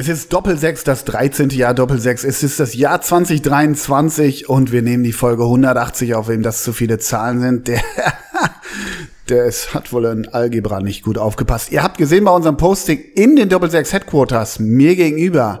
Es 0.00 0.08
ist 0.08 0.32
Doppelsechs, 0.32 0.82
das 0.82 1.04
13. 1.04 1.50
Jahr 1.50 1.74
Doppelsechs. 1.74 2.24
Es 2.24 2.42
ist 2.42 2.58
das 2.58 2.72
Jahr 2.72 3.02
2023 3.02 4.48
und 4.48 4.72
wir 4.72 4.80
nehmen 4.80 5.04
die 5.04 5.12
Folge 5.12 5.42
180 5.42 6.14
auf, 6.14 6.28
wem 6.28 6.42
das 6.42 6.62
zu 6.62 6.72
viele 6.72 6.98
Zahlen 6.98 7.42
sind. 7.42 7.68
Der, 7.68 7.82
der 9.28 9.44
ist, 9.44 9.74
hat 9.74 9.92
wohl 9.92 10.06
in 10.06 10.26
Algebra 10.26 10.80
nicht 10.80 11.04
gut 11.04 11.18
aufgepasst. 11.18 11.70
Ihr 11.70 11.82
habt 11.82 11.98
gesehen 11.98 12.24
bei 12.24 12.30
unserem 12.30 12.56
Posting 12.56 12.98
in 13.14 13.36
den 13.36 13.50
Doppelsechs 13.50 13.92
Headquarters, 13.92 14.58
mir 14.58 14.96
gegenüber 14.96 15.60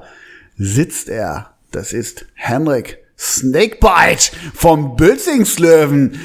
sitzt 0.56 1.10
er. 1.10 1.50
Das 1.70 1.92
ist 1.92 2.24
Henrik 2.32 2.96
Snakebite 3.18 4.34
vom 4.54 4.96
Bülzingslöwen. 4.96 6.18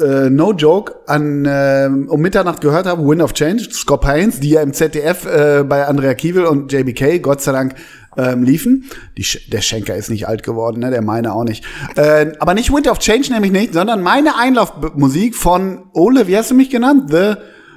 äh, 0.02 0.30
no 0.30 0.52
joke, 0.52 0.94
an 1.06 1.46
ähm, 1.48 2.08
um 2.08 2.20
Mitternacht 2.20 2.60
gehört 2.60 2.86
habe, 2.86 3.06
Wind 3.06 3.22
of 3.22 3.34
Change, 3.34 3.68
Scott 3.70 4.04
Hines, 4.06 4.40
die 4.40 4.50
ja 4.50 4.62
im 4.62 4.72
ZDF 4.72 5.26
äh, 5.26 5.64
bei 5.64 5.86
Andrea 5.86 6.14
Kiewel 6.14 6.46
und 6.46 6.72
JBK, 6.72 7.22
Gott 7.22 7.42
sei 7.42 7.52
Dank, 7.52 7.74
ähm, 8.16 8.42
liefen. 8.42 8.86
Die, 9.16 9.24
der 9.48 9.60
Schenker 9.60 9.94
ist 9.94 10.10
nicht 10.10 10.26
alt 10.26 10.42
geworden, 10.42 10.80
ne? 10.80 10.90
der 10.90 11.02
meine 11.02 11.32
auch 11.34 11.44
nicht. 11.44 11.64
Äh, 11.96 12.32
aber 12.40 12.54
nicht 12.54 12.72
Wind 12.72 12.88
of 12.88 12.98
Change 12.98 13.32
nämlich 13.32 13.52
nicht, 13.52 13.74
sondern 13.74 14.02
meine 14.02 14.36
Einlaufmusik 14.36 15.36
von 15.36 15.84
Ole, 15.92 16.26
wie 16.26 16.36
hast 16.36 16.50
du 16.50 16.54
mich 16.54 16.70
genannt? 16.70 17.10
The, 17.10 17.34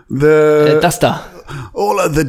the, 0.09 0.25
Äh, 0.25 0.79
Duster. 0.79 1.23
Ola, 1.73 2.09
the, 2.09 2.25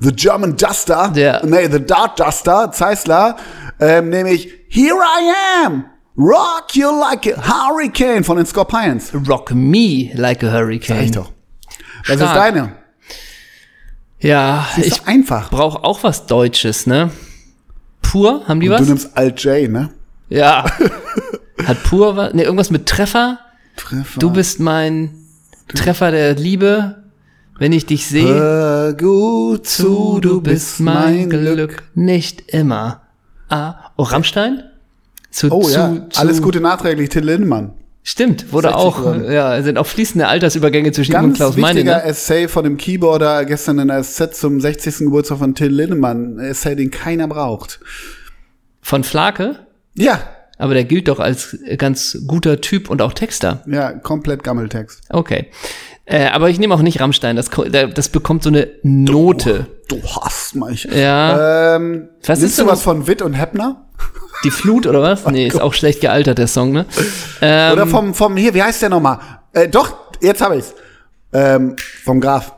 the 0.00 0.12
German 0.14 0.56
Duster, 0.56 1.10
Der- 1.14 1.40
nee, 1.44 1.66
the 1.68 1.80
Dart 1.84 2.18
Duster, 2.18 2.70
Zeissler, 2.72 3.36
ähm, 3.80 4.08
nämlich 4.10 4.48
Here 4.68 4.94
I 4.96 5.64
Am, 5.66 5.84
Rock 6.16 6.74
You 6.74 6.90
Like 7.00 7.26
a 7.36 7.40
Hurricane 7.68 8.22
von 8.24 8.36
den 8.36 8.46
Scorpions. 8.46 9.12
Rock 9.28 9.52
me 9.54 10.10
like 10.14 10.42
a 10.44 10.50
hurricane. 10.52 10.96
Sag 10.96 11.04
ich 11.04 11.10
doch. 11.12 11.32
Was 12.06 12.16
ist 12.16 12.20
deine? 12.20 12.72
Ja, 14.20 14.66
ich 14.76 15.06
einfach. 15.06 15.50
brauche 15.50 15.82
auch 15.82 16.02
was 16.04 16.26
Deutsches, 16.26 16.86
ne? 16.86 17.10
Pur, 18.02 18.46
haben 18.46 18.60
die 18.60 18.66
Du 18.68 18.72
was? 18.74 18.82
nimmst 18.82 19.16
Alt 19.16 19.42
J, 19.42 19.68
ne? 19.70 19.90
Ja. 20.28 20.64
Hat 21.66 21.82
Pur 21.84 22.16
was? 22.16 22.32
Ne, 22.34 22.42
irgendwas 22.44 22.70
mit 22.70 22.86
Treffer? 22.86 23.38
Treffer. 23.76 24.20
Du 24.20 24.30
bist 24.30 24.60
mein 24.60 25.14
Treffer 25.74 26.10
der 26.10 26.34
Liebe. 26.34 27.01
Wenn 27.58 27.72
ich 27.72 27.86
dich 27.86 28.06
sehe, 28.06 28.34
Hör 28.34 28.92
gut 28.94 29.66
zu, 29.66 30.18
du 30.20 30.40
bist 30.40 30.80
mein 30.80 31.30
Glück. 31.30 31.82
Nicht 31.94 32.52
immer. 32.52 33.02
Ah, 33.48 33.74
oh, 33.96 34.02
Rammstein? 34.04 34.62
Zu, 35.30 35.50
Oh 35.52 35.62
zu, 35.62 35.72
ja, 35.72 36.06
zu, 36.10 36.20
alles 36.20 36.42
Gute 36.42 36.60
nachträglich, 36.60 37.08
Till 37.10 37.24
Lindemann. 37.24 37.72
Stimmt, 38.04 38.52
wurde 38.52 38.68
60 38.68 38.84
auch, 38.84 38.96
geworden. 38.98 39.30
ja, 39.32 39.62
sind 39.62 39.78
auch 39.78 39.86
fließende 39.86 40.26
Altersübergänge 40.26 40.90
zwischen 40.90 41.14
ihm 41.14 41.24
und 41.24 41.32
Klaus 41.34 41.56
Meine. 41.56 41.76
wichtiger 41.80 41.98
Ne? 41.98 42.04
Essay 42.04 42.48
von 42.48 42.64
dem 42.64 42.76
Keyboarder 42.76 43.44
gestern 43.44 43.78
in 43.78 43.88
der 43.88 44.02
SZ 44.02 44.34
zum 44.34 44.60
60. 44.60 44.98
Geburtstag 44.98 45.38
von 45.38 45.54
Till 45.54 45.68
Lindemann. 45.68 46.38
Ein 46.38 46.46
Essay, 46.46 46.74
den 46.74 46.90
keiner 46.90 47.28
braucht. 47.28 47.78
Von 48.80 49.04
Flake, 49.04 49.60
Ja, 49.94 50.18
aber 50.62 50.74
der 50.74 50.84
gilt 50.84 51.08
doch 51.08 51.18
als 51.18 51.58
ganz 51.76 52.18
guter 52.26 52.60
Typ 52.60 52.88
und 52.88 53.02
auch 53.02 53.12
Texter. 53.12 53.62
ja, 53.66 53.92
komplett 53.92 54.42
Gammeltext. 54.44 55.00
Okay. 55.10 55.48
Äh, 56.04 56.26
aber 56.26 56.50
ich 56.50 56.58
nehme 56.58 56.74
auch 56.74 56.82
nicht 56.82 57.00
Rammstein, 57.00 57.36
das, 57.36 57.50
das 57.70 58.08
bekommt 58.08 58.42
so 58.42 58.48
eine 58.48 58.68
Note. 58.82 59.66
Du 59.88 60.00
hast 60.02 60.54
mich. 60.56 60.84
Ja. 60.84 61.76
Ähm, 61.76 62.08
Was 62.24 62.42
ist 62.42 62.58
du 62.58 62.66
was 62.66 62.82
von 62.82 63.06
Witt 63.06 63.22
und 63.22 63.34
Heppner? 63.34 63.84
Die 64.44 64.50
Flut 64.50 64.86
oder 64.86 65.00
was? 65.02 65.26
Nee, 65.26 65.46
ist 65.46 65.60
auch 65.60 65.74
schlecht 65.74 66.00
gealtert, 66.00 66.38
der 66.38 66.48
Song, 66.48 66.72
ne? 66.72 66.86
Ähm, 67.40 67.72
Oder 67.72 67.86
vom, 67.86 68.14
vom, 68.14 68.36
hier, 68.36 68.52
wie 68.54 68.62
heißt 68.62 68.82
der 68.82 68.88
nochmal? 68.88 69.18
Äh, 69.52 69.68
doch, 69.68 69.94
jetzt 70.20 70.40
habe 70.40 70.56
ich's. 70.56 70.74
Ähm, 71.32 71.76
vom 72.04 72.20
Graf. 72.20 72.52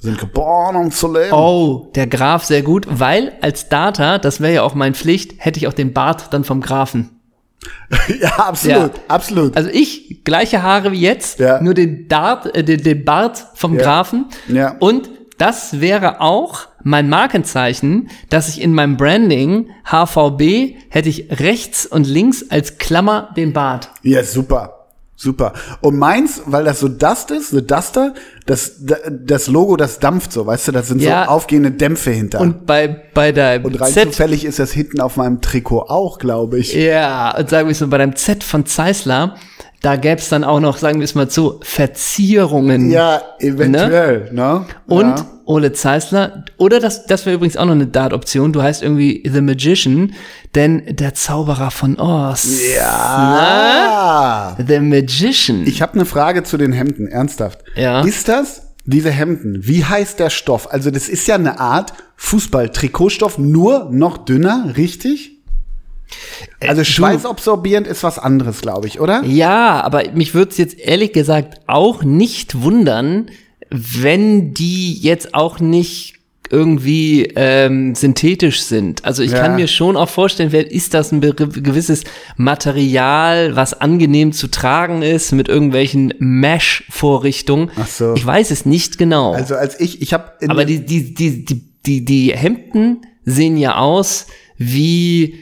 Sind 0.00 0.18
geboren, 0.18 0.76
um 0.76 0.90
zu 0.90 1.12
leben. 1.12 1.32
Oh, 1.32 1.90
der 1.94 2.06
Graf 2.06 2.44
sehr 2.44 2.62
gut, 2.62 2.86
weil 2.88 3.32
als 3.42 3.68
Data, 3.68 4.18
das 4.18 4.40
wäre 4.40 4.54
ja 4.54 4.62
auch 4.62 4.74
mein 4.74 4.94
Pflicht, 4.94 5.34
hätte 5.38 5.58
ich 5.58 5.68
auch 5.68 5.74
den 5.74 5.92
Bart 5.92 6.32
dann 6.32 6.42
vom 6.42 6.60
Grafen. 6.62 7.19
ja, 8.20 8.28
absolut, 8.36 8.76
Ja. 8.96 9.02
absolut. 9.08 9.56
Also 9.56 9.68
ich, 9.70 10.22
gleiche 10.24 10.62
Haare 10.62 10.92
wie 10.92 11.00
jetzt, 11.00 11.38
Ja. 11.40 11.60
nur 11.60 11.74
den, 11.74 12.08
Dart, 12.08 12.54
äh, 12.56 12.64
den, 12.64 12.82
den 12.82 13.04
Bart 13.04 13.46
vom 13.54 13.74
Ja. 13.76 13.82
Grafen. 13.82 14.26
Ja. 14.48 14.76
Und 14.78 15.10
das 15.38 15.80
wäre 15.80 16.20
auch 16.20 16.68
mein 16.82 17.08
Markenzeichen, 17.08 18.08
dass 18.28 18.48
ich 18.48 18.60
in 18.60 18.74
meinem 18.74 18.96
Branding 18.96 19.70
HVB 19.84 20.76
hätte 20.90 21.08
ich 21.08 21.28
rechts 21.40 21.86
und 21.86 22.06
links 22.06 22.44
als 22.50 22.78
Klammer 22.78 23.30
den 23.36 23.52
Bart. 23.52 23.90
Ja, 24.02 24.22
super. 24.22 24.79
Super. 25.22 25.52
Und 25.82 25.98
meins, 25.98 26.40
weil 26.46 26.64
das 26.64 26.80
so 26.80 26.88
Dust 26.88 27.30
ist, 27.30 27.50
the 27.50 27.60
Duster, 27.66 28.14
das, 28.46 28.76
das 29.10 29.48
Logo, 29.48 29.76
das 29.76 29.98
dampft 29.98 30.32
so, 30.32 30.46
weißt 30.46 30.68
du, 30.68 30.72
das 30.72 30.88
sind 30.88 31.02
Ja. 31.02 31.26
so 31.26 31.30
aufgehende 31.32 31.70
Dämpfe 31.72 32.10
hinter. 32.10 32.40
Und 32.40 32.64
bei, 32.64 33.02
bei 33.12 33.30
der 33.30 33.62
Und 33.62 33.78
rein 33.78 33.92
Z, 33.92 34.04
zufällig 34.04 34.46
ist 34.46 34.58
das 34.58 34.72
hinten 34.72 34.98
auf 34.98 35.18
meinem 35.18 35.42
Trikot 35.42 35.82
auch, 35.90 36.18
glaube 36.18 36.58
ich. 36.58 36.72
ja, 36.72 37.36
und 37.36 37.50
sagen 37.50 37.68
wir 37.68 37.76
mal, 37.80 37.86
bei 37.90 37.98
dem 37.98 38.16
Z 38.16 38.42
von 38.42 38.64
Zeissler, 38.64 39.36
da 39.80 39.96
gäbe 39.96 40.20
es 40.20 40.28
dann 40.28 40.44
auch 40.44 40.60
noch, 40.60 40.76
sagen 40.76 41.00
wir 41.00 41.04
es 41.04 41.14
mal 41.14 41.30
so, 41.30 41.60
Verzierungen. 41.62 42.90
Ja, 42.90 43.22
eventuell, 43.38 44.30
ne? 44.32 44.66
Und 44.86 45.18
ja. 45.18 45.26
Ole 45.46 45.72
Zeissler, 45.72 46.44
oder 46.58 46.78
das, 46.78 47.06
das 47.06 47.26
wäre 47.26 47.34
übrigens 47.34 47.56
auch 47.56 47.64
noch 47.64 47.72
eine 47.72 47.86
Dart-Option, 47.86 48.52
du 48.52 48.62
heißt 48.62 48.82
irgendwie 48.82 49.22
The 49.26 49.40
Magician, 49.40 50.12
denn 50.54 50.82
der 50.88 51.14
Zauberer 51.14 51.70
von 51.70 51.98
Oz. 51.98 52.60
Ja. 52.76 54.56
The 54.64 54.80
Magician. 54.80 55.66
Ich 55.66 55.82
habe 55.82 55.94
eine 55.94 56.04
Frage 56.04 56.44
zu 56.44 56.56
den 56.56 56.72
Hemden, 56.72 57.08
ernsthaft. 57.08 57.64
Ja. 57.74 58.02
Ist 58.02 58.28
das, 58.28 58.74
diese 58.84 59.10
Hemden, 59.10 59.66
wie 59.66 59.84
heißt 59.84 60.20
der 60.20 60.30
Stoff? 60.30 60.72
Also 60.72 60.90
das 60.90 61.08
ist 61.08 61.26
ja 61.26 61.34
eine 61.36 61.58
Art 61.58 61.94
Fußball-Trikotstoff, 62.16 63.38
nur 63.38 63.88
noch 63.90 64.18
dünner, 64.18 64.74
richtig? 64.76 65.39
Also 66.60 66.84
schweißabsorbierend 66.84 67.86
ist 67.86 68.02
was 68.02 68.18
anderes, 68.18 68.60
glaube 68.60 68.86
ich, 68.86 69.00
oder? 69.00 69.22
ja, 69.24 69.80
aber 69.82 70.02
mich 70.14 70.34
würde 70.34 70.50
es 70.50 70.58
jetzt 70.58 70.78
ehrlich 70.78 71.12
gesagt 71.12 71.60
auch 71.66 72.02
nicht 72.02 72.62
wundern, 72.62 73.30
wenn 73.70 74.52
die 74.54 74.94
jetzt 74.94 75.34
auch 75.34 75.60
nicht 75.60 76.14
irgendwie 76.52 77.32
ähm, 77.36 77.94
synthetisch 77.94 78.62
sind. 78.62 79.04
Also 79.04 79.22
ich 79.22 79.30
Ja. 79.30 79.40
kann 79.40 79.54
mir 79.54 79.68
schon 79.68 79.96
auch 79.96 80.08
vorstellen, 80.08 80.52
ist 80.52 80.94
das 80.94 81.12
ein 81.12 81.20
gewisses 81.20 82.02
Material, 82.36 83.54
was 83.54 83.80
angenehm 83.80 84.32
zu 84.32 84.48
tragen 84.48 85.02
ist, 85.02 85.30
mit 85.30 85.48
irgendwelchen 85.48 86.12
Mesh-Vorrichtungen. 86.18 87.70
Ach 87.80 87.86
so. 87.86 88.14
Ich 88.14 88.26
weiß 88.26 88.50
es 88.50 88.66
nicht 88.66 88.98
genau. 88.98 89.32
Also 89.32 89.54
als 89.54 89.78
ich, 89.78 90.02
ich 90.02 90.12
habe 90.12 90.32
Aber 90.48 90.64
die, 90.64 90.84
die, 90.84 91.14
die, 91.14 91.44
die, 91.44 91.62
die, 91.86 92.04
die 92.04 92.32
Hemden 92.34 93.06
sehen 93.24 93.56
ja 93.56 93.76
aus 93.76 94.26
wie 94.58 95.38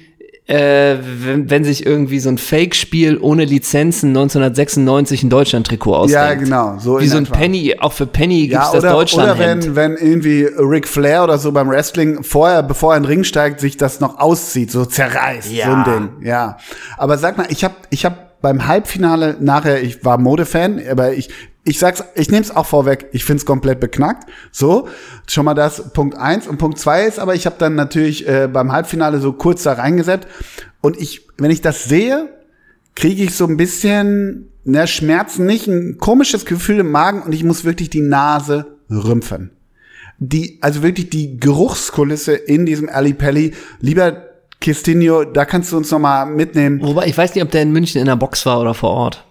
äh, 0.49 0.97
wenn, 1.03 1.51
wenn 1.51 1.63
sich 1.63 1.85
irgendwie 1.85 2.21
so 2.21 2.31
ein 2.31 2.39
Fake-Spiel 2.39 3.19
ohne 3.21 3.45
Lizenzen 3.45 4.09
1996 4.09 5.23
ein 5.23 5.31
Deutschland-Trikot 5.31 5.95
ausdenkt. 5.95 6.25
Ja, 6.25 6.35
genau. 6.35 6.79
So 6.79 6.99
Wie 6.99 7.05
in 7.05 7.11
so 7.11 7.17
ein 7.19 7.25
etwa. 7.25 7.37
Penny, 7.37 7.77
auch 7.79 7.93
für 7.93 8.07
Penny 8.07 8.49
gibt's 8.49 8.55
Ja, 8.55 8.73
das 8.73 8.83
oder, 8.83 8.93
deutschland 8.93 9.31
oder 9.31 9.39
wenn, 9.39 9.77
wenn 9.77 9.97
irgendwie 9.97 10.45
Ric 10.45 10.89
Flair 10.89 11.25
oder 11.25 11.37
so 11.37 11.53
beim 11.53 11.69
Wrestling 11.69 12.23
vorher, 12.23 12.63
bevor 12.63 12.95
er 12.95 12.97
in 12.97 13.03
den 13.03 13.09
Ring 13.09 13.25
steigt, 13.25 13.61
sich 13.61 13.77
das 13.77 14.01
noch 14.01 14.19
auszieht, 14.19 14.71
so 14.71 14.87
zerreißt, 14.87 15.53
Ja. 15.53 15.67
so 15.67 15.73
ein 15.73 15.85
Ding. 16.19 16.27
Ja. 16.27 16.57
Aber 16.97 17.19
sag 17.19 17.37
mal, 17.37 17.47
ich 17.51 17.63
habe 17.65 17.75
ich 17.91 18.07
hab 18.07 18.41
beim 18.41 18.67
Halbfinale 18.67 19.37
nachher, 19.41 19.83
ich 19.83 20.05
war 20.05 20.17
Modefan, 20.17 20.81
aber 20.91 21.13
ich, 21.13 21.29
ich 21.69 21.79
sag's, 21.79 22.03
ich 22.15 22.31
nehm's 22.31 22.51
auch 22.51 22.65
vorweg, 22.65 23.09
ich 23.13 23.25
find's 23.25 23.45
komplett 23.45 23.79
beknackt. 23.79 24.29
So, 24.51 24.89
schon 25.27 25.45
mal 25.45 25.53
das 25.53 25.93
Punkt 25.93 26.17
eins 26.17 26.47
Und 26.47 26.57
Punkt 26.57 26.79
zwei 26.79 27.05
ist, 27.05 27.19
aber 27.19 27.35
ich 27.35 27.45
habe 27.45 27.57
dann 27.59 27.75
natürlich 27.75 28.27
äh, 28.27 28.49
beim 28.51 28.73
Halbfinale 28.73 29.21
so 29.21 29.35
kurz 29.35 29.65
da 29.65 29.75
reingesetzt. 29.75 30.27
Und 30.81 30.99
ich, 30.99 31.29
wenn 31.37 31.51
ich 31.51 31.61
das 31.61 31.85
sehe, 31.85 32.31
kriege 32.95 33.23
ich 33.23 33.35
so 33.35 33.47
ein 33.47 33.59
bisschen, 33.59 34.51
ne, 34.65 34.87
Schmerzen 34.87 35.45
nicht, 35.45 35.67
ein 35.67 35.99
komisches 35.99 36.47
Gefühl 36.47 36.79
im 36.79 36.91
Magen 36.91 37.23
und 37.23 37.35
ich 37.35 37.45
muss 37.45 37.65
wirklich 37.65 37.91
die 37.91 38.01
Nase 38.01 38.79
rümpfen. 38.91 39.51
Die, 40.19 40.59
also 40.63 40.83
wirklich 40.83 41.11
die 41.11 41.39
Geruchskulisse 41.39 42.33
in 42.33 42.65
diesem 42.65 42.89
Ali 42.89 43.13
Pelli. 43.13 43.53
Lieber 43.81 44.25
Kistinho, 44.61 45.25
da 45.25 45.45
kannst 45.45 45.71
du 45.71 45.77
uns 45.77 45.91
noch 45.91 46.01
mal 46.01 46.25
mitnehmen. 46.25 46.81
Wobei, 46.83 47.07
ich 47.07 47.17
weiß 47.17 47.35
nicht, 47.35 47.45
ob 47.45 47.51
der 47.51 47.63
in 47.63 47.73
München 47.73 48.01
in 48.01 48.07
der 48.07 48.17
Box 48.17 48.47
war 48.47 48.59
oder 48.61 48.73
vor 48.73 48.91
Ort. 48.91 49.28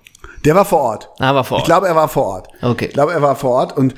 Der 0.47 0.55
war 0.55 0.65
vor 0.65 0.79
Ort. 0.79 1.09
Ah, 1.19 1.35
war 1.35 1.43
vor 1.43 1.57
Ich 1.57 1.61
Ort. 1.63 1.65
glaube, 1.65 1.87
er 1.87 1.95
war 1.95 2.07
vor 2.07 2.25
Ort. 2.25 2.47
Okay. 2.61 2.85
Ich 2.85 2.93
glaube, 2.93 3.11
er 3.11 3.21
war 3.21 3.35
vor 3.35 3.51
Ort 3.51 3.75
und 3.77 3.93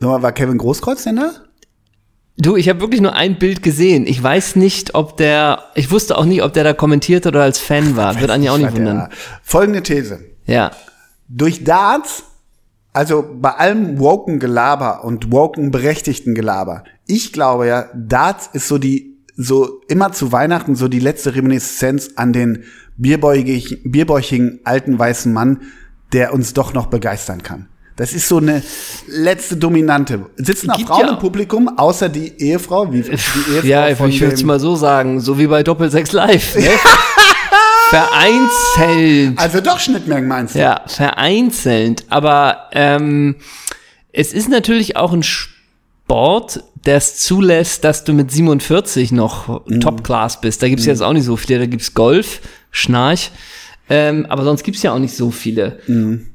sag 0.00 0.08
mal, 0.08 0.20
war 0.22 0.32
Kevin 0.32 0.58
Großkreuz 0.58 1.04
denn 1.04 1.16
da? 1.16 1.30
Du, 2.36 2.56
ich 2.56 2.68
habe 2.68 2.80
wirklich 2.80 3.00
nur 3.00 3.14
ein 3.14 3.38
Bild 3.38 3.62
gesehen. 3.62 4.06
Ich 4.06 4.20
weiß 4.22 4.56
nicht, 4.56 4.94
ob 4.94 5.16
der, 5.16 5.62
ich 5.74 5.90
wusste 5.90 6.18
auch 6.18 6.24
nicht, 6.24 6.42
ob 6.42 6.52
der 6.54 6.64
da 6.64 6.72
kommentiert 6.72 7.26
oder 7.26 7.42
als 7.42 7.58
Fan 7.58 7.96
war. 7.96 8.18
Wird 8.20 8.30
Anja 8.30 8.52
auch 8.52 8.58
nicht 8.58 8.74
wundern. 8.74 9.08
Folgende 9.42 9.82
These. 9.82 10.20
Ja. 10.46 10.70
durch 11.28 11.62
Darts, 11.64 12.24
also 12.92 13.24
bei 13.40 13.50
allem 13.50 14.00
woken 14.00 14.40
Gelaber 14.40 15.04
und 15.04 15.30
woken 15.30 15.70
berechtigten 15.70 16.34
Gelaber, 16.34 16.82
ich 17.06 17.32
glaube 17.32 17.66
ja, 17.68 17.84
Darts 17.94 18.48
ist 18.52 18.66
so 18.68 18.78
die, 18.78 19.18
so 19.36 19.80
immer 19.88 20.10
zu 20.12 20.32
Weihnachten 20.32 20.74
so 20.74 20.88
die 20.88 20.98
letzte 20.98 21.34
Reminiszenz 21.36 22.10
an 22.16 22.32
den 22.32 22.64
bierbäuchig, 23.00 23.80
bierbäuchigen 23.84 24.60
alten 24.64 24.98
weißen 24.98 25.32
Mann, 25.32 25.62
der 26.12 26.32
uns 26.34 26.52
doch 26.54 26.72
noch 26.74 26.86
begeistern 26.86 27.42
kann. 27.42 27.66
Das 27.96 28.12
ist 28.14 28.28
so 28.28 28.38
eine 28.38 28.62
letzte 29.08 29.56
Dominante. 29.56 30.26
Sitzen 30.36 30.70
auch 30.70 30.76
Gibt 30.76 30.88
Frauen 30.88 31.00
ja- 31.06 31.12
im 31.12 31.18
Publikum, 31.18 31.68
außer 31.76 32.08
die 32.08 32.32
Ehefrau, 32.40 32.90
wie 32.92 33.02
die 33.02 33.10
Ehefrau 33.10 33.66
Ja, 33.66 33.88
ich, 33.88 33.98
würde 34.20 34.34
es 34.34 34.42
mal 34.42 34.58
so 34.58 34.74
sagen, 34.76 35.20
so 35.20 35.38
wie 35.38 35.46
bei 35.46 35.62
Doppelsechs 35.62 36.12
Live. 36.12 36.56
Ne? 36.56 36.68
Vereinzelt. 37.90 39.38
Also 39.38 39.60
doch 39.60 39.78
Schnittmengen 39.80 40.28
meinst 40.28 40.54
du? 40.54 40.60
Ja, 40.60 40.82
vereinzelt. 40.86 42.04
Aber 42.08 42.68
ähm, 42.72 43.36
es 44.12 44.32
ist 44.32 44.48
natürlich 44.48 44.96
auch 44.96 45.12
ein 45.12 45.22
Sport, 45.24 46.62
der 46.86 46.96
es 46.96 47.16
zulässt, 47.18 47.84
dass 47.84 48.04
du 48.04 48.12
mit 48.12 48.30
47 48.30 49.12
noch 49.12 49.66
Mhm. 49.66 49.80
Top-Class 49.80 50.40
bist. 50.40 50.62
Da 50.62 50.68
gibt's 50.68 50.86
jetzt 50.86 51.02
auch 51.02 51.12
nicht 51.12 51.24
so 51.24 51.36
viele. 51.36 51.58
Da 51.58 51.66
gibt's 51.66 51.92
Golf, 51.92 52.40
Schnarch. 52.70 53.30
Ähm, 53.88 54.26
aber 54.28 54.44
sonst 54.44 54.62
gibt's 54.62 54.82
ja 54.82 54.92
auch 54.92 54.98
nicht 54.98 55.16
so 55.16 55.30
viele. 55.30 55.80
Mhm. 55.86 56.26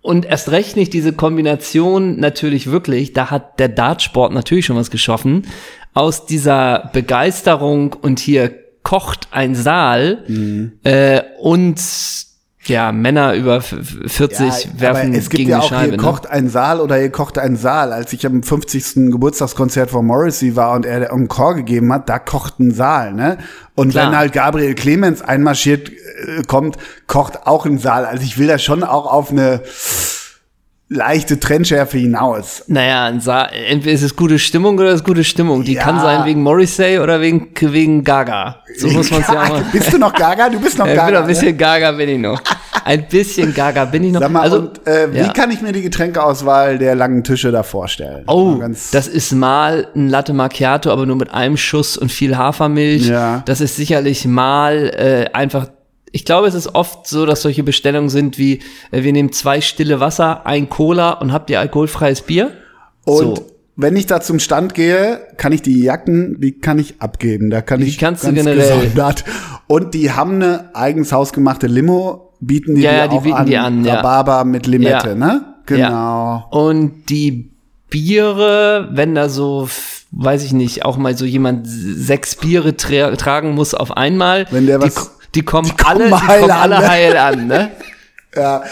Und 0.00 0.24
erst 0.24 0.50
recht 0.50 0.76
nicht 0.76 0.92
diese 0.92 1.12
Kombination 1.12 2.20
natürlich 2.20 2.70
wirklich, 2.70 3.12
da 3.12 3.30
hat 3.30 3.58
der 3.58 3.68
Dartsport 3.68 4.32
natürlich 4.32 4.66
schon 4.66 4.76
was 4.76 4.90
geschaffen, 4.90 5.46
aus 5.94 6.26
dieser 6.26 6.90
Begeisterung 6.92 7.92
und 7.94 8.20
hier 8.20 8.54
kocht 8.82 9.28
ein 9.32 9.56
Saal 9.56 10.22
Mhm. 10.28 10.72
äh, 10.84 11.22
und 11.40 11.80
ja, 12.68 12.92
Männer 12.92 13.34
über 13.34 13.56
f- 13.56 13.72
f- 13.72 13.96
40 14.12 14.80
werfen 14.80 15.08
aber 15.08 15.16
es 15.18 15.28
gibt 15.30 15.38
gegen 15.38 15.50
ja 15.50 15.58
die 15.58 15.64
auch 15.64 15.68
Scheibe. 15.68 15.82
hier 15.84 15.90
ne? 15.92 15.96
kocht 15.98 16.26
ein 16.28 16.48
Saal 16.48 16.80
oder 16.80 16.96
hier 16.96 17.10
kocht 17.10 17.38
ein 17.38 17.56
Saal. 17.56 17.92
Als 17.92 18.12
ich 18.12 18.24
am 18.26 18.42
50. 18.42 19.10
Geburtstagskonzert 19.10 19.90
von 19.90 20.06
Morrissey 20.06 20.56
war 20.56 20.72
und 20.74 20.86
er 20.86 21.10
Encore 21.12 21.54
gegeben 21.56 21.92
hat, 21.92 22.08
da 22.08 22.18
kocht 22.18 22.58
ein 22.60 22.72
Saal, 22.72 23.12
ne? 23.14 23.38
Und 23.74 23.90
Klar. 23.90 24.06
wenn 24.10 24.16
halt 24.18 24.32
Gabriel 24.32 24.74
Clemens 24.74 25.22
einmarschiert 25.22 25.90
äh, 25.90 26.42
kommt, 26.46 26.76
kocht 27.06 27.46
auch 27.46 27.66
ein 27.66 27.78
Saal. 27.78 28.04
Also 28.06 28.22
ich 28.24 28.38
will 28.38 28.46
da 28.46 28.58
schon 28.58 28.82
auch 28.84 29.06
auf 29.12 29.30
eine 29.30 29.60
leichte 30.88 31.40
Trendschärfe 31.40 31.98
hinaus. 31.98 32.62
Naja, 32.68 33.08
entweder 33.08 33.92
ist 33.92 34.02
es 34.02 34.14
gute 34.14 34.38
Stimmung 34.38 34.78
oder 34.78 34.90
ist 34.90 35.00
es 35.00 35.04
gute 35.04 35.24
Stimmung. 35.24 35.64
Die 35.64 35.74
Ja. 35.74 35.82
kann 35.82 36.00
sein 36.00 36.24
wegen 36.24 36.42
Morrissey 36.42 36.98
oder 37.00 37.20
wegen, 37.20 37.48
wegen 37.60 38.04
Gaga. 38.04 38.60
So 38.76 38.88
muss 38.88 39.10
man 39.10 39.20
es 39.22 39.28
ja 39.28 39.42
auch 39.42 39.48
mal. 39.48 39.64
Bist 39.72 39.92
du 39.92 39.98
noch 39.98 40.12
Gaga? 40.12 40.48
Du 40.48 40.60
bist 40.60 40.78
noch 40.78 40.86
Ja, 40.86 40.92
ich 40.92 40.98
Gaga. 40.98 41.08
bin 41.10 41.16
ein 41.16 41.22
ne? 41.22 41.28
bisschen 41.28 41.58
Gaga 41.58 41.92
bin 41.92 42.08
ich 42.08 42.18
noch. 42.18 42.40
Ein 42.84 43.08
bisschen 43.08 43.52
Gaga 43.52 43.84
bin 43.86 44.04
ich 44.04 44.12
noch. 44.12 44.20
Sag 44.20 44.30
mal, 44.30 44.42
also, 44.42 44.58
und 44.58 44.86
äh, 44.86 45.12
wie 45.12 45.18
ja. 45.18 45.32
kann 45.32 45.50
ich 45.50 45.60
mir 45.60 45.72
die 45.72 45.82
Getränkeauswahl 45.82 46.78
der 46.78 46.94
langen 46.94 47.24
Tische 47.24 47.50
da 47.50 47.64
vorstellen? 47.64 48.22
Oh, 48.28 48.62
das 48.92 49.08
ist 49.08 49.32
mal 49.32 49.88
ein 49.96 50.08
Latte 50.08 50.32
Macchiato, 50.34 50.92
aber 50.92 51.04
nur 51.04 51.16
mit 51.16 51.34
einem 51.34 51.56
Schuss 51.56 51.96
und 51.96 52.12
viel 52.12 52.36
Hafermilch. 52.36 53.08
Ja. 53.08 53.42
Das 53.44 53.60
ist 53.60 53.74
sicherlich 53.74 54.24
mal 54.24 54.90
äh, 54.96 55.34
einfach. 55.36 55.66
Ich 56.12 56.24
glaube, 56.24 56.46
es 56.46 56.54
ist 56.54 56.74
oft 56.74 57.06
so, 57.06 57.26
dass 57.26 57.42
solche 57.42 57.62
Bestellungen 57.62 58.08
sind 58.10 58.38
wie, 58.38 58.60
äh, 58.90 59.02
wir 59.02 59.12
nehmen 59.12 59.32
zwei 59.32 59.60
stille 59.60 60.00
Wasser, 60.00 60.46
ein 60.46 60.68
Cola 60.68 61.10
und 61.12 61.32
habt 61.32 61.50
ihr 61.50 61.60
alkoholfreies 61.60 62.22
Bier? 62.22 62.52
Und 63.04 63.36
so. 63.38 63.46
wenn 63.76 63.96
ich 63.96 64.06
da 64.06 64.20
zum 64.20 64.38
Stand 64.38 64.74
gehe, 64.74 65.20
kann 65.36 65.52
ich 65.52 65.62
die 65.62 65.82
Jacken, 65.82 66.40
die 66.40 66.52
kann 66.58 66.78
ich 66.78 67.00
abgeben. 67.00 67.50
Da 67.50 67.60
kann 67.60 67.80
Die 67.80 67.86
ich 67.86 67.98
kannst 67.98 68.22
du 68.24 68.28
ganz 68.28 68.38
generell. 68.38 68.78
gesondert. 68.80 69.24
Und 69.66 69.94
die 69.94 70.12
haben 70.12 70.36
eine 70.36 70.70
eigens 70.74 71.12
hausgemachte 71.12 71.66
Limo, 71.66 72.32
bieten 72.40 72.74
die, 72.76 72.82
Ja, 72.82 72.92
dir 72.92 72.96
ja, 72.98 73.08
die 73.08 73.16
auch 73.16 73.22
bieten 73.22 73.36
an. 73.36 73.46
die 73.46 73.56
an, 73.56 73.84
ja. 73.84 73.94
Rhabarber 73.96 74.44
mit 74.44 74.66
Limette, 74.66 75.08
Ja. 75.10 75.14
ne? 75.14 75.54
Genau. 75.66 76.44
Und 76.50 77.06
die 77.10 77.50
Biere, 77.90 78.88
wenn 78.92 79.14
da 79.16 79.28
so, 79.28 79.68
weiß 80.12 80.44
ich 80.44 80.52
nicht, 80.52 80.84
auch 80.84 80.96
mal 80.96 81.16
so 81.16 81.24
jemand 81.24 81.66
sechs 81.66 82.36
Biere 82.36 82.76
tra 82.76 83.10
tragen 83.16 83.54
muss 83.54 83.74
auf 83.74 83.96
einmal, 83.96 84.46
Wenn 84.50 84.66
der 84.66 84.78
die, 84.78 84.86
was- 84.86 85.15
die 85.36 85.42
kommen 85.42 85.76
kommen 85.76 86.00
alle, 86.00 86.08
die 86.08 86.14
heil 86.14 86.40
kommen 86.40 86.50
an, 86.50 86.72
alle 86.72 86.80
ne? 86.80 86.88
heil 86.88 87.16
an, 87.16 87.46
ne? 87.46 87.70
Ja. 88.36 88.64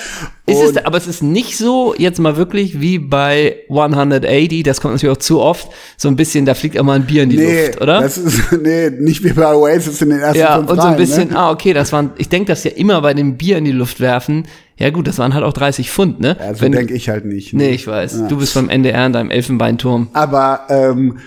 Ist 0.46 0.62
es, 0.62 0.84
aber 0.84 0.98
es 0.98 1.06
ist 1.06 1.22
nicht 1.22 1.56
so, 1.56 1.94
jetzt 1.96 2.18
mal 2.18 2.36
wirklich 2.36 2.82
wie 2.82 2.98
bei 2.98 3.56
180, 3.70 4.62
das 4.62 4.82
kommt 4.82 4.92
natürlich 4.92 5.16
auch 5.16 5.20
zu 5.20 5.40
oft, 5.40 5.68
so 5.96 6.08
ein 6.08 6.16
bisschen, 6.16 6.44
da 6.44 6.52
fliegt 6.52 6.76
immer 6.76 6.92
ein 6.92 7.06
Bier 7.06 7.22
in 7.22 7.30
die 7.30 7.38
nee, 7.38 7.66
Luft, 7.68 7.80
oder? 7.80 8.02
Das 8.02 8.18
ist, 8.18 8.52
nee, 8.62 8.90
nicht 8.90 9.24
wie 9.24 9.32
bei 9.32 9.54
Oasis 9.54 10.02
in 10.02 10.10
den 10.10 10.18
ersten 10.18 10.38
ja, 10.38 10.56
fünf 10.56 10.68
und 10.70 10.76
so 10.76 10.82
ein 10.82 10.88
Reihen, 10.88 10.98
bisschen, 10.98 11.28
Ne? 11.30 11.38
ah, 11.38 11.50
okay, 11.50 11.72
das 11.72 11.94
waren, 11.94 12.10
ich 12.18 12.28
denke 12.28 12.48
das 12.48 12.62
ja 12.64 12.72
immer 12.72 13.00
bei 13.00 13.14
dem 13.14 13.38
Bier 13.38 13.56
in 13.56 13.64
die 13.64 13.72
Luft 13.72 14.00
werfen, 14.00 14.46
ja 14.76 14.90
gut, 14.90 15.08
das 15.08 15.16
waren 15.16 15.32
halt 15.32 15.44
auch 15.44 15.54
30 15.54 15.90
Pfund, 15.90 16.20
ne? 16.20 16.36
Ja, 16.38 16.54
so 16.54 16.68
denke 16.68 16.92
ich 16.92 17.08
halt 17.08 17.24
nicht. 17.24 17.54
ne? 17.54 17.62
Nee, 17.62 17.70
ich 17.70 17.86
weiß. 17.86 18.24
Du 18.28 18.36
bist 18.36 18.54
beim 18.54 18.68
NDR 18.68 19.06
in 19.06 19.14
deinem 19.14 19.30
Elfenbeinturm. 19.30 20.08
Aber 20.12 20.66
ähm, 20.68 21.20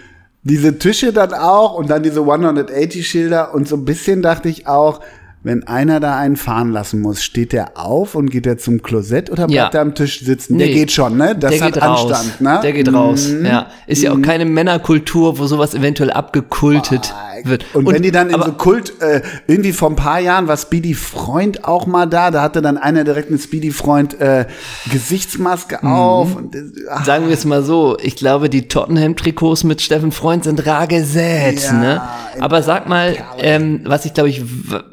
diese 0.44 0.78
Tische 0.78 1.12
dann 1.12 1.34
auch 1.34 1.74
und 1.74 1.90
dann 1.90 2.04
diese 2.04 2.20
180-Schilder 2.20 3.54
und 3.54 3.68
so 3.68 3.78
ein 3.78 3.86
bisschen 3.86 4.22
dachte 4.22 4.48
ich 4.50 4.68
auch, 4.68 5.00
wenn 5.44 5.66
einer 5.68 6.00
da 6.00 6.18
einen 6.18 6.36
fahren 6.36 6.72
lassen 6.72 7.00
muss, 7.02 7.24
steht 7.24 7.54
der 7.54 7.78
auf 7.78 8.16
und 8.16 8.30
geht 8.32 8.46
er 8.46 8.58
zum 8.58 8.82
Klosett 8.82 9.30
oder 9.30 9.48
bleibt 9.48 9.74
Ja. 9.74 9.80
er 9.80 9.82
am 9.82 9.96
Tisch 9.96 10.20
sitzen? 10.22 10.58
Der 10.58 10.68
Nee. 10.68 10.74
geht 10.74 10.92
schon, 10.92 11.16
ne? 11.16 11.36
Das 11.40 11.52
der 11.52 11.62
hat 11.66 11.74
geht 11.74 11.84
raus. 11.84 12.12
Anstand, 12.12 12.42
ne? 12.42 12.60
Der 12.64 12.74
geht 12.74 12.92
raus, 12.94 13.30
ja. 13.44 13.68
Ist 13.86 14.02
ja 14.02 14.12
auch 14.12 14.22
keine 14.22 14.46
Männerkultur, 14.46 15.40
wo 15.40 15.46
sowas 15.46 15.74
eventuell 15.74 16.12
abgekultet 16.12 17.14
wird. 17.46 17.66
Und, 17.74 17.86
wenn 17.92 18.02
die 18.02 18.12
dann 18.12 18.30
in 18.30 18.42
so 18.42 18.52
Kult, 18.54 19.02
äh, 19.02 19.22
irgendwie 19.48 19.74
vor 19.74 19.90
ein 19.90 19.96
paar 19.96 20.20
Jahren 20.20 20.48
war 20.48 20.58
Speedy 20.58 20.94
Freund 20.94 21.64
auch 21.66 21.86
mal 21.86 22.06
da, 22.06 22.32
da 22.32 22.42
hatte 22.42 22.62
dann 22.62 22.78
einer 22.78 23.04
direkt 23.04 23.30
eine 23.30 23.40
Speedy 23.40 23.72
Freund 23.72 24.20
äh, 24.20 24.46
Gesichtsmaske 24.92 25.80
Mhm. 25.82 25.92
auf. 25.94 26.36
Und, 26.36 26.56
äh, 26.56 26.62
ach, 26.90 27.06
Sagen 27.06 27.28
wir 27.28 27.34
es 27.34 27.46
mal 27.46 27.64
so, 27.64 27.98
ich 28.02 28.16
glaube, 28.16 28.50
die 28.50 28.68
Tottenham-Trikots 28.68 29.64
mit 29.64 29.82
Steffen 29.82 30.12
Freund 30.12 30.44
sind 30.44 30.66
rar 30.66 30.88
gesät, 30.88 31.62
Ja, 31.64 31.74
ne? 31.74 32.02
Aber 32.40 32.64
sag 32.64 32.88
mal, 32.88 33.16
ähm, 33.38 33.82
was 33.86 34.06
ich 34.06 34.14
glaube 34.14 34.30
ich, 34.30 34.44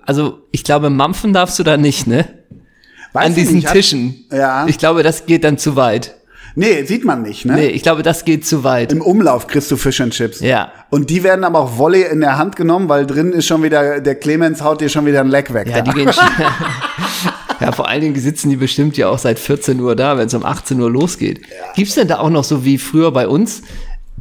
also 0.05 0.39
ich 0.51 0.65
glaube, 0.65 0.91
mampfen 0.91 1.33
darfst 1.33 1.59
du 1.59 1.63
da 1.63 1.77
nicht, 1.77 2.07
ne? 2.07 2.27
weiß 3.13 3.27
An 3.27 3.35
diesen 3.35 3.57
nicht, 3.57 3.69
Tischen. 3.71 4.25
Ja. 4.33 4.67
Ich 4.67 4.79
glaube, 4.79 5.03
das 5.05 5.27
geht 5.27 5.45
dann 5.45 5.57
zu 5.57 5.77
weit. 5.77 6.17
Nee, 6.57 6.85
sieht 6.85 7.05
man 7.05 7.23
nicht, 7.23 7.45
ne? 7.45 7.55
Nee, 7.55 7.67
ich 7.69 7.83
glaube, 7.83 8.03
das 8.03 8.25
geht 8.25 8.47
zu 8.47 8.63
weit. 8.63 8.93
Im 8.93 9.01
Umlauf 9.01 9.47
kriegst 9.47 9.71
du 9.71 9.77
Fish 9.77 10.01
and 10.01 10.13
Chips. 10.13 10.41
Ja. 10.41 10.73
Und 10.91 11.11
die 11.11 11.25
werden 11.25 11.45
aber 11.45 11.59
auch 11.59 11.79
Volley 11.79 12.03
in 12.03 12.21
der 12.21 12.39
Hand 12.39 12.55
genommen, 12.55 12.89
weil 12.89 13.07
drin 13.07 13.33
ist 13.33 13.47
schon 13.47 13.63
wieder, 13.63 14.01
der 14.01 14.15
Clemens 14.15 14.63
haut 14.63 14.81
dir 14.81 14.89
schon 14.89 15.05
wieder 15.07 15.21
ein 15.21 15.29
Leck 15.29 15.53
weg. 15.53 15.69
Ja, 15.69 15.81
die 15.81 15.91
gehen 15.91 16.13
schon. 16.13 16.25
Ja, 17.61 17.71
vor 17.71 17.89
allen 17.89 18.01
Dingen 18.01 18.17
sitzen 18.17 18.51
die 18.51 18.57
bestimmt 18.57 18.97
ja 18.97 19.09
auch 19.09 19.19
seit 19.19 19.39
14 19.39 19.81
Uhr 19.81 19.95
da, 19.95 20.19
wenn 20.19 20.27
es 20.27 20.35
um 20.35 20.45
18 20.45 20.79
Uhr 20.81 20.91
losgeht. 20.91 21.41
Gibt's 21.77 21.95
denn 21.95 22.09
da 22.09 22.19
auch 22.19 22.29
noch 22.29 22.43
so 22.45 22.65
wie 22.65 22.79
früher 22.79 23.13
bei 23.13 23.29
uns? 23.29 23.63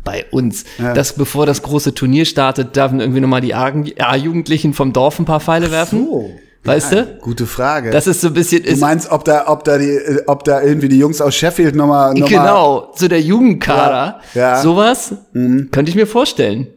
Bei 0.03 0.25
uns, 0.31 0.65
dass 0.77 1.13
bevor 1.13 1.45
das 1.45 1.63
große 1.63 1.93
Turnier 1.95 2.25
startet, 2.25 2.75
dürfen 2.75 2.99
irgendwie 2.99 3.21
nochmal 3.21 3.41
die 3.41 3.55
A-Jugendlichen 3.55 4.73
vom 4.73 4.93
Dorf 4.93 5.17
ein 5.17 5.25
paar 5.25 5.39
Pfeile 5.39 5.71
werfen? 5.71 6.05
Oh. 6.07 6.29
Weißt 6.65 6.93
Ja, 6.93 7.01
du? 7.01 7.15
Gute 7.19 7.45
Frage. 7.45 7.91
Das 7.91 8.07
ist 8.07 8.21
so 8.21 8.27
ein 8.27 8.33
bisschen, 8.33 8.63
du 8.63 8.73
meinst, 8.77 9.11
ob 9.11 9.25
da, 9.25 9.47
ob 9.47 9.65
da 9.65 9.77
die, 9.77 9.99
ob 10.27 10.45
da 10.45 10.61
irgendwie 10.61 10.87
die 10.87 10.97
Jungs 10.97 11.19
aus 11.19 11.35
Sheffield 11.35 11.75
nochmal, 11.75 12.13
noch 12.13 12.21
mal, 12.21 12.29
genau, 12.29 12.93
so 12.95 13.09
der 13.09 13.19
Jugendkader, 13.21 14.21
Ja, 14.33 14.41
ja. 14.41 14.61
sowas 14.61 15.13
könnte 15.33 15.89
ich 15.89 15.95
mir 15.95 16.07
vorstellen. 16.07 16.67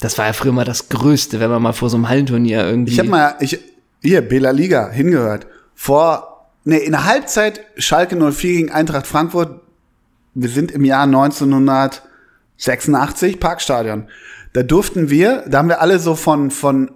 Das 0.00 0.18
war 0.18 0.26
ja 0.26 0.34
früher 0.34 0.52
mal 0.52 0.66
das 0.66 0.90
Größte, 0.90 1.40
wenn 1.40 1.48
man 1.50 1.62
mal 1.62 1.72
vor 1.72 1.88
so 1.88 1.96
einem 1.96 2.10
Hallenturnier 2.10 2.66
irgendwie. 2.66 2.92
Ich 2.92 2.98
habe 2.98 3.08
mal, 3.08 3.36
ich, 3.40 3.58
hier, 4.02 4.20
Bela 4.20 4.50
Liga, 4.50 4.90
hingehört. 4.90 5.46
Vor, 5.74 6.50
nee, 6.64 6.76
in 6.76 6.92
der 6.92 7.06
Halbzeit 7.06 7.62
Schalke 7.78 8.16
04 8.16 8.52
gegen 8.52 8.70
Eintracht 8.70 9.06
Frankfurt. 9.06 9.62
Wir 10.34 10.50
sind 10.50 10.70
im 10.70 10.84
Jahr 10.84 11.04
1986, 11.04 13.40
Parkstadion. 13.40 14.08
Da 14.52 14.62
durften 14.62 15.08
wir, 15.08 15.44
da 15.48 15.56
haben 15.58 15.68
wir 15.68 15.80
alle 15.80 15.98
so 15.98 16.14
von, 16.14 16.50
von, 16.50 16.90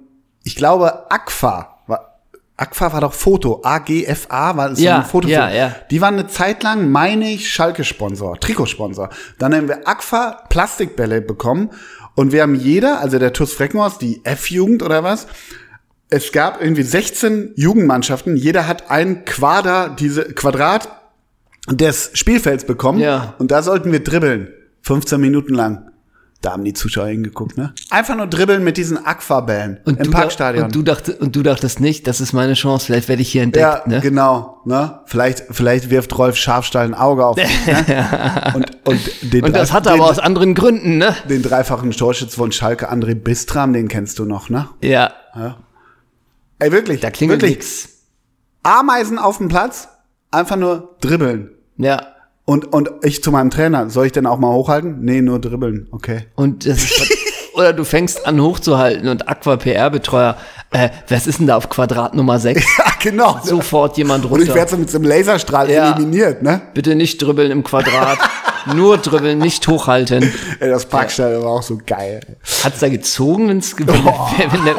ich 0.44 0.56
glaube, 0.56 1.10
Agfa, 1.10 1.78
war, 1.86 2.18
Agfa 2.56 2.92
war 2.92 3.00
doch 3.00 3.12
Foto, 3.12 3.60
AGFA 3.64 4.56
war 4.56 4.74
so 4.74 4.82
Ja, 4.82 4.98
ein 4.98 5.04
Foto. 5.04 5.28
ja, 5.28 5.50
ja. 5.50 5.74
Die 5.90 6.00
waren 6.00 6.14
eine 6.14 6.26
Zeit 6.28 6.62
lang, 6.62 6.90
meine 6.90 7.30
ich, 7.30 7.50
Schalke-Sponsor, 7.52 8.38
Trikotsponsor. 8.40 9.10
Dann 9.38 9.54
haben 9.54 9.68
wir 9.68 9.86
Agfa 9.88 10.42
Plastikbälle 10.48 11.20
bekommen 11.20 11.70
und 12.14 12.32
wir 12.32 12.42
haben 12.42 12.54
jeder, 12.54 13.00
also 13.00 13.18
der 13.18 13.32
TuS 13.32 13.52
Freckenhorst, 13.52 14.00
die 14.02 14.20
F-Jugend 14.24 14.82
oder 14.82 15.02
was, 15.04 15.26
es 16.08 16.32
gab 16.32 16.60
irgendwie 16.60 16.82
16 16.82 17.52
Jugendmannschaften, 17.56 18.36
jeder 18.36 18.66
hat 18.66 18.90
ein 18.90 19.24
Quader, 19.24 19.90
diese 19.90 20.24
Quadrat 20.34 20.88
des 21.70 22.10
Spielfelds 22.14 22.64
bekommen 22.64 22.98
Ja. 22.98 23.34
und 23.38 23.50
da 23.52 23.62
sollten 23.62 23.92
wir 23.92 24.02
dribbeln, 24.02 24.48
15 24.82 25.20
Minuten 25.20 25.54
lang. 25.54 25.89
Da 26.42 26.52
haben 26.52 26.64
die 26.64 26.72
Zuschauer 26.72 27.08
hingeguckt, 27.08 27.58
ne? 27.58 27.74
Einfach 27.90 28.16
nur 28.16 28.26
dribbeln 28.26 28.64
mit 28.64 28.78
diesen 28.78 29.04
Aquabällen 29.04 29.80
im 29.84 29.96
du, 29.96 30.10
Parkstadion. 30.10 30.64
Und 30.64 30.74
du, 30.74 30.82
dachte, 30.82 31.16
und 31.16 31.36
du 31.36 31.42
dachtest 31.42 31.80
nicht, 31.80 32.06
das 32.06 32.22
ist 32.22 32.32
meine 32.32 32.54
Chance, 32.54 32.86
vielleicht 32.86 33.08
werde 33.08 33.20
ich 33.20 33.30
hier 33.30 33.42
entdeckt. 33.42 33.62
Ja, 33.62 33.82
ne? 33.86 34.00
genau. 34.00 34.62
Ne? 34.64 35.00
Vielleicht, 35.04 35.44
vielleicht 35.50 35.90
wirft 35.90 36.16
Rolf 36.16 36.36
Scharfstall 36.36 36.86
ein 36.86 36.94
Auge 36.94 37.26
auf 37.26 37.36
mich. 37.36 37.66
Ne? 37.66 38.52
und, 38.54 38.88
und, 38.88 39.32
den 39.34 39.44
Und 39.44 39.54
das 39.54 39.74
hat 39.74 39.84
er 39.84 39.92
aber 39.92 40.06
aus 40.06 40.18
anderen 40.18 40.54
Gründen, 40.54 40.96
ne? 40.96 41.14
den 41.28 41.42
dreifachen 41.42 41.90
Torschütz 41.90 42.34
von 42.36 42.52
Schalke, 42.52 42.90
André 42.90 43.14
Bistram, 43.14 43.74
den 43.74 43.88
kennst 43.88 44.18
du 44.18 44.24
noch, 44.24 44.48
ne? 44.48 44.68
Ja, 44.80 45.12
Ey, 46.58 46.72
wirklich. 46.72 47.00
da 47.00 47.10
klingelt 47.10 47.42
wirklich. 47.42 47.58
nix. 47.58 47.88
Ameisen 48.62 49.18
auf 49.18 49.38
dem 49.38 49.48
Platz, 49.48 49.88
einfach 50.30 50.56
nur 50.56 50.96
dribbeln. 51.00 51.50
Ja. 51.76 52.14
Und, 52.44 52.72
und 52.72 52.90
ich 53.02 53.22
zu 53.22 53.30
meinem 53.30 53.50
Trainer, 53.50 53.90
soll 53.90 54.06
ich 54.06 54.12
denn 54.12 54.26
auch 54.26 54.38
mal 54.38 54.50
hochhalten? 54.52 54.98
Nee, 55.02 55.20
nur 55.22 55.40
dribbeln, 55.40 55.86
okay. 55.92 56.26
Und 56.34 56.66
das 56.66 56.78
ist, 56.82 57.12
oder 57.54 57.72
du 57.72 57.84
fängst 57.84 58.26
an 58.26 58.40
hochzuhalten 58.40 59.08
und 59.08 59.28
Aqua 59.28 59.56
PR-Betreuer, 59.56 60.36
äh, 60.72 60.88
was 61.08 61.26
ist 61.28 61.38
denn 61.38 61.46
da 61.46 61.56
auf 61.56 61.68
Quadrat 61.68 62.14
Nummer 62.14 62.38
6? 62.40 62.64
Ja, 62.78 63.10
genau. 63.10 63.38
Sofort 63.42 63.96
jemand 63.98 64.24
und 64.24 64.32
ich 64.40 64.48
runter. 64.48 64.54
werde 64.54 64.70
so 64.72 64.76
mit 64.76 64.90
so 64.90 64.98
einem 64.98 65.06
Laserstrahl 65.06 65.70
Ja. 65.70 65.92
eliminiert, 65.92 66.42
ne? 66.42 66.60
Bitte 66.74 66.94
nicht 66.94 67.22
dribbeln 67.22 67.50
im 67.50 67.62
Quadrat. 67.64 68.18
Nur 68.74 68.98
dribbeln, 68.98 69.38
nicht 69.38 69.66
hochhalten. 69.68 70.30
Ey, 70.60 70.68
das 70.68 70.84
Parkstadion 70.84 71.42
war 71.42 71.50
auch 71.52 71.62
so 71.62 71.78
geil. 71.86 72.20
Hat's 72.62 72.80
da 72.80 72.90
gezogen, 72.90 73.48
wenn's 73.48 73.74
wenn, 73.78 73.86
wenn 73.86 74.64
der, 74.66 74.74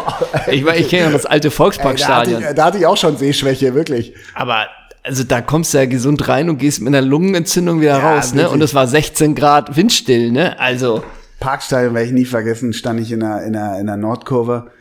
Ich 0.53 0.63
meine, 0.63 0.77
ich 0.77 0.87
kenne 0.89 1.05
ja 1.05 1.09
das 1.11 1.25
alte 1.25 1.47
Ey, 1.47 1.49
da, 1.49 1.55
hatte 1.55 1.55
Volksparkstadion. 1.55 2.41
ich, 2.43 2.53
da 2.55 2.65
hatte 2.65 2.77
ich 2.77 2.85
auch 2.85 2.97
schon 2.97 3.17
Sehschwäche, 3.17 3.73
wirklich. 3.73 4.13
Aber 4.35 4.67
also 5.03 5.23
da 5.23 5.41
kommst 5.41 5.73
du 5.73 5.77
ja 5.79 5.85
gesund 5.85 6.27
rein 6.27 6.49
und 6.49 6.57
gehst 6.57 6.79
mit 6.81 6.87
einer 6.89 7.01
Lungenentzündung 7.05 7.81
wieder 7.81 7.97
Ja, 7.99 8.13
raus, 8.15 8.33
ne? 8.33 8.49
Und 8.49 8.61
es 8.61 8.73
war 8.73 8.87
16 8.87 9.35
Grad 9.35 9.75
windstill, 9.75 10.31
ne? 10.31 10.59
Also 10.59 11.03
Parkstadion 11.39 11.93
werde 11.93 12.07
ich 12.07 12.13
nie 12.13 12.25
vergessen, 12.25 12.73
stand 12.73 12.99
ich 12.99 13.11
in 13.11 13.21
der, 13.21 13.43
in 13.43 13.53
der, 13.53 13.79
in 13.79 13.87
der 13.87 13.97
Nordkurve 13.97 14.71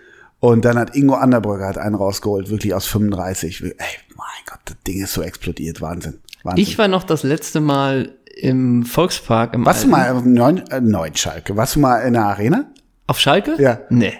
und 0.40 0.64
dann 0.64 0.78
hat 0.78 0.94
Ingo 0.96 1.14
Anderbrügger 1.14 1.66
hat 1.66 1.78
einen 1.78 1.94
rausgeholt, 1.94 2.50
wirklich 2.50 2.74
aus 2.74 2.86
35. 2.86 3.62
Ey, 3.62 3.72
mein 4.16 4.26
Gott, 4.46 4.60
das 4.66 4.76
Ding 4.86 5.02
ist 5.02 5.12
so 5.14 5.22
explodiert, 5.22 5.80
Wahnsinn. 5.80 6.18
Wahnsinn. 6.42 6.62
ich 6.62 6.78
war 6.78 6.88
noch 6.88 7.04
das 7.04 7.22
letzte 7.22 7.60
Mal 7.60 8.12
im 8.36 8.84
Volkspark 8.84 9.54
im 9.54 9.64
Warst 9.66 9.84
du 9.84 9.92
Alten. 9.94 10.10
mal 10.12 10.18
auf 10.18 10.24
Neun, 10.24 10.58
äh, 10.70 10.80
Neunschalke? 10.80 11.56
Warst 11.56 11.76
du 11.76 11.80
mal 11.80 11.98
in 12.00 12.14
der 12.14 12.24
Arena? 12.26 12.64
auf 13.06 13.18
Schalke? 13.18 13.56
Ja. 13.58 13.80
Nee. 13.90 14.12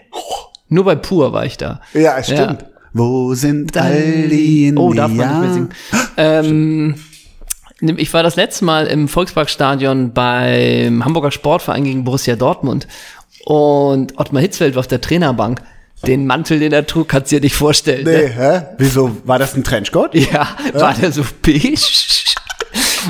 Nur 0.69 0.85
bei 0.85 0.97
Pur 0.97 1.33
war 1.33 1.47
ich 1.47 1.57
da. 1.57 1.81
Ja, 1.95 2.21
stimmt. 2.23 2.65
Wo 2.93 3.35
sind 3.35 3.77
all 3.77 4.29
die 4.29 4.73
Oh, 4.77 4.93
darf 4.93 5.11
man 5.13 5.17
nicht 5.17 5.19
mehr 5.19 5.49
Indianer? 5.49 5.55
singen. 5.55 6.95
Ähm, 7.83 7.97
ich 7.99 8.13
war 8.13 8.23
das 8.23 8.37
letzte 8.37 8.65
Mal 8.65 8.87
im 8.89 9.09
Volksparkstadion 9.09 10.13
beim 10.13 11.05
Hamburger 11.05 11.31
Sportverein 11.31 11.85
gegen 11.85 12.05
Borussia 12.05 12.37
Dortmund. 12.37 12.87
Und 13.45 14.19
Ottmar 14.19 14.43
Hitzfeld 14.43 14.75
war 14.75 14.81
auf 14.81 14.87
der 14.87 15.01
Trainerbank. 15.01 15.63
Den 16.07 16.27
Mantel, 16.27 16.59
den 16.61 16.73
er 16.73 16.87
trug, 16.87 17.09
kannst 17.09 17.31
du 17.31 17.37
dir 17.37 17.43
nicht 17.43 17.55
vorstellen. 17.55 18.05
Nee, 18.05 18.23
Ne? 18.23 18.29
hä? 18.29 18.63
Wieso? 18.79 19.17
War 19.25 19.39
das 19.39 19.55
ein 19.55 19.65
Trenchcoat? 19.65 20.15
Ja, 20.15 20.49
war 20.73 20.95
der 20.95 21.13
so 21.13 21.23
beige? 21.43 21.75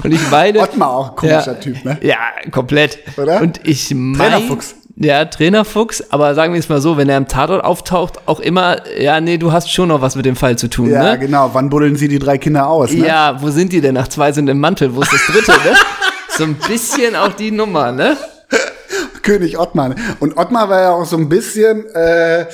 Und 0.04 0.12
ich 0.12 0.30
meine. 0.30 0.60
Ottmar 0.60 0.90
auch, 0.90 1.16
komischer 1.16 1.52
ja, 1.52 1.54
Typ, 1.54 1.84
ne? 1.84 1.98
Ja, 2.02 2.16
komplett. 2.50 2.98
Oder? 3.16 3.40
Und 3.42 3.60
ich 3.64 3.92
meine. 3.94 4.18
Trainerfuchs. 4.18 4.74
Ja, 5.02 5.24
Trainerfuchs, 5.24 6.04
aber 6.10 6.34
sagen 6.34 6.52
wir 6.52 6.60
es 6.60 6.68
mal 6.68 6.80
so, 6.82 6.98
wenn 6.98 7.08
er 7.08 7.16
im 7.16 7.26
Tatort 7.26 7.64
auftaucht, 7.64 8.18
auch 8.26 8.38
immer, 8.38 8.82
ja, 8.98 9.18
nee, 9.22 9.38
du 9.38 9.50
hast 9.50 9.72
schon 9.72 9.88
noch 9.88 10.02
was 10.02 10.14
mit 10.14 10.26
dem 10.26 10.36
Fall 10.36 10.56
zu 10.58 10.68
tun, 10.68 10.90
Ja, 10.90 11.12
ne? 11.12 11.18
genau. 11.18 11.48
Wann 11.54 11.70
buddeln 11.70 11.96
sie 11.96 12.06
die 12.06 12.18
drei 12.18 12.36
Kinder 12.36 12.68
aus, 12.68 12.92
ne? 12.92 13.06
Ja, 13.06 13.40
wo 13.40 13.48
sind 13.48 13.72
die 13.72 13.80
denn? 13.80 13.94
Nach 13.94 14.08
zwei 14.08 14.30
sind 14.32 14.46
im 14.48 14.60
Mantel, 14.60 14.94
wo 14.94 15.00
ist 15.00 15.10
das 15.12 15.24
dritte, 15.26 15.52
ne? 15.52 15.74
So 16.36 16.44
ein 16.44 16.54
bisschen 16.68 17.16
auch 17.16 17.32
die 17.32 17.50
Nummer, 17.50 17.92
ne? 17.92 18.16
König 19.22 19.58
Ottmar. 19.58 19.94
Und 20.20 20.36
Ottmar 20.36 20.68
war 20.68 20.80
ja 20.80 20.90
auch 20.92 21.04
so 21.06 21.16
ein 21.16 21.28
bisschen, 21.30 21.86
äh, 21.94 22.46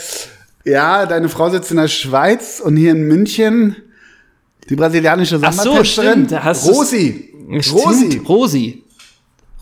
ja, 0.65 1.05
deine 1.07 1.29
Frau 1.29 1.50
sitzt 1.50 1.71
in 1.73 1.76
der 1.79 1.88
Schweiz 1.88 2.61
und 2.61 2.76
hier 2.76 2.93
in 2.93 3.03
München 3.09 3.76
die 4.69 4.76
brasilianische 4.76 5.38
Ach 5.43 5.53
so, 5.53 5.83
stimmt, 5.85 6.31
da 6.33 6.43
hast 6.45 6.67
du's- 6.67 6.76
Rosi. 6.76 7.33
Stimmt, 7.61 8.29
Rosi. 8.29 8.83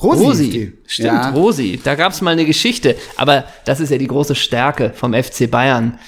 Rosi. 0.03 0.25
Rosi. 0.25 0.73
Stimmt, 0.87 1.09
Ja. 1.09 1.31
Rosi. 1.31 1.81
Da 1.83 1.95
gab's 1.95 2.21
mal 2.21 2.33
eine 2.33 2.45
Geschichte. 2.45 2.97
Aber 3.17 3.45
das 3.65 3.81
ist 3.81 3.91
ja 3.91 3.99
die 3.99 4.07
große 4.07 4.35
Stärke 4.35 4.93
vom 4.95 5.15
FC 5.15 5.51
Bayern. 5.51 5.99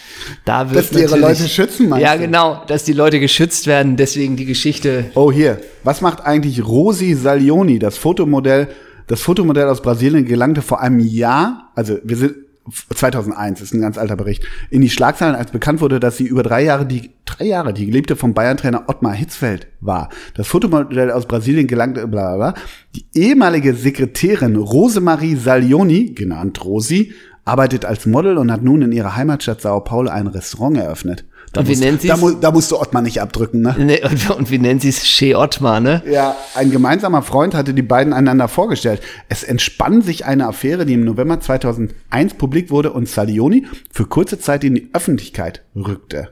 Da 0.45 0.71
wird 0.71 0.85
Dass 0.85 0.90
die 0.90 1.00
ihre 1.00 1.19
Leute 1.19 1.49
schützen, 1.49 1.88
meinst 1.88 2.05
Ja, 2.05 2.16
genau, 2.16 2.62
dass 2.66 2.85
die 2.85 2.93
Leute 2.93 3.21
geschützt 3.21 3.66
werden. 3.66 3.97
Deswegen 3.97 4.37
die 4.37 4.45
Geschichte. 4.45 5.07
Oh, 5.14 5.31
hier. 5.33 5.61
Was 5.85 6.00
macht 6.00 6.25
eigentlich 6.25 6.66
Rosi 6.66 7.14
Salioni, 7.14 7.78
das 7.78 7.97
Fotomodell? 7.97 8.69
Das 9.07 9.21
Fotomodell 9.21 9.69
aus 9.69 9.83
Brasilien 9.83 10.25
gelangte 10.25 10.62
vor 10.62 10.81
einem 10.81 10.99
Jahr, 10.99 11.71
also 11.76 11.97
wir 12.02 12.16
sind 12.16 12.35
2001, 12.70 13.61
ist 13.61 13.75
ein 13.75 13.80
ganz 13.80 13.99
alter 13.99 14.16
Bericht, 14.16 14.44
in 14.70 14.80
die 14.80 14.90
Schlagzeilen, 14.90 15.35
als 15.35 15.50
bekannt 15.50 15.80
wurde, 15.80 16.00
dass 16.00 16.16
sie 16.16 16.26
über 16.26 16.42
drei 16.42 16.62
Jahre 16.62 16.87
die 16.87 17.11
drei 17.25 17.44
Jahre 17.44 17.73
die 17.73 17.87
Geliebte 17.87 18.16
vom 18.16 18.35
Bayern-Trainer 18.35 18.85
Ottmar 18.88 19.14
Hitzfeld 19.14 19.66
war. 19.80 20.08
Das 20.35 20.46
Fotomodell 20.46 21.11
aus 21.11 21.26
Brasilien 21.26 21.66
gelangte, 21.66 22.06
bla 22.06 22.37
bla 22.37 22.52
bla. 22.52 22.62
Die 22.94 23.06
ehemalige 23.14 23.75
Sekretärin 23.75 24.56
Rosemarie 24.56 25.37
Salioni, 25.37 26.14
genannt 26.14 26.64
Rosi, 26.64 27.12
arbeitet 27.44 27.85
als 27.85 28.06
Model 28.06 28.38
und 28.38 28.50
hat 28.50 28.62
nun 28.62 28.82
in 28.82 28.92
ihrer 28.92 29.16
Heimatstadt 29.16 29.61
Sao 29.61 29.80
Paulo 29.80 30.11
ein 30.11 30.26
Restaurant 30.26 30.76
eröffnet. 30.76 31.25
Da, 31.56 31.60
Und 31.62 31.68
wie 31.68 31.90
musst, 31.90 32.08
da, 32.08 32.16
mu 32.16 32.30
da 32.32 32.50
musst 32.50 32.70
du 32.70 32.78
Ottmar 32.78 33.00
nicht 33.02 33.20
abdrücken, 33.22 33.62
ne? 33.62 33.75
Ne, 33.78 34.00
Und, 34.02 34.30
und 34.30 34.50
wie 34.50 34.58
nennt 34.58 34.82
sie 34.82 34.90
es? 34.90 35.02
Che 35.02 35.34
Ottmar, 35.34 35.80
ne? 35.80 36.02
Ja, 36.10 36.36
ein 36.54 36.70
gemeinsamer 36.70 37.22
Freund 37.22 37.54
hatte 37.54 37.72
die 37.72 37.82
beiden 37.82 38.12
einander 38.12 38.48
vorgestellt. 38.48 39.00
Es 39.30 39.42
entspann 39.42 40.02
sich 40.02 40.26
eine 40.26 40.46
Affäre, 40.46 40.84
die 40.84 40.94
im 40.94 41.04
November 41.04 41.40
2001 41.40 42.34
publik 42.34 42.70
wurde 42.70 42.92
und 42.92 43.08
Salioni 43.08 43.66
für 43.90 44.04
kurze 44.04 44.38
Zeit 44.38 44.64
in 44.64 44.75
die 44.75 44.90
Öffentlichkeit 44.92 45.62
rückte. 45.75 46.28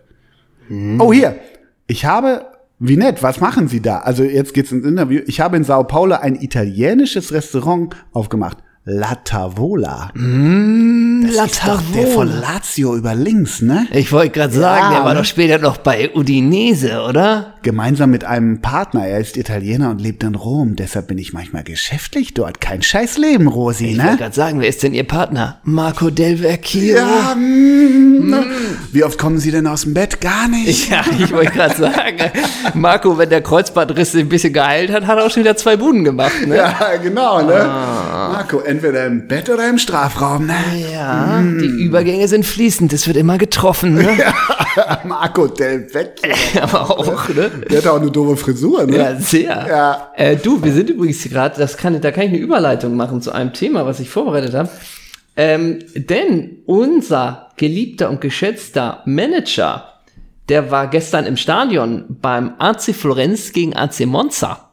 Oh, 0.99 1.13
hier. 1.13 1.37
Ich 1.87 2.05
habe, 2.05 2.47
wie 2.79 2.97
nett, 2.97 3.23
was 3.23 3.41
machen 3.41 3.69
Sie 3.69 3.81
da? 3.81 3.99
Also 4.01 4.25
jetzt 4.25 4.53
geht's 4.55 4.73
ins 4.73 4.85
Interview. 4.87 5.23
Ich 5.27 5.41
habe 5.41 5.57
in 5.57 5.65
Sao 5.65 5.85
Paulo 5.85 6.17
ein 6.17 6.37
italienisches 6.37 7.33
Restaurant 7.33 7.95
aufgemacht. 8.13 8.59
La 8.87 9.15
Tavola. 9.15 10.11
Das 11.37 11.53
ist 11.53 11.67
doch 11.67 11.81
der 11.95 12.07
von 12.09 12.29
Lazio 12.41 12.97
über 12.97 13.15
links, 13.15 13.61
ne? 13.63 13.87
Ich 13.93 14.13
wollte 14.13 14.31
gerade 14.31 14.53
sagen, 14.53 14.83
Ja, 14.85 14.91
der 14.97 15.05
war 15.05 15.15
ne? 15.15 15.21
doch 15.21 15.25
später 15.27 15.59
noch 15.59 15.77
bei 15.79 16.11
Udinese, 16.15 17.03
oder? 17.03 17.55
Gemeinsam 17.63 18.11
mit 18.11 18.25
einem 18.25 18.61
Partner. 18.61 19.07
Er 19.07 19.19
ist 19.21 19.37
Italiener 19.37 19.91
und 19.91 20.01
lebt 20.01 20.23
in 20.23 20.35
Rom. 20.35 20.77
Deshalb 20.77 21.09
bin 21.09 21.19
ich 21.19 21.33
manchmal 21.33 21.65
geschäftlich 21.65 22.35
dort. 22.35 22.61
Kein 22.61 22.83
scheiß 22.83 23.17
Leben, 23.19 23.49
Rosi, 23.49 23.87
Ich 23.93 23.97
ne? 23.97 24.05
wollte 24.05 24.19
gerade 24.19 24.35
sagen, 24.35 24.61
wer 24.61 24.69
ist 24.69 24.83
denn 24.83 24.93
Ihr 24.95 25.05
Partner? 25.05 25.61
Marco 25.65 26.11
Del 26.11 26.43
Vecchio. 26.43 26.97
Ja, 26.97 27.35
mm, 27.35 28.29
ne? 28.31 28.45
Wie 28.93 29.03
oft 29.03 29.19
kommen 29.19 29.39
Sie 29.39 29.51
denn 29.51 29.67
aus 29.67 29.83
dem 29.83 29.95
Bett? 29.95 30.21
Gar 30.21 30.49
nicht. 30.49 30.91
Ja, 30.95 31.03
ich 31.19 31.33
wollte 31.33 31.51
gerade 31.53 31.75
sagen, 31.75 32.19
Marco, 32.75 33.17
wenn 33.17 33.29
der 33.31 33.41
Kreuzbandriss 33.43 34.13
sich 34.13 34.21
ein 34.23 34.29
bisschen 34.29 34.53
geheilt 34.53 34.93
hat, 34.93 35.07
hat 35.07 35.19
er 35.19 35.25
auch 35.25 35.31
schon 35.31 35.43
wieder 35.43 35.57
zwei 35.57 35.77
Buden 35.77 36.05
gemacht, 36.05 36.47
ne? 36.47 36.57
Ja, 36.57 36.97
genau, 37.03 37.41
ne? 37.43 37.55
Ah. 37.63 38.31
Marco, 38.33 38.61
entweder 38.61 39.07
im 39.07 39.27
Bett 39.27 39.49
oder 39.49 39.69
im 39.69 39.79
Strafraum, 39.79 40.47
ne? 40.47 40.55
Ja, 40.93 41.24
die 41.61 41.85
Übergänge 41.85 42.29
sind 42.29 42.45
fließend, 42.45 42.93
es 42.93 43.07
wird 43.07 43.17
immer 43.17 43.39
getroffen, 43.39 43.95
ne? 43.95 44.17
Marco 45.05 45.47
Del 45.47 45.89
Vecchio. 45.93 46.33
Aber 46.63 46.91
auch, 46.91 47.29
ne? 47.29 47.51
Der 47.71 47.79
hat 47.79 47.87
auch 47.87 48.01
eine 48.01 48.11
doofe 48.11 48.37
Frisur, 48.37 48.85
ne? 48.87 48.97
Ja, 48.97 49.17
sehr. 49.17 49.67
Ja. 49.69 50.13
Äh, 50.17 50.37
du, 50.37 50.63
wir 50.63 50.73
sind 50.73 50.91
übrigens 50.91 51.23
gerade, 51.25 51.59
das 51.59 51.77
kann, 51.77 52.01
da 52.01 52.11
kann 52.11 52.25
ich 52.25 52.31
eine 52.31 52.39
Überleitung 52.39 52.97
machen 52.97 53.23
zu 53.23 53.33
einem 53.33 53.53
Thema, 53.53 53.87
was 53.87 54.01
ich 54.01 54.11
vorbereitet 54.11 54.55
habe. 54.55 54.69
Ähm, 55.37 55.81
denn 55.95 56.59
unser 56.67 57.51
geliebter 57.57 58.11
und 58.11 58.21
geschätzter 58.21 59.03
Manager, 59.05 59.95
der 60.49 60.71
war 60.71 60.89
gestern 60.89 61.27
im 61.27 61.37
Stadion 61.37 62.05
beim 62.21 62.55
AC 62.59 62.95
Florenz 62.95 63.53
gegen 63.53 63.75
AC 63.75 64.07
Monza. 64.07 64.71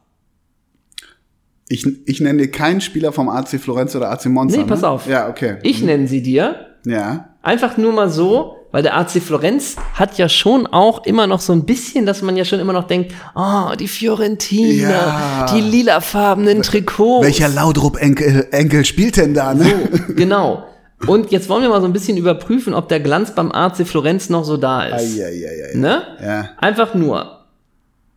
Ich, 1.71 1.85
ich 2.05 2.19
nenne 2.19 2.41
dir 2.41 2.51
keinen 2.51 2.81
Spieler 2.81 3.13
vom 3.13 3.29
AC 3.29 3.59
Florenz 3.59 3.95
oder 3.95 4.11
AC 4.11 4.25
Monza. 4.25 4.57
Nee, 4.57 4.65
pass 4.65 4.81
ne? 4.81 4.89
auf. 4.89 5.07
Ja, 5.07 5.29
okay. 5.29 5.57
Ich 5.63 5.81
nenne 5.81 6.07
sie 6.07 6.21
dir. 6.21 6.67
Ja. 6.85 7.29
Einfach 7.41 7.77
nur 7.77 7.93
mal 7.93 8.09
so, 8.09 8.57
weil 8.71 8.83
der 8.83 8.97
AC 8.97 9.21
Florenz 9.21 9.77
hat 9.93 10.17
ja 10.17 10.27
schon 10.27 10.67
auch 10.67 11.05
immer 11.05 11.27
noch 11.27 11.39
so 11.39 11.53
ein 11.53 11.65
bisschen, 11.65 12.05
dass 12.05 12.21
man 12.21 12.35
ja 12.35 12.43
schon 12.43 12.59
immer 12.59 12.73
noch 12.73 12.87
denkt, 12.87 13.13
oh, 13.35 13.73
die 13.79 13.87
Fiorentina, 13.87 14.89
Ja. 14.89 15.45
die 15.53 15.61
lilafarbenen 15.61 16.61
Trikots. 16.61 17.25
Welcher 17.25 17.47
Laudrup-Enkel 17.47 18.47
Enkel 18.51 18.83
spielt 18.83 19.15
denn 19.15 19.33
da, 19.33 19.53
ne? 19.53 19.89
Genau. 20.15 20.65
Und 21.07 21.31
jetzt 21.31 21.47
wollen 21.49 21.63
wir 21.63 21.69
mal 21.69 21.81
so 21.81 21.87
ein 21.87 21.93
bisschen 21.93 22.17
überprüfen, 22.17 22.73
ob 22.73 22.89
der 22.89 22.99
Glanz 22.99 23.33
beim 23.33 23.51
AC 23.51 23.87
Florenz 23.87 24.29
noch 24.29 24.43
so 24.43 24.57
da 24.57 24.83
ist. 24.83 25.17
Eieieiei. 25.17 25.75
Ne? 25.75 26.01
Ja. 26.21 26.49
Einfach 26.57 26.93
nur 26.93 27.39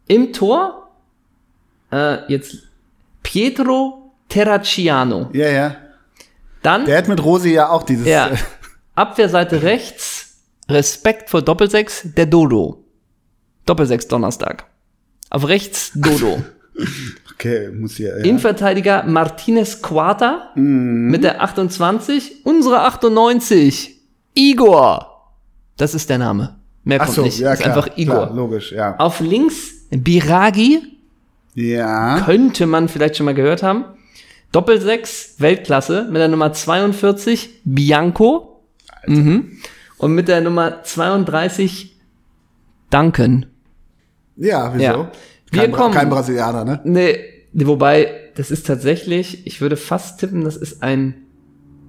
im 0.09 0.33
Tor 0.33 0.89
äh, 1.93 2.17
jetzt 2.31 2.57
Pietro 3.25 4.13
Terracciano. 4.29 5.31
Ja, 5.33 5.49
ja. 5.49 5.77
Dann 6.63 6.85
Der 6.85 6.99
hat 6.99 7.09
mit 7.09 7.23
Rosi 7.25 7.53
ja 7.55 7.69
auch 7.71 7.83
dieses. 7.83 8.07
ja, 8.07 8.29
äh, 8.29 8.37
Abwehrseite 8.95 9.63
rechts 9.63 10.37
Respekt 10.69 11.29
vor 11.29 11.43
Doppelsechs, 11.43 12.03
der 12.17 12.27
Dodo. 12.27 12.85
Doppelsechs 13.67 14.07
Donnerstag. 14.07 14.65
Auf 15.31 15.49
rechts 15.49 15.91
Dodo. 15.97 16.43
Okay, 17.37 17.69
muss 17.69 17.97
hier. 17.97 18.17
Ja. 18.19 18.25
Innenverteidiger 18.25 19.03
Martinez 19.05 19.83
Quata 19.83 20.51
Mhm. 20.55 21.11
mit 21.11 21.25
der 21.25 21.43
28. 21.43 22.45
Unsere 22.45 22.81
98. 22.83 24.01
Igor. 24.35 25.35
Das 25.77 25.95
ist 25.95 26.09
der 26.11 26.19
Name. 26.19 26.57
Mehr 26.85 27.01
kommt 27.01 27.11
so, 27.11 27.23
nicht. 27.23 27.39
ja, 27.41 27.53
ist 27.53 27.61
klar, 27.63 27.77
einfach 27.77 27.97
Igor. 27.97 28.27
Klar, 28.27 28.35
logisch, 28.37 28.71
ja. 28.73 28.97
Auf 28.99 29.19
links 29.21 29.73
Biragi. 29.91 30.94
Ja. 31.55 32.21
Könnte 32.25 32.67
man 32.67 32.89
vielleicht 32.89 33.17
schon 33.17 33.27
mal 33.27 33.35
gehört 33.35 33.63
haben. 33.63 33.85
Doppelsechs, 34.53 35.35
Weltklasse, 35.39 36.05
mit 36.11 36.17
der 36.21 36.29
Nummer 36.29 36.53
42, 36.53 37.61
Bianco. 37.65 38.63
Mhm. 39.07 39.59
Und 39.99 40.15
mit 40.15 40.29
der 40.29 40.41
Nummer 40.41 40.83
32, 40.83 41.97
Duncan. 42.91 43.47
Ja, 44.37 44.73
wieso? 44.75 44.83
Ja. 44.85 45.11
Wir 45.51 45.61
Kein, 45.63 45.73
kommen- 45.73 45.95
kein 45.95 46.09
Brasilianer, 46.11 46.65
ne? 46.65 46.81
Nee, 46.85 47.19
wobei, 47.53 48.13
das 48.35 48.51
ist 48.51 48.67
tatsächlich, 48.67 49.47
ich 49.47 49.61
würde 49.61 49.77
fast 49.77 50.19
tippen, 50.21 50.43
das 50.45 50.57
ist 50.57 50.83
ein, 50.83 51.15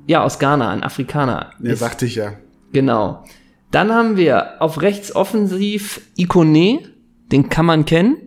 ja, 0.08 0.24
aus 0.24 0.38
Ghana, 0.40 0.70
ein 0.70 0.84
Afrikaner. 0.84 1.52
Ja, 1.62 1.72
Ist- 1.74 1.80
sagte 1.80 2.06
ich 2.06 2.16
ja. 2.16 2.34
Genau. 2.72 3.24
Dann 3.72 3.92
haben 3.92 4.18
wir 4.18 4.62
auf 4.62 4.82
rechts 4.82 5.16
offensiv 5.16 6.02
Ikone, 6.18 6.80
den 7.32 7.50
kann 7.50 7.66
man 7.66 7.86
kennen, 7.86 8.18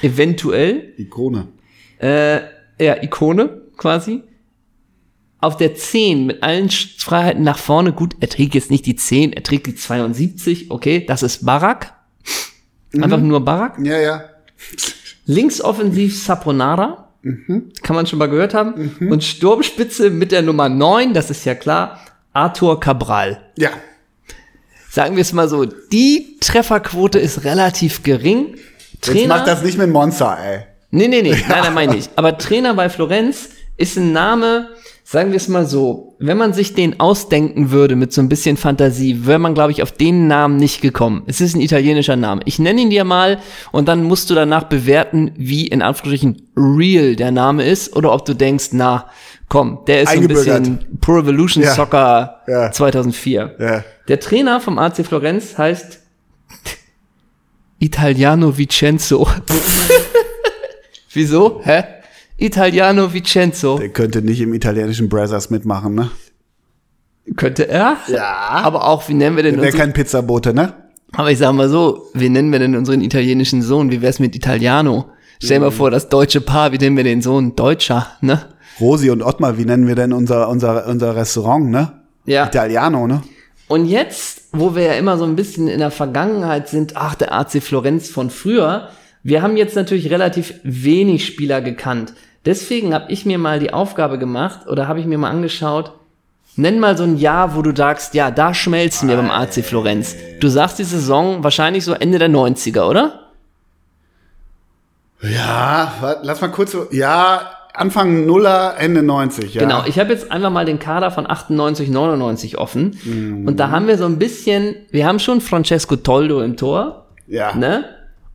eventuell. 0.00 0.94
Ikone. 0.96 1.48
Äh, 1.98 2.40
ja, 2.80 3.02
Ikone 3.02 3.62
quasi. 3.76 4.22
Auf 5.38 5.56
der 5.56 5.74
10 5.74 6.26
mit 6.26 6.42
allen 6.42 6.70
Freiheiten 6.70 7.42
nach 7.42 7.58
vorne. 7.58 7.92
Gut, 7.92 8.14
er 8.20 8.28
trägt 8.28 8.54
jetzt 8.54 8.70
nicht 8.70 8.86
die 8.86 8.96
10, 8.96 9.32
er 9.32 9.42
trägt 9.42 9.66
die 9.66 9.74
72. 9.74 10.70
Okay, 10.70 11.04
das 11.04 11.22
ist 11.22 11.44
Barak. 11.44 11.94
Einfach 12.94 13.20
nur 13.20 13.44
Barak. 13.44 13.78
Ja, 13.82 13.98
ja. 13.98 14.24
Links 15.26 15.60
offensiv 15.60 16.22
Saponara. 16.22 17.08
Kann 17.22 17.96
man 17.96 18.06
schon 18.06 18.18
mal 18.18 18.28
gehört 18.28 18.52
haben. 18.52 18.96
Und 19.10 19.22
Sturmspitze 19.22 20.10
mit 20.10 20.32
der 20.32 20.42
Nummer 20.42 20.68
9, 20.68 21.14
das 21.14 21.30
ist 21.30 21.44
ja 21.44 21.54
klar, 21.54 22.00
Arthur 22.32 22.80
Cabral. 22.80 23.40
Ja. 23.56 23.70
Sagen 24.90 25.16
wir 25.16 25.22
es 25.22 25.32
mal 25.32 25.48
so, 25.48 25.64
die 25.64 26.36
Trefferquote 26.40 27.18
ist 27.18 27.44
relativ 27.44 28.02
gering. 28.02 28.56
Jetzt 29.04 29.28
macht 29.28 29.46
das 29.46 29.62
nicht 29.62 29.78
mit 29.78 29.90
Monster, 29.90 30.36
ey. 30.42 30.60
Nee, 30.90 31.08
nee, 31.08 31.22
nee, 31.22 31.30
nein, 31.48 31.60
nein, 31.62 31.74
meine 31.74 31.96
ich. 31.96 32.08
Aber 32.16 32.36
Trainer 32.38 32.74
bei 32.74 32.88
Florenz 32.88 33.48
ist 33.78 33.96
ein 33.96 34.12
Name, 34.12 34.68
sagen 35.04 35.30
wir 35.30 35.38
es 35.38 35.48
mal 35.48 35.66
so, 35.66 36.14
wenn 36.18 36.36
man 36.36 36.52
sich 36.52 36.74
den 36.74 37.00
ausdenken 37.00 37.70
würde 37.70 37.96
mit 37.96 38.12
so 38.12 38.20
ein 38.20 38.28
bisschen 38.28 38.56
Fantasie, 38.56 39.26
wäre 39.26 39.38
man, 39.38 39.54
glaube 39.54 39.72
ich, 39.72 39.82
auf 39.82 39.90
den 39.92 40.28
Namen 40.28 40.56
nicht 40.58 40.82
gekommen. 40.82 41.22
Es 41.26 41.40
ist 41.40 41.56
ein 41.56 41.60
italienischer 41.62 42.16
Name. 42.16 42.42
Ich 42.44 42.58
nenne 42.58 42.82
ihn 42.82 42.90
dir 42.90 43.04
mal 43.04 43.38
und 43.72 43.88
dann 43.88 44.04
musst 44.04 44.28
du 44.30 44.34
danach 44.34 44.64
bewerten, 44.64 45.32
wie 45.36 45.66
in 45.66 45.82
Anführungsstrichen 45.82 46.48
real 46.56 47.16
der 47.16 47.30
Name 47.32 47.64
ist 47.64 47.96
oder 47.96 48.12
ob 48.12 48.24
du 48.26 48.34
denkst, 48.34 48.68
na, 48.72 49.06
komm, 49.48 49.80
der 49.86 50.02
ist 50.02 50.12
so 50.12 50.20
ein 50.20 50.28
bisschen 50.28 50.98
Pro 51.00 51.18
Evolution 51.18 51.64
Ja. 51.64 51.74
Soccer 51.74 52.42
Ja. 52.46 52.70
2004. 52.70 53.56
Ja. 53.58 53.84
Der 54.08 54.20
Trainer 54.20 54.60
vom 54.60 54.78
AC 54.78 55.04
Florenz 55.04 55.56
heißt 55.58 55.98
Italiano 57.82 58.56
Vincenzo. 58.56 59.26
Wieso? 61.12 61.60
Hä? 61.64 61.82
Italiano 62.36 63.12
Vincenzo. 63.12 63.76
Der 63.78 63.88
könnte 63.88 64.22
nicht 64.22 64.40
im 64.40 64.54
italienischen 64.54 65.08
Brothers 65.08 65.50
mitmachen, 65.50 65.96
ne? 65.96 66.10
Könnte 67.36 67.68
er? 67.68 67.96
Ja. 68.06 68.62
Aber 68.62 68.86
auch, 68.86 69.08
wie 69.08 69.14
nennen 69.14 69.34
wir 69.34 69.42
denn 69.42 69.54
Der 69.56 69.64
wäre 69.64 69.76
kein 69.76 69.92
Pizzabote, 69.92 70.54
ne? 70.54 70.74
aber 71.14 71.30
ich 71.30 71.38
sag 71.38 71.52
mal 71.52 71.68
so, 71.68 72.08
wie 72.14 72.28
nennen 72.28 72.52
wir 72.52 72.60
denn 72.60 72.76
unseren 72.76 73.00
italienischen 73.00 73.62
Sohn? 73.62 73.90
Wie 73.90 74.00
wär's 74.00 74.20
mit 74.20 74.34
Italiano? 74.36 75.10
Stell 75.42 75.58
dir 75.58 75.64
mal 75.66 75.70
vor, 75.72 75.90
das 75.90 76.08
deutsche 76.08 76.40
Paar, 76.40 76.72
wie 76.72 76.78
nennen 76.78 76.96
wir 76.96 77.04
den 77.04 77.20
Sohn? 77.20 77.56
Deutscher, 77.56 78.06
ne? 78.20 78.48
Rosi 78.80 79.10
und 79.10 79.22
Ottmar, 79.22 79.58
wie 79.58 79.64
nennen 79.64 79.88
wir 79.88 79.96
denn 79.96 80.12
unser, 80.12 80.48
unser, 80.48 80.86
unser 80.86 81.16
Restaurant, 81.16 81.68
ne? 81.68 82.00
Ja. 82.26 82.46
Italiano, 82.46 83.08
ne? 83.08 83.22
Und 83.66 83.86
jetzt, 83.86 84.41
wo 84.52 84.74
wir 84.74 84.82
ja 84.82 84.92
immer 84.92 85.16
so 85.16 85.24
ein 85.24 85.36
bisschen 85.36 85.66
in 85.66 85.78
der 85.78 85.90
Vergangenheit 85.90 86.68
sind, 86.68 86.96
ach, 86.96 87.14
der 87.14 87.32
AC 87.32 87.62
Florenz 87.62 88.10
von 88.10 88.30
früher, 88.30 88.88
wir 89.22 89.42
haben 89.42 89.56
jetzt 89.56 89.76
natürlich 89.76 90.10
relativ 90.10 90.54
wenig 90.62 91.26
Spieler 91.26 91.60
gekannt. 91.60 92.12
Deswegen 92.44 92.92
habe 92.92 93.10
ich 93.10 93.24
mir 93.24 93.38
mal 93.38 93.60
die 93.60 93.72
Aufgabe 93.72 94.18
gemacht 94.18 94.66
oder 94.66 94.88
habe 94.88 95.00
ich 95.00 95.06
mir 95.06 95.16
mal 95.16 95.30
angeschaut, 95.30 95.92
nenn 96.56 96.80
mal 96.80 96.96
so 96.96 97.04
ein 97.04 97.16
Jahr, 97.16 97.54
wo 97.56 97.62
du 97.62 97.74
sagst, 97.74 98.14
ja, 98.14 98.30
da 98.30 98.52
schmelzen 98.52 99.08
wir 99.08 99.16
beim 99.16 99.30
AC 99.30 99.64
Florenz. 99.64 100.16
Du 100.40 100.48
sagst 100.48 100.78
die 100.78 100.84
Saison 100.84 101.42
wahrscheinlich 101.44 101.84
so 101.84 101.92
Ende 101.92 102.18
der 102.18 102.28
90er, 102.28 102.82
oder? 102.82 103.20
Ja, 105.22 106.18
lass 106.22 106.40
mal 106.40 106.48
kurz 106.48 106.72
so, 106.72 106.88
ja, 106.90 107.48
Anfang 107.74 108.26
Nuller, 108.26 108.74
Ende 108.78 109.02
90, 109.02 109.54
ja. 109.54 109.62
Genau, 109.62 109.84
ich 109.86 109.98
habe 109.98 110.12
jetzt 110.12 110.30
einfach 110.30 110.50
mal 110.50 110.64
den 110.64 110.78
Kader 110.78 111.10
von 111.10 111.28
98, 111.28 111.88
99 111.88 112.58
offen. 112.58 112.98
Mhm. 113.04 113.46
Und 113.46 113.58
da 113.60 113.70
haben 113.70 113.86
wir 113.88 113.96
so 113.98 114.04
ein 114.04 114.18
bisschen, 114.18 114.74
wir 114.90 115.06
haben 115.06 115.18
schon 115.18 115.40
Francesco 115.40 115.96
Toldo 115.96 116.42
im 116.42 116.56
Tor. 116.56 117.06
Ja. 117.26 117.54
Ne? 117.54 117.84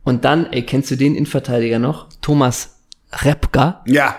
Und 0.04 0.24
dann, 0.24 0.46
ey, 0.52 0.62
kennst 0.62 0.90
du 0.90 0.96
den 0.96 1.14
Innenverteidiger 1.14 1.78
noch? 1.78 2.06
Thomas 2.22 2.80
Repka, 3.22 3.82
Ja. 3.86 4.16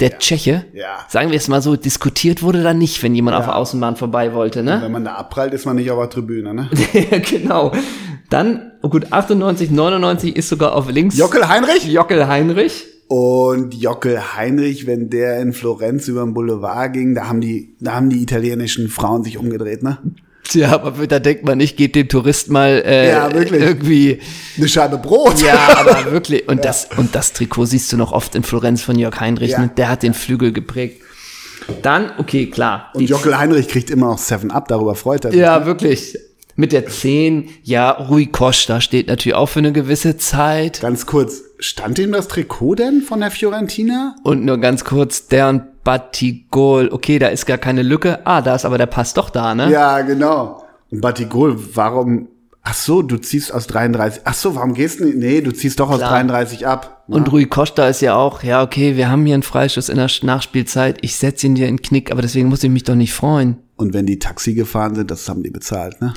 der 0.00 0.18
Tscheche. 0.18 0.64
Ja. 0.72 1.00
Sagen 1.08 1.30
wir 1.30 1.36
es 1.36 1.48
mal 1.48 1.60
so, 1.60 1.76
diskutiert 1.76 2.42
wurde 2.42 2.62
da 2.62 2.72
nicht, 2.72 3.02
wenn 3.02 3.14
jemand 3.14 3.36
auf 3.36 3.44
der 3.44 3.56
Außenbahn 3.56 3.96
vorbei 3.96 4.32
wollte, 4.32 4.62
ne? 4.62 4.78
Wenn 4.82 4.92
man 4.92 5.04
da 5.04 5.14
abprallt, 5.16 5.52
ist 5.52 5.66
man 5.66 5.76
nicht 5.76 5.90
auf 5.90 5.98
der 5.98 6.10
Tribüne, 6.10 6.54
ne? 6.54 6.70
Ja, 6.92 7.18
genau. 7.18 7.72
Dann, 8.30 8.72
oh 8.82 8.88
gut, 8.88 9.12
98, 9.12 9.70
99 9.70 10.34
ist 10.34 10.48
sogar 10.48 10.74
auf 10.74 10.90
links 10.90 11.18
Jockel 11.18 11.46
Heinrich? 11.48 11.84
Jockel 11.84 12.26
Heinrich. 12.26 12.86
Und 13.12 13.74
Jockel 13.74 14.18
Heinrich, 14.36 14.86
wenn 14.86 15.10
der 15.10 15.38
in 15.42 15.52
Florenz 15.52 16.08
über 16.08 16.22
den 16.22 16.32
Boulevard 16.32 16.94
ging, 16.94 17.14
da 17.14 17.28
haben 17.28 17.42
die, 17.42 17.74
da 17.78 17.92
haben 17.92 18.08
die 18.08 18.22
italienischen 18.22 18.88
Frauen 18.88 19.22
sich 19.22 19.36
umgedreht, 19.36 19.82
ne? 19.82 19.98
Tja, 20.44 20.72
aber 20.72 21.06
da 21.06 21.18
denkt 21.18 21.44
man 21.44 21.58
nicht, 21.58 21.76
geht 21.76 21.94
dem 21.94 22.08
Tourist 22.08 22.48
mal 22.48 22.82
äh, 22.86 23.10
Ja, 23.10 23.30
wirklich. 23.34 23.60
irgendwie. 23.60 24.18
Eine 24.56 24.66
Scheibe 24.66 24.96
Brot. 24.96 25.42
Ja, 25.42 25.76
aber 25.76 26.10
wirklich. 26.10 26.48
Und, 26.48 26.64
das, 26.64 26.88
und 26.96 27.14
das 27.14 27.34
Trikot 27.34 27.66
siehst 27.66 27.92
du 27.92 27.98
noch 27.98 28.12
oft 28.12 28.34
in 28.34 28.44
Florenz 28.44 28.80
von 28.80 28.98
Jörg 28.98 29.20
Heinrich. 29.20 29.50
Ja. 29.50 29.60
Ne? 29.60 29.70
Der 29.76 29.90
hat 29.90 30.02
den 30.02 30.14
Flügel 30.14 30.50
geprägt. 30.50 31.02
Dann, 31.82 32.12
okay, 32.16 32.46
klar. 32.48 32.92
Und 32.94 33.10
Jockel 33.10 33.36
Heinrich 33.36 33.68
kriegt 33.68 33.90
immer 33.90 34.06
noch 34.06 34.18
Seven 34.18 34.50
Up, 34.50 34.68
darüber 34.68 34.94
freut 34.94 35.26
er 35.26 35.32
sich. 35.32 35.40
Ja, 35.40 35.66
wirklich. 35.66 36.16
Mit 36.54 36.72
der 36.72 36.86
10, 36.86 37.48
ja, 37.62 37.90
Rui 37.90 38.26
Costa 38.26 38.80
steht 38.80 39.08
natürlich 39.08 39.34
auch 39.34 39.48
für 39.48 39.60
eine 39.60 39.72
gewisse 39.72 40.16
Zeit. 40.16 40.80
Ganz 40.80 41.06
kurz, 41.06 41.42
stand 41.58 41.98
ihm 41.98 42.12
das 42.12 42.28
Trikot 42.28 42.74
denn 42.74 43.02
von 43.02 43.20
der 43.20 43.30
Fiorentina? 43.30 44.16
Und 44.22 44.44
nur 44.44 44.58
ganz 44.58 44.84
kurz, 44.84 45.28
der 45.28 45.48
und 45.48 45.62
Batigol. 45.84 46.90
Okay, 46.92 47.18
da 47.18 47.28
ist 47.28 47.46
gar 47.46 47.58
keine 47.58 47.82
Lücke. 47.82 48.26
Ah, 48.26 48.42
da 48.42 48.54
ist 48.54 48.64
aber 48.64 48.78
der 48.78 48.86
Pass 48.86 49.14
doch 49.14 49.30
da, 49.30 49.54
ne? 49.54 49.70
Ja, 49.70 50.00
genau. 50.02 50.62
Und 50.90 51.00
Batigol, 51.00 51.58
warum? 51.74 52.28
Ach 52.64 52.74
so, 52.74 53.02
du 53.02 53.16
ziehst 53.16 53.52
aus 53.52 53.66
33. 53.66 54.22
Ach 54.24 54.34
so, 54.34 54.54
warum 54.54 54.74
gehst 54.74 55.00
du 55.00 55.04
nicht? 55.06 55.16
Nee, 55.16 55.40
du 55.40 55.50
ziehst 55.52 55.80
doch 55.80 55.90
aus 55.90 55.98
Klar. 55.98 56.10
33 56.10 56.64
ab. 56.66 57.02
Und 57.08 57.26
Ja. 57.26 57.32
Rui 57.32 57.46
Costa 57.46 57.88
ist 57.88 58.02
ja 58.02 58.14
auch, 58.14 58.44
ja, 58.44 58.62
okay, 58.62 58.96
wir 58.96 59.10
haben 59.10 59.26
hier 59.26 59.34
einen 59.34 59.42
Freischuss 59.42 59.88
in 59.88 59.96
der 59.96 60.08
Nachspielzeit. 60.22 60.98
Ich 61.00 61.16
setze 61.16 61.46
ihn 61.46 61.56
dir 61.56 61.66
in 61.66 61.78
den 61.78 61.82
Knick, 61.82 62.12
aber 62.12 62.22
deswegen 62.22 62.48
muss 62.48 62.62
ich 62.62 62.70
mich 62.70 62.84
doch 62.84 62.94
nicht 62.94 63.14
freuen. 63.14 63.56
Und 63.76 63.94
wenn 63.94 64.06
die 64.06 64.20
Taxi 64.20 64.54
gefahren 64.54 64.94
sind, 64.94 65.10
das 65.10 65.28
haben 65.28 65.42
die 65.42 65.50
bezahlt, 65.50 66.00
ne? 66.00 66.14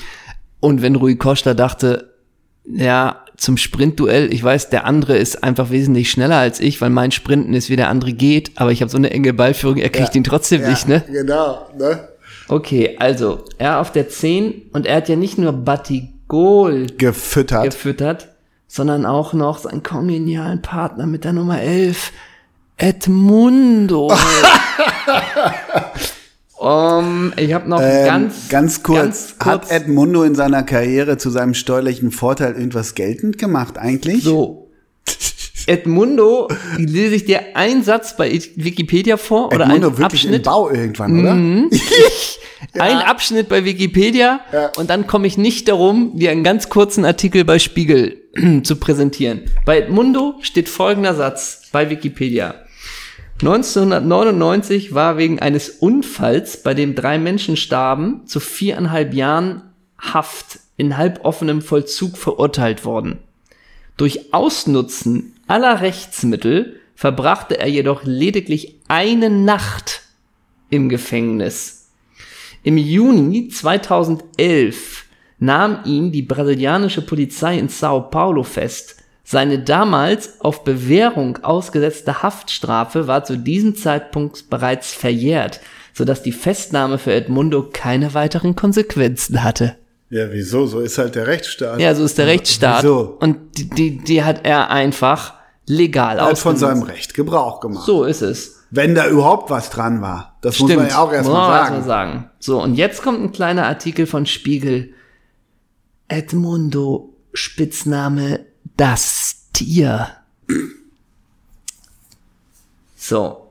Und 0.59 0.81
wenn 0.81 0.95
Rui 0.95 1.15
Costa 1.15 1.53
dachte, 1.53 2.13
ja, 2.65 3.21
zum 3.37 3.57
Sprintduell, 3.57 4.33
ich 4.33 4.43
weiß, 4.43 4.69
der 4.69 4.85
andere 4.85 5.17
ist 5.17 5.43
einfach 5.43 5.69
wesentlich 5.69 6.09
schneller 6.09 6.37
als 6.37 6.59
ich, 6.59 6.81
weil 6.81 6.89
mein 6.89 7.11
Sprinten 7.11 7.53
ist, 7.53 7.69
wie 7.69 7.75
der 7.75 7.89
andere 7.89 8.13
geht, 8.13 8.51
aber 8.55 8.71
ich 8.71 8.81
habe 8.81 8.89
so 8.89 8.97
eine 8.97 9.11
enge 9.11 9.33
Ballführung, 9.33 9.77
er 9.77 9.89
kriegt 9.89 10.15
ihn 10.15 10.23
trotzdem 10.23 10.67
nicht, 10.67 10.87
ne? 10.87 11.03
Genau, 11.11 11.67
ne? 11.77 12.07
Okay, 12.47 12.95
also, 12.99 13.43
er 13.57 13.81
auf 13.81 13.91
der 13.91 14.09
10 14.09 14.69
und 14.71 14.85
er 14.85 14.97
hat 14.97 15.09
ja 15.09 15.15
nicht 15.15 15.37
nur 15.37 15.51
Batigol 15.51 16.87
Gefüttert. 16.97 17.65
gefüttert, 17.65 18.29
sondern 18.67 19.05
auch 19.05 19.33
noch 19.33 19.57
seinen 19.57 19.83
kongenialen 19.83 20.61
Partner 20.61 21.05
mit 21.07 21.23
der 21.23 21.33
Nummer 21.33 21.61
11, 21.61 22.11
Edmundo. 22.77 24.13
Um, 26.65 27.31
ich 27.37 27.53
habe 27.53 27.69
noch 27.69 27.79
Ähm, 27.79 28.05
ganz, 28.07 28.49
ganz, 28.49 28.81
kurz, 28.81 28.97
ganz 28.97 29.35
kurz 29.37 29.45
hat 29.45 29.71
Edmundo 29.71 30.23
in 30.23 30.33
seiner 30.33 30.63
Karriere 30.63 31.17
zu 31.19 31.29
seinem 31.29 31.53
steuerlichen 31.53 32.09
Vorteil 32.09 32.53
irgendwas 32.55 32.95
geltend 32.95 33.37
gemacht 33.37 33.77
eigentlich? 33.77 34.23
so. 34.23 34.71
Edmundo, 35.67 36.47
lese 36.77 37.13
ich 37.13 37.25
dir 37.25 37.55
einen 37.55 37.83
Satz 37.83 38.17
bei 38.17 38.31
Wikipedia 38.55 39.17
vor 39.17 39.47
oder 39.53 39.65
Edmundo 39.65 39.89
einen 39.89 39.97
wirklich 39.99 40.25
im 40.25 40.29
Abschnitt? 40.31 40.41
Mhm. 40.41 40.49
Bau 40.49 40.69
irgendwann, 40.71 41.19
oder? 41.19 41.77
Ein 42.79 42.97
Abschnitt 42.97 43.47
bei 43.47 43.63
Wikipedia 43.63 44.39
Ja. 44.51 44.71
und 44.77 44.89
dann 44.89 45.05
komme 45.05 45.27
ich 45.27 45.37
nicht 45.37 45.67
darum, 45.67 46.17
dir 46.17 46.31
einen 46.31 46.43
ganz 46.43 46.69
kurzen 46.69 47.05
Artikel 47.05 47.45
bei 47.45 47.59
Spiegel 47.59 48.23
zu 48.63 48.77
präsentieren. 48.77 49.41
Bei 49.65 49.77
Edmundo 49.81 50.33
steht 50.41 50.67
folgender 50.67 51.13
Satz 51.13 51.61
bei 51.71 51.91
Wikipedia. 51.91 52.55
1999 53.41 54.93
war 54.93 55.17
wegen 55.17 55.39
eines 55.39 55.69
Unfalls, 55.69 56.63
bei 56.63 56.73
dem 56.73 56.95
drei 56.95 57.17
Menschen 57.19 57.57
starben, 57.57 58.25
zu 58.25 58.39
viereinhalb 58.39 59.13
Jahren 59.13 59.61
Haft 59.97 60.59
in 60.77 60.97
halboffenem 60.97 61.61
Vollzug 61.61 62.17
verurteilt 62.17 62.85
worden. 62.85 63.19
Durch 63.97 64.33
Ausnutzen 64.33 65.35
aller 65.47 65.81
Rechtsmittel 65.81 66.79
verbrachte 66.95 67.59
er 67.59 67.67
jedoch 67.67 68.03
lediglich 68.03 68.75
eine 68.87 69.29
Nacht 69.29 70.01
im 70.69 70.89
Gefängnis. 70.89 71.89
Im 72.63 72.77
Juni 72.77 73.49
2011 73.49 75.05
nahm 75.39 75.79
ihn 75.85 76.11
die 76.11 76.21
brasilianische 76.21 77.01
Polizei 77.01 77.57
in 77.57 77.69
Sao 77.69 78.01
Paulo 78.01 78.43
fest. 78.43 78.94
Seine 79.27 79.57
damals 79.57 80.39
auf 80.39 80.63
Bewährung 80.63 81.43
ausgesetzte 81.43 82.21
Haftstrafe 82.21 83.07
war 83.07 83.23
zu 83.23 83.37
diesem 83.39 83.75
Zeitpunkt 83.75 84.51
bereits 84.51 84.93
verjährt, 84.93 85.61
sodass 85.93 86.21
die 86.21 86.31
Festnahme 86.31 86.99
für 86.99 87.11
Edmundo 87.11 87.67
keine 87.73 88.13
weiteren 88.13 88.55
Konsequenzen 88.55 89.43
hatte. 89.43 89.77
Ja, 90.11 90.31
wieso? 90.31 90.67
So 90.67 90.79
ist 90.79 90.99
halt 90.99 91.15
der 91.15 91.25
Rechtsstaat. 91.25 91.79
Ja, 91.79 91.95
so 91.95 92.05
ist 92.05 92.19
der 92.19 92.27
Rechtsstaat. 92.27 92.83
Wieso? 92.83 93.17
Und 93.19 93.57
die, 93.57 93.67
die, 93.67 93.97
die 93.97 94.23
hat 94.23 94.45
er 94.45 94.69
einfach 94.69 95.33
legal 95.65 96.19
Er 96.19 96.27
hat 96.27 96.37
von 96.37 96.55
seinem 96.55 96.83
Recht 96.83 97.15
Gebrauch 97.15 97.61
gemacht. 97.61 97.87
So 97.87 98.03
ist 98.03 98.21
es. 98.21 98.63
Wenn 98.69 98.93
da 98.93 99.07
überhaupt 99.07 99.49
was 99.49 99.71
dran 99.71 100.01
war. 100.01 100.37
Das 100.41 100.59
muss 100.59 100.69
Stimmt. 100.69 100.83
man 100.83 100.91
ja 100.91 100.99
auch 100.99 101.11
erstmal 101.11 101.35
Muss 101.35 101.47
sagen. 101.47 101.75
erst 101.75 101.87
mal 101.87 101.87
sagen. 101.87 102.29
So, 102.37 102.61
und 102.61 102.75
jetzt 102.75 103.01
kommt 103.01 103.23
ein 103.23 103.31
kleiner 103.31 103.65
Artikel 103.65 104.05
von 104.05 104.27
Spiegel. 104.27 104.93
Edmundo, 106.07 107.15
Spitzname 107.33 108.45
das 108.77 109.47
Tier. 109.53 110.17
So, 112.95 113.44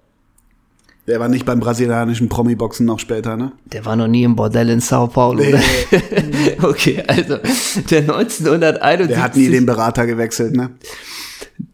Der 1.06 1.20
war 1.20 1.28
nicht 1.28 1.44
beim 1.44 1.60
brasilianischen 1.60 2.30
Promi-Boxen 2.30 2.86
noch 2.86 2.98
später, 2.98 3.36
ne? 3.36 3.52
der 3.66 3.84
war 3.84 3.94
noch 3.94 4.08
nie 4.08 4.24
im 4.24 4.36
Bordell 4.36 4.70
in 4.70 4.80
Sao 4.80 5.06
Paulo. 5.06 5.42
oder? 5.44 5.60
okay, 6.62 7.02
also 7.06 7.36
der 7.90 8.00
1971. 8.00 9.08
Der 9.08 9.22
hat 9.22 9.36
nie 9.36 9.48
den 9.48 9.66
Berater 9.66 10.06
gewechselt, 10.06 10.56
ne? 10.56 10.70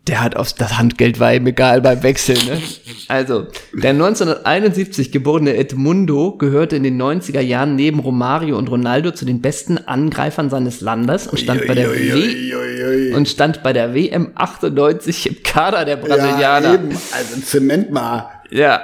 Der 0.08 0.22
hat 0.22 0.34
aufs, 0.34 0.56
das 0.56 0.78
Handgeld 0.78 1.20
war 1.20 1.32
ihm 1.32 1.46
egal 1.46 1.80
beim 1.80 2.02
Wechsel, 2.02 2.34
ne? 2.34 2.60
Also, 3.06 3.46
der 3.72 3.90
1971 3.90 5.12
geborene 5.12 5.56
Edmundo 5.56 6.36
gehörte 6.36 6.76
in 6.76 6.82
den 6.82 7.00
90er 7.00 7.40
Jahren 7.40 7.76
neben 7.76 8.00
Romario 8.00 8.58
und 8.58 8.68
Ronaldo 8.68 9.12
zu 9.12 9.24
den 9.24 9.40
besten 9.40 9.78
Angreifern 9.78 10.50
seines 10.50 10.80
Landes 10.80 11.28
und 11.28 11.38
stand 11.38 11.66
bei 11.68 11.74
der 11.74 11.92
W 11.92 12.12
Uiuiuiui. 12.12 13.14
und 13.14 13.28
stand 13.28 13.62
bei 13.62 13.72
der 13.72 13.94
WM 13.94 14.32
98 14.34 15.26
im 15.28 15.42
Kader 15.44 15.84
der 15.84 15.98
ja, 15.98 16.04
Brasilianer. 16.04 16.74
eben. 16.74 16.88
Also 16.90 17.40
Zement 17.42 17.92
mal. 17.92 18.28
Ja. 18.50 18.82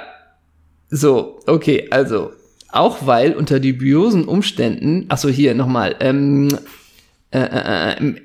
So, 0.89 1.39
okay, 1.47 1.87
also 1.91 2.31
auch 2.69 3.05
weil 3.05 3.33
unter 3.33 3.59
dubiosen 3.59 4.25
Umständen, 4.25 5.05
ach 5.09 5.17
so 5.17 5.29
hier 5.29 5.53
nochmal, 5.55 5.95
ähm, 5.99 6.49
äh, 7.31 7.39
äh, 7.39 7.91
äh, 7.93 7.97
im- 7.99 8.17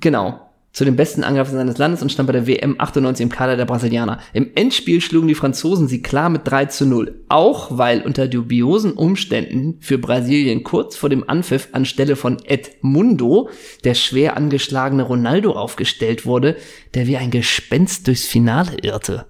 genau, 0.00 0.40
zu 0.72 0.86
den 0.86 0.96
besten 0.96 1.22
Angreifern 1.22 1.56
seines 1.56 1.76
Landes 1.76 2.00
und 2.00 2.10
stand 2.10 2.26
bei 2.26 2.32
der 2.32 2.46
WM 2.46 2.76
98 2.78 3.24
im 3.24 3.28
Kader 3.28 3.58
der 3.58 3.66
Brasilianer. 3.66 4.20
Im 4.32 4.52
Endspiel 4.54 5.02
schlugen 5.02 5.28
die 5.28 5.34
Franzosen 5.34 5.86
sie 5.86 6.00
klar 6.00 6.30
mit 6.30 6.42
3 6.44 6.64
zu 6.66 6.86
0. 6.86 7.24
Auch 7.28 7.76
weil 7.76 8.00
unter 8.00 8.26
dubiosen 8.26 8.92
Umständen 8.92 9.76
für 9.80 9.98
Brasilien 9.98 10.62
kurz 10.62 10.96
vor 10.96 11.10
dem 11.10 11.28
Anpfiff 11.28 11.68
anstelle 11.72 12.16
von 12.16 12.38
Edmundo 12.46 13.50
der 13.84 13.92
schwer 13.94 14.36
angeschlagene 14.38 15.02
Ronaldo 15.02 15.52
aufgestellt 15.52 16.24
wurde, 16.24 16.56
der 16.94 17.06
wie 17.06 17.18
ein 17.18 17.30
Gespenst 17.30 18.06
durchs 18.06 18.24
Finale 18.24 18.78
irrte. 18.80 19.26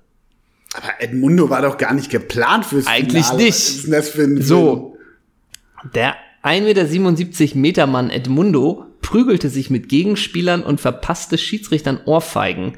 Aber 0.74 1.00
Edmundo 1.00 1.50
war 1.50 1.62
doch 1.62 1.76
gar 1.76 1.94
nicht 1.94 2.10
geplant 2.10 2.64
fürs 2.64 2.86
Eigentlich 2.86 3.26
Finale. 3.26 3.44
nicht. 3.44 3.54
Was 3.54 3.68
ist 3.68 3.92
das 3.92 4.08
für 4.08 4.22
ein 4.22 4.40
So. 4.40 4.96
Der 5.94 6.14
1,77 6.42 7.56
Meter 7.56 7.86
Mann 7.86 8.10
Edmundo 8.10 8.86
prügelte 9.02 9.48
sich 9.48 9.68
mit 9.68 9.88
Gegenspielern 9.88 10.62
und 10.62 10.80
verpasste 10.80 11.36
Schiedsrichtern 11.36 12.00
Ohrfeigen. 12.04 12.74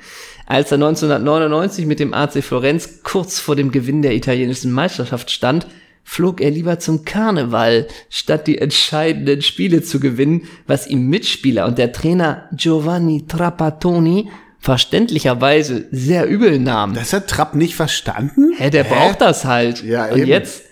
Als 0.47 0.71
er 0.73 0.77
1999 0.77 1.87
mit 1.87 2.01
dem 2.01 2.13
AC 2.13 2.43
Florenz 2.43 3.03
kurz 3.03 3.39
vor 3.39 3.57
dem 3.57 3.71
Gewinn 3.71 4.03
der 4.03 4.15
italienischen 4.15 4.73
Meisterschaft 4.73 5.31
stand, 5.31 5.67
flog 6.03 6.41
er 6.41 6.51
lieber 6.51 6.79
zum 6.79 7.05
Karneval, 7.05 7.89
statt 8.11 8.47
die 8.47 8.59
entscheidenden 8.59 9.41
Spiele 9.41 9.83
zu 9.83 10.01
gewinnen, 10.01 10.43
was 10.67 10.87
ihm 10.87 11.09
Mitspieler 11.09 11.67
und 11.67 11.79
der 11.79 11.93
Trainer 11.93 12.49
Giovanni 12.53 13.27
Trapattoni 13.27 14.29
verständlicherweise 14.65 15.85
sehr 15.91 16.27
übel 16.27 16.59
nahm. 16.59 16.95
Das 16.95 17.13
hat 17.13 17.29
Trapp 17.29 17.55
nicht 17.55 17.77
verstanden? 17.77 18.55
Hä, 18.57 18.71
der 18.71 18.85
braucht 18.85 19.21
das 19.21 19.45
halt. 19.45 19.85
Ja, 19.85 20.07
und 20.07 20.21
eben. 20.21 20.27
jetzt, 20.27 20.63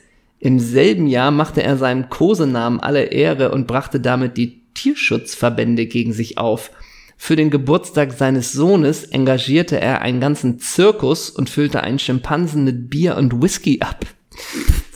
im 0.41 0.59
selben 0.61 1.07
Jahr, 1.07 1.31
machte 1.31 1.63
er 1.63 1.77
seinem 1.77 2.09
Kosenamen 2.09 2.81
alle 2.81 3.03
Ehre 3.03 3.51
und 3.51 3.67
brachte 3.67 4.01
damit 4.01 4.39
die 4.39 4.63
Tierschutzverbände 4.73 5.85
gegen 5.85 6.15
sich 6.15 6.39
auf. 6.39 6.71
Für 7.19 7.37
den 7.37 7.51
Geburtstag 7.51 8.15
seines 8.15 8.53
Sohnes 8.53 9.05
engagierte 9.05 9.79
er 9.79 10.01
einen 10.01 10.21
ganzen 10.21 10.59
Zirkus 10.59 11.29
und 11.29 11.51
füllte 11.51 11.83
einen 11.83 11.99
Schimpansen 11.99 12.65
mit 12.65 12.89
Bier 12.89 13.19
und 13.19 13.43
Whisky 13.43 13.81
ab. 13.83 14.07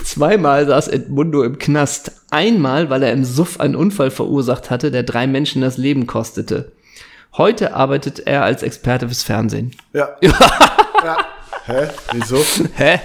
Zweimal 0.03 0.67
saß 0.67 0.89
Edmundo 0.89 1.43
im 1.43 1.59
Knast. 1.59 2.13
Einmal, 2.31 2.89
weil 2.89 3.03
er 3.03 3.13
im 3.13 3.27
Suff 3.27 3.61
einen 3.61 3.77
Unfall 3.77 4.11
verursacht 4.11 4.71
hatte, 4.71 4.91
der 4.91 5.03
drei 5.03 5.27
Menschen 5.27 5.61
das 5.61 5.77
Leben 5.77 6.07
kostete. 6.07 6.73
Heute 7.39 7.75
arbeitet 7.75 8.27
er 8.27 8.43
als 8.45 8.63
Experte 8.63 9.09
fürs 9.09 9.23
Fernsehen. 9.23 9.73
Ja. 9.93 10.17
ja. 10.23 11.17
Hä? 11.67 11.89
Wieso? 12.13 12.45
Hä? 12.75 13.01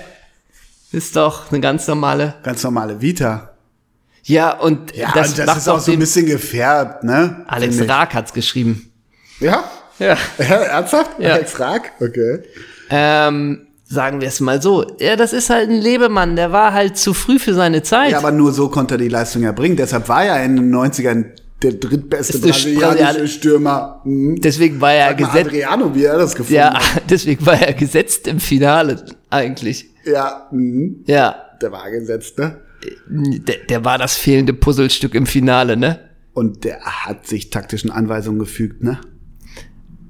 Ist 0.91 1.15
doch 1.15 1.51
eine 1.51 1.59
ganz 1.59 1.87
normale. 1.87 2.35
Ganz 2.43 2.63
normale 2.63 3.01
Vita. 3.01 3.51
Ja, 4.23 4.51
und 4.57 4.95
Ja, 4.95 5.11
das, 5.13 5.29
und 5.29 5.39
das 5.39 5.45
macht 5.47 5.57
ist 5.57 5.67
auch 5.69 5.79
so 5.79 5.91
ein 5.91 5.99
bisschen 5.99 6.25
gefärbt, 6.25 7.03
ne? 7.03 7.43
Alex 7.47 7.77
Finde. 7.77 7.93
Raak 7.93 8.13
hat's 8.13 8.33
geschrieben. 8.33 8.91
Ja? 9.39 9.63
Ja. 9.99 10.15
ja 10.37 10.45
ernsthaft? 10.45 11.11
Ja. 11.19 11.33
Alex 11.33 11.59
Raak? 11.59 11.91
Okay. 11.99 12.39
Ähm, 12.89 13.67
sagen 13.85 14.21
wir 14.21 14.27
es 14.27 14.39
mal 14.39 14.61
so. 14.61 14.95
Ja, 14.99 15.15
das 15.15 15.33
ist 15.33 15.49
halt 15.49 15.69
ein 15.69 15.79
Lebemann, 15.79 16.35
der 16.35 16.51
war 16.51 16.73
halt 16.73 16.97
zu 16.97 17.13
früh 17.13 17.39
für 17.39 17.53
seine 17.53 17.83
Zeit. 17.83 18.11
Ja, 18.11 18.19
aber 18.19 18.31
nur 18.31 18.51
so 18.53 18.69
konnte 18.69 18.95
er 18.95 18.99
die 18.99 19.09
Leistung 19.09 19.43
erbringen. 19.43 19.77
Deshalb 19.77 20.07
war 20.07 20.23
er 20.23 20.43
in 20.43 20.55
den 20.55 20.73
90ern 20.73 21.25
der 21.61 21.73
drittbeste 21.73 22.39
brasilianische 22.39 23.27
Stürmer. 23.27 24.01
Mhm. 24.03 24.41
deswegen 24.41 24.81
war 24.81 24.93
er 24.93 25.13
gesetzt. 25.13 25.47
Adriano, 25.47 25.93
wie 25.93 26.03
er 26.03 26.17
das 26.17 26.35
gefunden 26.35 26.55
Ja, 26.55 26.73
hat. 26.73 27.03
deswegen 27.09 27.45
war 27.45 27.61
er 27.61 27.73
gesetzt 27.73 28.27
im 28.27 28.39
Finale 28.39 29.03
eigentlich. 29.29 29.89
Ja, 30.05 30.47
mhm. 30.51 31.03
Ja, 31.05 31.35
der 31.61 31.71
war 31.71 31.89
gesetzt, 31.91 32.37
ne? 32.39 32.57
der, 33.07 33.57
der 33.69 33.85
war 33.85 33.97
das 33.97 34.15
fehlende 34.15 34.53
Puzzlestück 34.53 35.13
im 35.15 35.25
Finale, 35.25 35.77
ne? 35.77 35.99
Und 36.33 36.63
der 36.63 36.79
hat 36.81 37.27
sich 37.27 37.49
taktischen 37.49 37.91
Anweisungen 37.91 38.39
gefügt, 38.39 38.83
ne? 38.83 38.99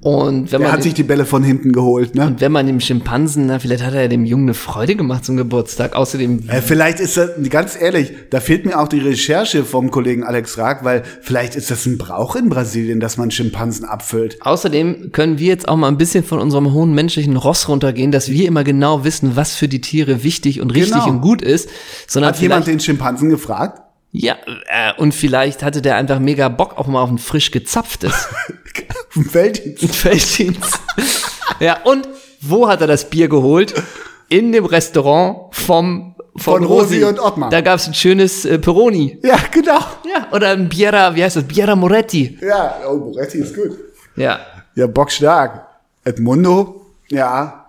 Und 0.01 0.51
wenn 0.51 0.63
man 0.63 0.71
hat 0.71 0.81
sich 0.81 0.95
die 0.95 1.03
Bälle 1.03 1.25
von 1.25 1.43
hinten 1.43 1.71
geholt, 1.73 2.15
ne? 2.15 2.25
und 2.25 2.41
wenn 2.41 2.51
man 2.51 2.65
dem 2.65 2.79
Schimpansen, 2.79 3.45
na, 3.45 3.59
vielleicht 3.59 3.83
hat 3.83 3.93
er 3.93 4.07
dem 4.07 4.25
Jungen 4.25 4.45
eine 4.45 4.55
Freude 4.55 4.95
gemacht 4.95 5.23
zum 5.23 5.37
Geburtstag. 5.37 5.95
Außerdem 5.95 6.49
Äh, 6.49 6.61
vielleicht 6.61 6.99
ist 6.99 7.17
das, 7.17 7.29
ganz 7.51 7.79
ehrlich, 7.79 8.11
da 8.31 8.39
fehlt 8.39 8.65
mir 8.65 8.79
auch 8.79 8.87
die 8.87 8.97
Recherche 8.99 9.63
vom 9.63 9.91
Kollegen 9.91 10.23
Alex 10.23 10.57
Raag, 10.57 10.83
weil 10.83 11.03
vielleicht 11.21 11.55
ist 11.55 11.69
das 11.69 11.85
ein 11.85 11.99
Brauch 11.99 12.35
in 12.35 12.49
Brasilien, 12.49 12.99
dass 12.99 13.17
man 13.17 13.29
Schimpansen 13.29 13.85
abfüllt. 13.85 14.37
Außerdem 14.41 15.11
können 15.11 15.37
wir 15.37 15.47
jetzt 15.47 15.67
auch 15.67 15.77
mal 15.77 15.87
ein 15.87 15.97
bisschen 15.97 16.23
von 16.23 16.39
unserem 16.39 16.73
hohen 16.73 16.95
menschlichen 16.95 17.37
Ross 17.37 17.67
runtergehen, 17.69 18.11
dass 18.11 18.29
wir 18.31 18.47
immer 18.47 18.63
genau 18.63 19.03
wissen, 19.03 19.35
was 19.35 19.55
für 19.55 19.67
die 19.67 19.81
Tiere 19.81 20.23
wichtig 20.23 20.61
und 20.61 20.71
richtig 20.71 20.93
Genau. 21.03 21.09
und 21.09 21.21
gut 21.21 21.43
ist. 21.43 21.69
Sondern 22.07 22.33
Hat 22.33 22.41
jemand 22.41 22.65
den 22.65 22.79
Schimpansen 22.79 23.29
gefragt? 23.29 23.81
Ja, 24.11 24.35
äh, 24.67 24.93
und 24.97 25.13
vielleicht 25.13 25.63
hatte 25.63 25.81
der 25.81 25.95
einfach 25.95 26.19
mega 26.19 26.49
Bock 26.49 26.77
auch 26.77 26.87
mal 26.87 27.01
auf 27.01 27.09
ein 27.09 27.17
frisch 27.17 27.51
gezapftes 27.51 28.27
Weltdienst. 29.15 29.95
Felddienst. 29.95 30.79
ja, 31.59 31.81
und 31.83 32.07
wo 32.41 32.67
hat 32.67 32.81
er 32.81 32.87
das 32.87 33.09
Bier 33.09 33.29
geholt? 33.29 33.73
In 34.27 34.51
dem 34.51 34.65
Restaurant 34.65 35.53
vom 35.55 36.11
von, 36.35 36.59
Von 36.59 36.63
Rosi 36.63 37.03
und 37.03 37.19
Ottmar. 37.19 37.49
Da 37.49 37.59
gab's 37.59 37.87
ein 37.87 37.93
schönes 37.93 38.45
äh, 38.45 38.57
Peroni. 38.57 39.19
Ja, 39.21 39.37
genau. 39.51 39.79
Ja, 40.05 40.27
oder 40.31 40.51
ein 40.51 40.69
Biera, 40.69 41.13
wie 41.13 41.23
heißt 41.23 41.35
das? 41.35 41.43
Biera 41.43 41.75
Moretti. 41.75 42.37
Ja, 42.41 42.75
oh, 42.89 42.95
Moretti 42.95 43.39
ist 43.39 43.53
gut. 43.53 43.77
Ja. 44.15 44.39
Ja, 44.75 44.87
bockstark. 44.87 45.67
Edmundo, 46.05 46.85
ja. 47.09 47.60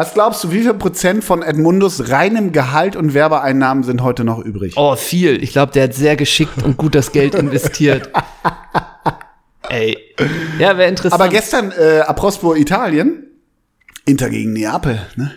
Was 0.00 0.14
glaubst 0.14 0.42
du, 0.42 0.50
wie 0.50 0.62
viel 0.62 0.72
Prozent 0.72 1.22
von 1.22 1.42
Edmundus 1.42 2.08
reinem 2.08 2.52
Gehalt 2.52 2.96
und 2.96 3.12
Werbeeinnahmen 3.12 3.84
sind 3.84 4.02
heute 4.02 4.24
noch 4.24 4.38
übrig? 4.38 4.72
Oh, 4.78 4.96
viel. 4.96 5.44
Ich 5.44 5.52
glaube, 5.52 5.72
der 5.72 5.82
hat 5.84 5.94
sehr 5.94 6.16
geschickt 6.16 6.62
und 6.62 6.78
gut 6.78 6.94
das 6.94 7.12
Geld 7.12 7.34
investiert. 7.34 8.08
Ey. 9.68 9.98
Ja, 10.58 10.78
wäre 10.78 10.88
interessant. 10.88 11.20
Aber 11.20 11.28
gestern, 11.28 11.70
äh, 11.72 11.98
apropos 11.98 12.56
Italien, 12.56 13.26
Inter 14.06 14.30
gegen 14.30 14.54
Neapel, 14.54 15.06
ne? 15.16 15.32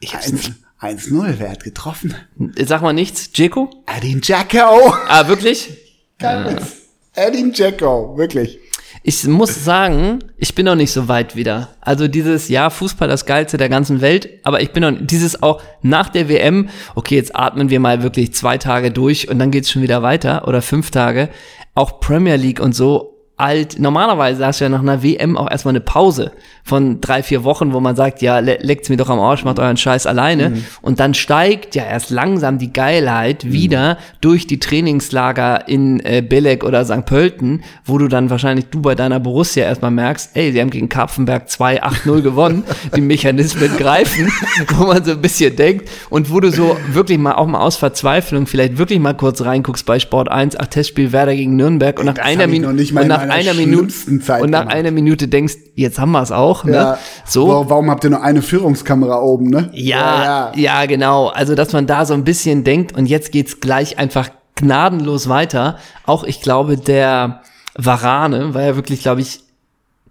ich 0.00 0.14
hab's 0.14 0.26
1 0.26 0.32
nicht. 0.34 0.52
1-0, 0.82 1.34
wer 1.38 1.52
hat 1.52 1.64
getroffen? 1.64 2.14
Sag 2.62 2.82
mal 2.82 2.92
nichts. 2.92 3.30
Jeko? 3.32 3.70
Edin 3.86 4.20
Dzeko. 4.20 4.94
Ah, 5.08 5.28
wirklich? 5.28 5.78
Kein 6.18 6.44
Witz. 6.44 6.76
Edin 7.14 7.54
Dzeko, 7.54 8.18
wirklich. 8.18 8.58
Ich 9.06 9.22
muss 9.26 9.62
sagen, 9.62 10.20
ich 10.38 10.54
bin 10.54 10.64
noch 10.64 10.76
nicht 10.76 10.90
so 10.90 11.08
weit 11.08 11.36
wieder. 11.36 11.68
Also 11.82 12.08
dieses 12.08 12.48
Jahr 12.48 12.70
Fußball 12.70 13.06
das 13.06 13.26
geilste 13.26 13.58
der 13.58 13.68
ganzen 13.68 14.00
Welt, 14.00 14.30
aber 14.44 14.62
ich 14.62 14.72
bin 14.72 14.80
noch 14.80 14.94
dieses 14.98 15.42
auch 15.42 15.60
nach 15.82 16.08
der 16.08 16.30
WM. 16.30 16.70
Okay, 16.94 17.16
jetzt 17.16 17.36
atmen 17.36 17.68
wir 17.68 17.80
mal 17.80 18.02
wirklich 18.02 18.32
zwei 18.32 18.56
Tage 18.56 18.90
durch 18.90 19.28
und 19.28 19.38
dann 19.38 19.50
geht's 19.50 19.70
schon 19.70 19.82
wieder 19.82 20.02
weiter 20.02 20.48
oder 20.48 20.62
fünf 20.62 20.90
Tage. 20.90 21.28
Auch 21.74 22.00
Premier 22.00 22.36
League 22.36 22.60
und 22.60 22.74
so 22.74 23.13
alt. 23.36 23.78
Normalerweise 23.78 24.46
hast 24.46 24.60
du 24.60 24.64
ja 24.64 24.68
nach 24.68 24.80
einer 24.80 25.02
WM 25.02 25.36
auch 25.36 25.50
erstmal 25.50 25.72
eine 25.72 25.80
Pause 25.80 26.32
von 26.62 27.00
drei, 27.00 27.22
vier 27.22 27.44
Wochen, 27.44 27.72
wo 27.72 27.80
man 27.80 27.96
sagt, 27.96 28.22
ja, 28.22 28.38
le 28.38 28.58
leckt's 28.60 28.88
mir 28.88 28.96
doch 28.96 29.10
am 29.10 29.18
Arsch, 29.20 29.44
macht 29.44 29.58
euren 29.58 29.76
Scheiß 29.76 30.06
alleine. 30.06 30.52
Und 30.82 31.00
dann 31.00 31.12
steigt 31.12 31.74
ja 31.74 31.84
erst 31.84 32.10
langsam 32.10 32.58
die 32.58 32.72
Geilheit 32.72 33.50
wieder 33.50 33.98
durch 34.20 34.46
die 34.46 34.58
Trainingslager 34.58 35.68
in 35.68 36.00
äh, 36.00 36.22
Belek 36.22 36.64
oder 36.64 36.84
St. 36.84 37.04
Pölten, 37.04 37.62
wo 37.84 37.98
du 37.98 38.08
dann 38.08 38.30
wahrscheinlich 38.30 38.66
du 38.70 38.80
bei 38.80 38.94
deiner 38.94 39.20
Borussia 39.20 39.64
erstmal 39.64 39.90
merkst, 39.90 40.30
ey, 40.34 40.52
sie 40.52 40.60
haben 40.60 40.70
gegen 40.70 40.88
Karpfenberg 40.88 41.48
2-8-0 41.48 42.22
gewonnen, 42.22 42.64
die 42.96 43.00
Mechanismen 43.00 43.76
greifen, 43.76 44.32
wo 44.76 44.86
man 44.86 45.04
so 45.04 45.12
ein 45.12 45.20
bisschen 45.20 45.54
denkt 45.56 45.90
und 46.08 46.32
wo 46.32 46.40
du 46.40 46.50
so 46.50 46.76
wirklich 46.92 47.18
mal 47.18 47.34
auch 47.34 47.46
mal 47.46 47.60
aus 47.60 47.76
Verzweiflung 47.76 48.46
vielleicht 48.46 48.78
wirklich 48.78 49.00
mal 49.00 49.14
kurz 49.14 49.42
reinguckst 49.42 49.84
bei 49.84 49.98
Sport 49.98 50.30
1, 50.30 50.56
ach, 50.58 50.66
Testspiel 50.66 51.12
Werder 51.12 51.34
gegen 51.34 51.56
Nürnberg 51.56 51.98
und 51.98 52.06
nach 52.06 52.14
das 52.14 52.24
einer 52.24 52.46
Minute 52.46 52.68
und 52.68 53.08
nach 53.08 53.23
einer 53.30 53.54
Minute 53.54 53.94
und 54.42 54.50
nach 54.50 54.66
einer 54.66 54.90
Minute 54.90 55.28
denkst, 55.28 55.54
jetzt 55.74 55.98
haben 55.98 56.12
wir 56.12 56.22
es 56.22 56.32
auch, 56.32 56.64
ne? 56.64 56.72
Ja. 56.74 56.98
So. 57.24 57.48
Wa- 57.48 57.64
Warum 57.68 57.90
habt 57.90 58.04
ihr 58.04 58.10
nur 58.10 58.22
eine 58.22 58.42
Führungskamera 58.42 59.20
oben, 59.20 59.48
ne? 59.50 59.70
Ja, 59.72 60.52
ja, 60.54 60.86
genau. 60.86 61.28
Also, 61.28 61.54
dass 61.54 61.72
man 61.72 61.86
da 61.86 62.04
so 62.06 62.14
ein 62.14 62.24
bisschen 62.24 62.64
denkt 62.64 62.96
und 62.96 63.06
jetzt 63.06 63.32
geht's 63.32 63.60
gleich 63.60 63.98
einfach 63.98 64.30
gnadenlos 64.56 65.28
weiter. 65.28 65.78
Auch 66.06 66.24
ich 66.24 66.40
glaube, 66.40 66.76
der 66.76 67.40
Varane 67.76 68.54
war 68.54 68.62
ja 68.62 68.76
wirklich, 68.76 69.02
glaube 69.02 69.20
ich, 69.20 69.40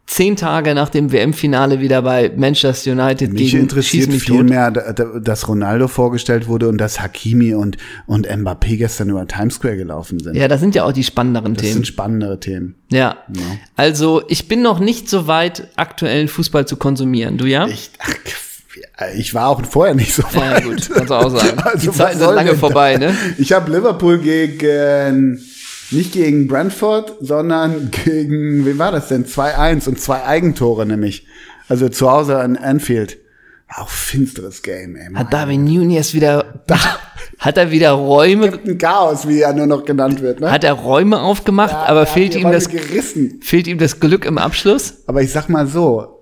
zehn 0.06 0.36
Tage 0.36 0.76
nach 0.76 0.90
dem 0.90 1.12
WM-Finale 1.12 1.80
wieder 1.80 2.02
bei 2.02 2.32
Manchester 2.36 2.92
United 2.92 3.32
Mich 3.34 3.52
gegen 3.52 3.64
interessiert 3.64 4.10
mich 4.10 4.24
viel 4.24 4.38
tot. 4.40 4.50
mehr, 4.50 4.70
da- 4.70 4.92
da- 4.92 5.20
dass 5.20 5.48
Ronaldo 5.48 5.88
vorgestellt 5.88 6.48
wurde 6.48 6.68
und 6.68 6.78
dass 6.78 7.00
Hakimi 7.00 7.54
und, 7.56 7.78
und 8.06 8.28
Mbappé 8.30 8.78
gestern 8.78 9.10
über 9.10 9.26
Times 9.28 9.56
Square 9.56 9.78
gelaufen 9.78 10.20
sind. 10.20 10.36
Ja, 10.36 10.48
das 10.48 10.60
sind 10.60 10.76
ja 10.76 10.84
auch 10.84 10.92
die 10.92 11.04
spannenderen 11.06 11.54
das 11.54 11.62
Themen. 11.64 11.74
sind 11.76 11.88
spannendere 11.88 12.40
Themen. 12.40 12.76
Ja. 12.92 13.18
Also, 13.76 14.24
ich 14.28 14.48
bin 14.48 14.62
noch 14.62 14.80
nicht 14.80 15.10
so 15.10 15.26
weit, 15.28 15.70
aktuellen 15.78 16.28
Fußball 16.28 16.68
zu 16.68 16.76
konsumieren. 16.76 17.38
Du 17.38 17.46
ja? 17.46 17.66
Ich, 17.68 17.92
ach, 17.98 18.14
ich 19.16 19.34
war 19.34 19.48
auch 19.48 19.62
vorher 19.66 19.96
nicht 19.96 20.14
so 20.14 20.24
Ja, 20.34 20.52
weit. 20.52 20.64
gut, 20.66 20.90
kannst 20.94 21.10
du 21.10 21.14
auch 21.16 21.30
sagen. 21.30 21.58
Die 21.58 21.64
Also, 21.64 21.88
was 21.88 21.98
Zeiten 21.98 22.20
sind 22.20 22.36
lange 22.36 22.56
vorbei, 22.56 22.98
das? 22.98 23.14
ne? 23.14 23.18
Ich 23.38 23.52
habe 23.54 23.72
Liverpool 23.72 24.20
gegen, 24.20 25.40
nicht 25.94 26.14
gegen 26.14 26.48
Brentford, 26.48 27.14
sondern 27.22 27.92
gegen, 27.92 28.66
wie 28.66 28.78
war 28.78 28.92
das 28.92 29.08
denn? 29.08 29.26
2-1 29.26 29.88
und 29.88 30.00
zwei 30.00 30.24
Eigentore 30.26 30.86
nämlich. 30.86 31.26
Also 31.70 31.90
zu 31.90 32.12
Hause 32.12 32.38
an 32.40 32.58
Anfield. 32.58 33.18
Auch 33.76 33.90
finsteres 33.90 34.62
Game, 34.62 34.96
ey. 34.96 35.12
Hat 35.16 35.34
Darwin 35.34 35.64
Nunez 35.64 36.14
wieder, 36.14 36.62
hat 37.40 37.58
er 37.58 37.72
wieder 37.72 37.92
Räume, 37.94 38.60
Ein 38.66 38.78
Chaos, 38.78 39.28
wie 39.28 39.40
er 39.42 39.54
nur 39.54 39.66
noch 39.66 39.84
genannt 39.84 40.22
wird, 40.22 40.42
ne? 40.42 40.52
hat 40.52 40.64
er 40.64 40.74
Räume 40.74 41.20
aufgemacht, 41.20 41.72
Ja, 41.72 41.86
aber 41.86 42.02
er 42.02 42.06
fehlt 42.06 42.36
ihm 42.36 42.52
das, 42.52 42.70
gerissen. 42.70 43.40
fehlt 43.42 43.66
ihm 43.66 43.80
das 43.80 44.00
Glück 44.00 44.26
im 44.26 44.38
Abschluss? 44.38 44.98
Aber 45.08 45.24
ich 45.24 45.32
sag 45.32 45.50
mal 45.50 45.66
so, 45.66 46.13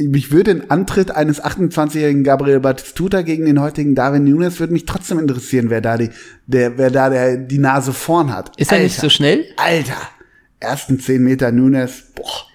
mich 0.00 0.32
würde 0.32 0.50
ein 0.50 0.70
Antritt 0.70 1.10
eines 1.10 1.42
28-jährigen 1.42 2.24
Gabriel 2.24 2.60
Batistuta 2.60 3.22
gegen 3.22 3.44
den 3.44 3.60
heutigen 3.60 3.94
Darwin 3.94 4.24
Nunes 4.24 4.60
würde 4.60 4.72
mich 4.72 4.86
trotzdem 4.86 5.18
interessieren, 5.18 5.70
wer 5.70 5.80
da 5.80 5.96
die, 5.96 6.10
der, 6.46 6.78
wer 6.78 6.90
da 6.90 7.10
der, 7.10 7.36
die 7.36 7.58
Nase 7.58 7.92
vorn 7.92 8.34
hat. 8.34 8.56
Ist 8.56 8.72
er 8.72 8.78
nicht 8.80 8.98
so 8.98 9.08
schnell? 9.08 9.44
Alter, 9.56 9.96
ersten 10.58 10.98
10 10.98 11.22
Meter 11.22 11.52
Nunes, 11.52 12.04
boah. 12.14 12.46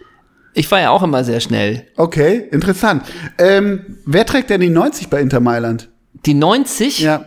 Ich 0.54 0.72
war 0.72 0.80
ja 0.80 0.90
auch 0.90 1.04
immer 1.04 1.24
sehr 1.24 1.42
schnell. 1.42 1.86
Okay, 1.98 2.48
interessant. 2.52 3.04
Ähm, 3.38 3.98
wer 4.06 4.26
trägt 4.26 4.50
denn 4.50 4.62
die 4.62 4.70
90 4.70 5.10
bei 5.10 5.22
Inter 5.22 5.42
Mailand? 5.42 5.90
Die 6.26 6.34
90? 6.34 7.00
Ja, 7.00 7.26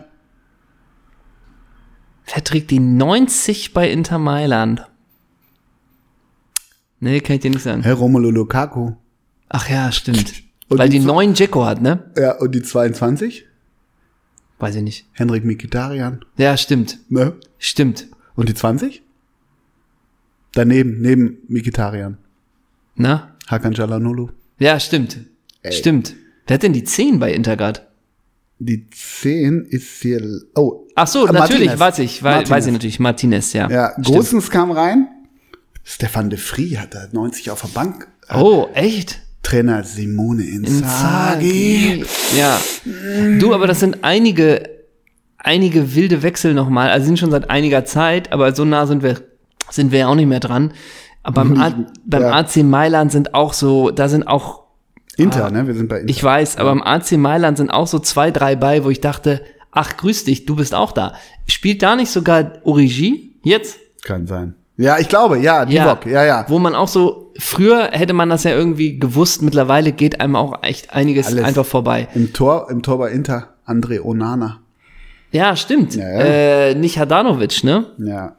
Wer 2.34 2.44
trägt 2.44 2.70
die 2.70 2.80
90 2.80 3.72
bei 3.72 3.90
Inter 3.90 4.18
Mailand? 4.18 4.86
Nee, 7.00 7.20
kann 7.20 7.36
ich 7.36 7.42
dir 7.42 7.50
nicht 7.50 7.62
sagen. 7.62 7.82
Herr 7.82 7.94
Romelu 7.94 8.30
Lukaku. 8.30 8.92
Ach 9.48 9.68
ja, 9.68 9.90
stimmt. 9.92 10.42
Und 10.68 10.78
Weil 10.78 10.88
die 10.88 10.98
die 10.98 11.04
neuen 11.04 11.34
Jacko 11.34 11.64
hat, 11.64 11.80
ne? 11.80 12.10
Ja, 12.16 12.32
und 12.36 12.54
die 12.54 12.62
22? 12.62 13.46
Weiß 14.58 14.74
ich 14.74 14.82
nicht. 14.82 15.06
Henrik 15.12 15.44
Mikitarian. 15.44 16.24
Ja, 16.36 16.56
stimmt. 16.56 16.98
Ne? 17.08 17.34
Stimmt. 17.58 18.08
Und 18.34 18.48
die 18.48 18.54
20? 18.54 19.02
Daneben, 20.52 21.00
neben 21.00 21.38
Mikitarian. 21.48 22.18
Na? 22.96 23.36
Hakan 23.46 23.74
Çalhanoğlu. 23.74 24.28
Ja, 24.58 24.78
stimmt. 24.80 25.18
Stimmt. 25.70 26.14
Wer 26.46 26.54
hat 26.54 26.62
denn 26.62 26.72
die 26.72 26.84
10 26.84 27.18
bei 27.18 27.32
Inter 27.32 27.56
grad? 27.56 27.86
Die 28.58 28.86
10 28.90 29.64
ist 29.66 30.02
hier. 30.02 30.40
Oh. 30.56 30.86
Ach 30.94 31.06
so, 31.06 31.26
äh, 31.26 31.32
natürlich, 31.32 31.68
Martinez. 31.68 31.80
weiß 31.80 31.98
ich, 32.00 32.22
weiß, 32.22 32.34
Martinez. 32.34 32.50
weiß 32.50 32.66
ich 32.66 32.72
natürlich. 32.72 33.00
Martinez, 33.00 33.52
ja. 33.52 33.70
Ja. 33.70 33.94
Gosens 34.02 34.50
kam 34.50 34.70
rein. 34.72 35.08
Stefan 35.84 36.28
de 36.28 36.38
Vries 36.38 36.78
hat 36.78 36.94
da 36.94 37.06
90 37.12 37.50
auf 37.50 37.62
der 37.62 37.68
Bank. 37.68 38.08
Oh, 38.34 38.66
echt? 38.74 39.20
Trainer 39.48 39.82
Simone 39.82 40.42
Inzaghi. 40.42 42.00
Inzaghi. 42.00 42.04
Ja. 42.36 42.60
Du, 43.38 43.54
aber 43.54 43.66
das 43.66 43.80
sind 43.80 43.98
einige, 44.02 44.68
einige 45.38 45.94
wilde 45.94 46.22
Wechsel 46.22 46.52
nochmal. 46.54 46.90
Also 46.90 47.06
sind 47.06 47.18
schon 47.18 47.30
seit 47.30 47.48
einiger 47.48 47.84
Zeit, 47.84 48.30
aber 48.32 48.54
so 48.54 48.64
nah 48.64 48.86
sind 48.86 49.02
wir, 49.02 49.20
sind 49.70 49.90
wir 49.90 50.00
ja 50.00 50.08
auch 50.08 50.14
nicht 50.14 50.26
mehr 50.28 50.40
dran. 50.40 50.72
Aber 51.22 51.44
beim, 51.44 51.60
A, 51.60 51.74
beim 52.04 52.22
Ja. 52.22 52.32
AC 52.32 52.58
Mailand 52.58 53.10
sind 53.12 53.34
auch 53.34 53.52
so, 53.54 53.90
da 53.90 54.08
sind 54.08 54.24
auch, 54.26 54.64
Inter, 55.16 55.50
ne? 55.50 55.66
Wir 55.66 55.74
sind 55.74 55.88
bei 55.88 56.00
Inter. 56.00 56.10
ich 56.10 56.22
weiß, 56.22 56.58
aber 56.58 56.70
im 56.72 56.82
AC 56.82 57.12
Mailand 57.12 57.56
sind 57.58 57.70
auch 57.70 57.86
so 57.86 57.98
zwei, 57.98 58.30
drei 58.30 58.54
bei, 58.54 58.84
wo 58.84 58.90
ich 58.90 59.00
dachte, 59.00 59.40
ach, 59.72 59.96
grüß 59.96 60.24
dich, 60.24 60.46
du 60.46 60.56
bist 60.56 60.74
auch 60.74 60.92
da. 60.92 61.14
Spielt 61.46 61.82
da 61.82 61.96
nicht 61.96 62.10
sogar 62.10 62.52
Origi 62.64 63.34
jetzt? 63.42 63.78
Kann 64.04 64.26
sein. 64.26 64.54
Ja, 64.78 64.96
ich 64.98 65.08
glaube, 65.08 65.38
ja, 65.38 65.64
Divock, 65.64 66.06
ja, 66.06 66.24
ja. 66.24 66.44
Wo 66.48 66.60
man 66.60 66.76
auch 66.76 66.86
so, 66.86 67.32
früher 67.36 67.90
hätte 67.90 68.12
man 68.12 68.30
das 68.30 68.44
ja 68.44 68.52
irgendwie 68.52 68.98
gewusst, 68.98 69.42
mittlerweile 69.42 69.90
geht 69.90 70.20
einem 70.20 70.36
auch 70.36 70.62
echt 70.62 70.94
einiges 70.94 71.26
Alles. 71.26 71.44
einfach 71.44 71.66
vorbei. 71.66 72.06
Im 72.14 72.32
Tor, 72.32 72.68
im 72.70 72.82
Tor 72.82 72.98
bei 72.98 73.10
Inter, 73.10 73.54
André 73.66 74.00
Onana. 74.00 74.60
Ja, 75.32 75.56
stimmt. 75.56 75.96
Ja, 75.96 76.08
ja. 76.08 76.20
Äh, 76.20 76.74
nicht 76.76 76.96
Hadanovic, 76.96 77.64
ne? 77.64 77.86
Ja. 77.98 78.36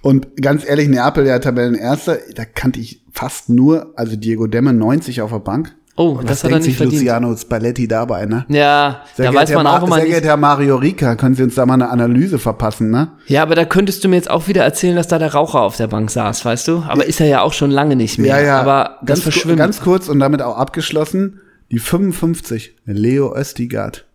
Und 0.00 0.40
ganz 0.40 0.64
ehrlich, 0.66 0.88
Neapel, 0.88 1.24
der 1.24 1.40
Tabellenerster, 1.40 2.18
da 2.36 2.44
kannte 2.44 2.78
ich 2.78 3.02
fast 3.12 3.48
nur, 3.48 3.92
also 3.96 4.14
Diego 4.14 4.46
Demme 4.46 4.72
90 4.72 5.20
auf 5.22 5.32
der 5.32 5.40
Bank. 5.40 5.74
Oh, 5.96 6.16
Was 6.18 6.24
das 6.24 6.44
hat 6.44 6.52
er 6.52 6.56
nicht 6.58 6.64
sich 6.66 6.76
verdient. 6.76 7.00
Luciano 7.02 7.36
Spalletti 7.36 7.86
dabei, 7.86 8.24
ne? 8.24 8.46
Ja, 8.48 9.02
Sehr 9.16 9.30
da 9.32 9.38
weiß 9.38 9.52
man 9.52 9.66
Herr 9.66 9.82
auch 9.82 9.86
immer 9.86 9.96
Sehr 9.96 10.06
geehrter 10.06 10.28
Herr 10.28 10.36
Mario 10.36 10.76
Rica, 10.76 11.14
können 11.16 11.34
Sie 11.34 11.42
uns 11.42 11.56
da 11.56 11.66
mal 11.66 11.74
eine 11.74 11.90
Analyse 11.90 12.38
verpassen, 12.38 12.90
ne? 12.90 13.08
Ja, 13.26 13.42
aber 13.42 13.54
da 13.54 13.64
könntest 13.64 14.02
du 14.02 14.08
mir 14.08 14.16
jetzt 14.16 14.30
auch 14.30 14.48
wieder 14.48 14.62
erzählen, 14.64 14.96
dass 14.96 15.08
da 15.08 15.18
der 15.18 15.34
Raucher 15.34 15.60
auf 15.60 15.76
der 15.76 15.88
Bank 15.88 16.10
saß, 16.10 16.44
weißt 16.44 16.68
du? 16.68 16.84
Aber 16.88 17.04
ist 17.04 17.20
er 17.20 17.26
ja 17.26 17.42
auch 17.42 17.52
schon 17.52 17.70
lange 17.70 17.96
nicht 17.96 18.18
mehr. 18.18 18.38
Ja, 18.38 18.46
ja. 18.46 18.60
Aber 18.60 18.98
ganz, 19.04 19.20
verschwimmt. 19.20 19.58
ganz 19.58 19.80
kurz 19.80 20.08
und 20.08 20.20
damit 20.20 20.40
auch 20.42 20.56
abgeschlossen. 20.56 21.40
Die 21.70 21.78
55, 21.78 22.74
Leo 22.86 23.36
Östigard. 23.36 24.06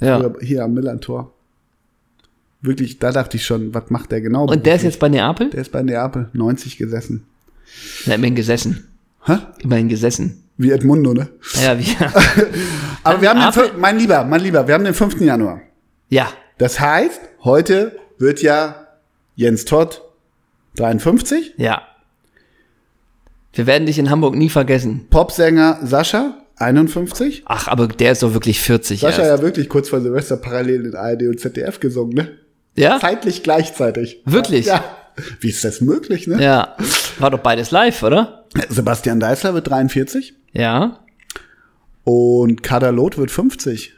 ja. 0.00 0.18
Hier, 0.18 0.34
hier 0.40 0.64
am 0.64 0.74
Millantor. 0.74 1.32
Wirklich, 2.60 2.98
da 2.98 3.12
dachte 3.12 3.36
ich 3.36 3.46
schon, 3.46 3.72
was 3.72 3.90
macht 3.90 4.10
der 4.10 4.20
genau? 4.20 4.46
Und 4.46 4.66
der 4.66 4.74
ist 4.74 4.82
jetzt 4.82 4.98
bei 4.98 5.08
Neapel? 5.08 5.50
Der 5.50 5.60
ist 5.60 5.70
bei 5.70 5.82
Neapel, 5.82 6.28
90 6.32 6.76
gesessen. 6.78 7.24
Na, 8.06 8.14
immerhin 8.14 8.34
gesessen. 8.34 8.88
Hä? 9.24 9.38
Immerhin 9.62 9.88
gesessen. 9.88 10.42
Wie 10.58 10.70
Edmundo, 10.70 11.12
ne? 11.12 11.28
Ja, 11.62 11.78
wie, 11.78 11.84
Aber 13.02 13.20
wir 13.20 13.30
haben 13.30 13.52
den, 13.52 13.78
mein 13.80 13.98
Lieber, 13.98 14.24
mein 14.24 14.40
Lieber, 14.40 14.66
wir 14.66 14.74
haben 14.74 14.84
den 14.84 14.94
5. 14.94 15.20
Januar. 15.20 15.60
ja. 16.08 16.28
Das 16.58 16.80
heißt, 16.80 17.20
heute 17.44 17.98
wird 18.16 18.40
ja 18.40 18.86
Jens 19.34 19.66
Todd 19.66 20.00
53, 20.76 21.52
Ja. 21.58 21.82
Wir 23.52 23.66
werden 23.66 23.86
dich 23.86 23.98
in 23.98 24.08
Hamburg 24.10 24.34
nie 24.34 24.48
vergessen. 24.50 25.06
Popsänger 25.10 25.78
Sascha 25.82 26.38
51. 26.56 27.42
Ach, 27.46 27.68
aber 27.68 27.88
der 27.88 28.12
ist 28.12 28.22
doch 28.22 28.32
wirklich 28.32 28.60
40 28.60 29.00
Sascha 29.00 29.22
erst. 29.22 29.40
ja 29.40 29.42
wirklich 29.42 29.68
kurz 29.68 29.90
vor 29.90 30.00
Silvester 30.00 30.38
parallel 30.38 30.86
in 30.86 30.94
ARD 30.94 31.22
und 31.24 31.40
ZDF 31.40 31.78
gesungen, 31.80 32.14
ne? 32.14 32.28
Ja? 32.74 32.98
Zeitlich 33.00 33.42
gleichzeitig. 33.42 34.22
Wirklich? 34.24 34.64
Ja. 34.66 34.82
Wie 35.40 35.48
ist 35.48 35.64
das 35.64 35.80
möglich, 35.82 36.26
ne? 36.26 36.42
Ja. 36.42 36.76
War 37.18 37.30
doch 37.30 37.40
beides 37.40 37.70
live, 37.70 38.02
oder? 38.02 38.44
Sebastian 38.68 39.20
Deißler 39.20 39.54
wird 39.54 39.68
43. 39.68 40.34
Ja. 40.52 41.00
Und 42.04 42.62
Kadalot 42.62 43.18
wird 43.18 43.30
50. 43.30 43.94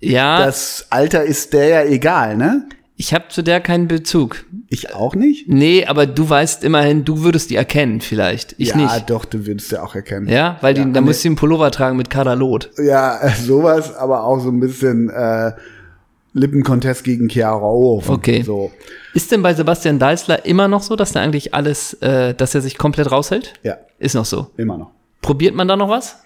Ja, 0.00 0.44
Das 0.44 0.86
Alter 0.90 1.24
ist 1.24 1.52
der 1.52 1.68
ja 1.68 1.82
egal, 1.84 2.36
ne? 2.36 2.68
ich 3.00 3.14
habe 3.14 3.26
zu 3.28 3.42
der 3.42 3.60
keinen 3.60 3.86
Bezug. 3.86 4.44
Ich 4.68 4.92
auch 4.92 5.14
nicht? 5.14 5.48
Nee, 5.48 5.86
aber 5.86 6.04
du 6.04 6.28
weißt 6.28 6.64
immerhin, 6.64 7.04
du 7.04 7.22
würdest 7.22 7.48
die 7.48 7.54
erkennen 7.54 8.00
vielleicht. 8.00 8.56
Ich 8.58 8.70
ja, 8.70 8.76
nicht. 8.76 9.08
doch, 9.08 9.24
du 9.24 9.46
würdest 9.46 9.70
ja 9.70 9.84
auch 9.84 9.94
erkennen. 9.94 10.28
Ja, 10.28 10.58
weil 10.62 10.74
die, 10.74 10.80
da 10.80 11.00
nee. 11.00 11.06
musst 11.06 11.22
du 11.22 11.28
einen 11.28 11.36
Pullover 11.36 11.70
tragen 11.70 11.96
mit 11.96 12.10
Kadalot. 12.10 12.70
Ja, 12.76 13.20
äh, 13.20 13.30
sowas, 13.40 13.94
aber 13.94 14.24
auch 14.24 14.40
so 14.40 14.50
ein 14.50 14.58
bisschen 14.58 15.10
äh, 15.10 15.52
Lippencontest 16.38 17.04
gegen 17.04 17.28
Chiara 17.28 17.60
Ohofen. 17.66 18.14
Okay. 18.14 18.42
So, 18.42 18.70
Ist 19.14 19.30
denn 19.32 19.42
bei 19.42 19.52
Sebastian 19.54 19.98
Deißler 19.98 20.44
immer 20.46 20.68
noch 20.68 20.82
so, 20.82 20.96
dass 20.96 21.12
der 21.12 21.22
eigentlich 21.22 21.54
alles, 21.54 21.94
äh, 21.94 22.34
dass 22.34 22.54
er 22.54 22.60
sich 22.60 22.78
komplett 22.78 23.10
raushält? 23.10 23.54
ja, 23.62 23.76
Ist 23.98 24.14
noch 24.14 24.24
so. 24.24 24.50
immer 24.56 24.78
noch. 24.78 24.90
Probiert 25.20 25.54
man 25.54 25.68
da 25.68 25.76
noch 25.76 25.88
was? 25.88 26.16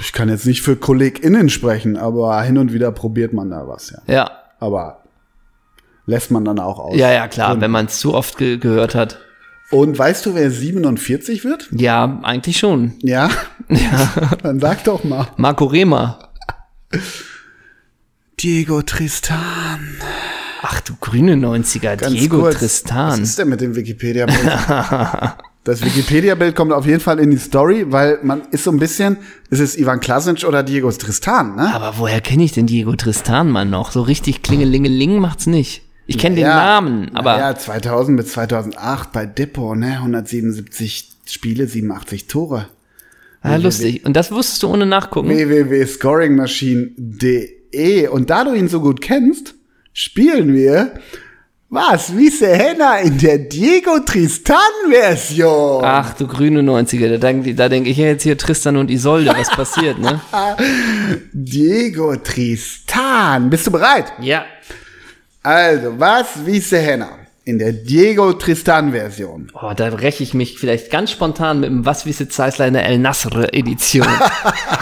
Ich 0.00 0.12
kann 0.12 0.28
jetzt 0.28 0.46
nicht 0.46 0.62
für 0.62 0.76
KollegInnen 0.76 1.48
sprechen, 1.48 1.96
aber 1.96 2.40
hin 2.42 2.58
und 2.58 2.72
wieder 2.72 2.92
probiert 2.92 3.32
man 3.32 3.50
da 3.50 3.66
was, 3.66 3.90
ja. 3.90 3.98
Ja. 4.12 4.30
Aber 4.60 5.02
lässt 6.06 6.30
man 6.30 6.44
dann 6.44 6.58
auch 6.60 6.78
aus. 6.78 6.96
Ja, 6.96 7.10
ja, 7.12 7.26
klar, 7.28 7.60
wenn 7.60 7.70
man 7.70 7.86
es 7.86 7.98
zu 7.98 8.14
oft 8.14 8.38
ge 8.38 8.58
gehört 8.58 8.94
hat. 8.94 9.18
Und 9.72 9.98
weißt 9.98 10.24
du, 10.26 10.34
wer 10.36 10.48
47 10.52 11.44
wird? 11.44 11.68
Ja, 11.72 12.20
eigentlich 12.22 12.58
schon. 12.58 12.94
Ja? 13.00 13.28
Ja. 13.68 14.12
dann 14.44 14.60
sag 14.60 14.84
doch 14.84 15.02
mal. 15.02 15.26
Marco 15.36 15.64
Rehmer. 15.64 16.20
Diego 18.40 18.82
Tristan. 18.82 19.96
Ach 20.60 20.80
du 20.82 20.92
grüne 21.00 21.34
90er, 21.36 21.96
Ganz 21.96 22.12
Diego 22.12 22.40
kurz, 22.40 22.54
Was 22.56 22.60
Tristan. 22.60 23.22
ist 23.22 23.38
denn 23.38 23.48
mit 23.48 23.62
dem 23.62 23.74
Wikipedia-Bild? 23.74 24.38
das 25.64 25.82
Wikipedia-Bild 25.82 26.54
kommt 26.54 26.72
auf 26.72 26.84
jeden 26.84 27.00
Fall 27.00 27.18
in 27.18 27.30
die 27.30 27.38
Story, 27.38 27.86
weil 27.88 28.18
man 28.22 28.42
ist 28.50 28.64
so 28.64 28.70
ein 28.72 28.78
bisschen, 28.78 29.16
ist 29.48 29.60
es 29.60 29.78
Ivan 29.78 30.00
Klasnic 30.00 30.44
oder 30.44 30.62
Diego 30.62 30.92
Tristan, 30.92 31.56
ne? 31.56 31.74
Aber 31.74 31.96
woher 31.96 32.20
kenne 32.20 32.44
ich 32.44 32.52
denn 32.52 32.66
Diego 32.66 32.94
Tristan 32.94 33.48
mal 33.50 33.64
noch? 33.64 33.90
So 33.90 34.02
richtig 34.02 34.42
klingelingeling 34.42 35.18
macht's 35.18 35.46
nicht. 35.46 35.82
Ich 36.06 36.18
kenne 36.18 36.36
den 36.36 36.42
Ja, 36.44 36.56
Namen, 36.56 37.10
aber 37.16 37.38
Ja, 37.38 37.54
2000 37.56 38.18
bis 38.18 38.32
2008 38.32 39.12
bei 39.12 39.24
Dippo, 39.24 39.74
ne? 39.74 39.92
177 39.92 41.08
Spiele, 41.24 41.66
87 41.66 42.26
Tore. 42.26 42.68
Ah, 43.42 43.56
lustig. 43.56 44.04
Und 44.04 44.14
das 44.14 44.32
wusstest 44.32 44.62
du 44.62 44.68
ohne 44.68 44.86
nachgucken? 44.86 45.28
www.scoringmachine.de 45.28 48.08
und 48.08 48.30
da 48.30 48.44
du 48.44 48.54
ihn 48.54 48.68
so 48.68 48.80
gut 48.80 49.00
kennst, 49.00 49.54
spielen 49.92 50.54
wir 50.54 50.94
was? 51.68 52.16
Wiese 52.16 52.54
Henna 52.54 52.98
in 52.98 53.18
der 53.18 53.38
Diego 53.38 53.98
Tristan-Version. 53.98 55.82
Ach 55.84 56.14
du 56.14 56.28
grüne 56.28 56.60
90er, 56.60 57.08
da 57.10 57.18
denke 57.18 57.54
da 57.54 57.68
denk 57.68 57.88
ich 57.88 57.96
ja 57.96 58.06
jetzt 58.06 58.22
hier 58.22 58.38
Tristan 58.38 58.76
und 58.76 58.88
Isolde, 58.90 59.34
was 59.36 59.50
passiert, 59.50 59.98
ne? 59.98 60.20
Diego 61.32 62.14
Tristan. 62.16 63.50
Bist 63.50 63.66
du 63.66 63.72
bereit? 63.72 64.12
Ja. 64.20 64.44
Also, 65.42 65.98
was 65.98 66.46
Wiese 66.46 66.78
Henna 66.78 67.25
in 67.46 67.60
der 67.60 67.72
Diego 67.72 68.32
Tristan-Version? 68.32 69.52
Oh, 69.54 69.72
da 69.74 69.86
räche 69.86 70.24
ich 70.24 70.34
mich 70.34 70.58
vielleicht 70.58 70.90
ganz 70.90 71.12
spontan 71.12 71.60
mit 71.60 71.70
dem 71.70 71.86
Was 71.86 72.04
wisse 72.04 72.28
Zeisler 72.28 72.66
in 72.66 72.74
der 72.74 72.84
El 72.84 72.98
Nasr 72.98 73.54
Edition. 73.54 74.06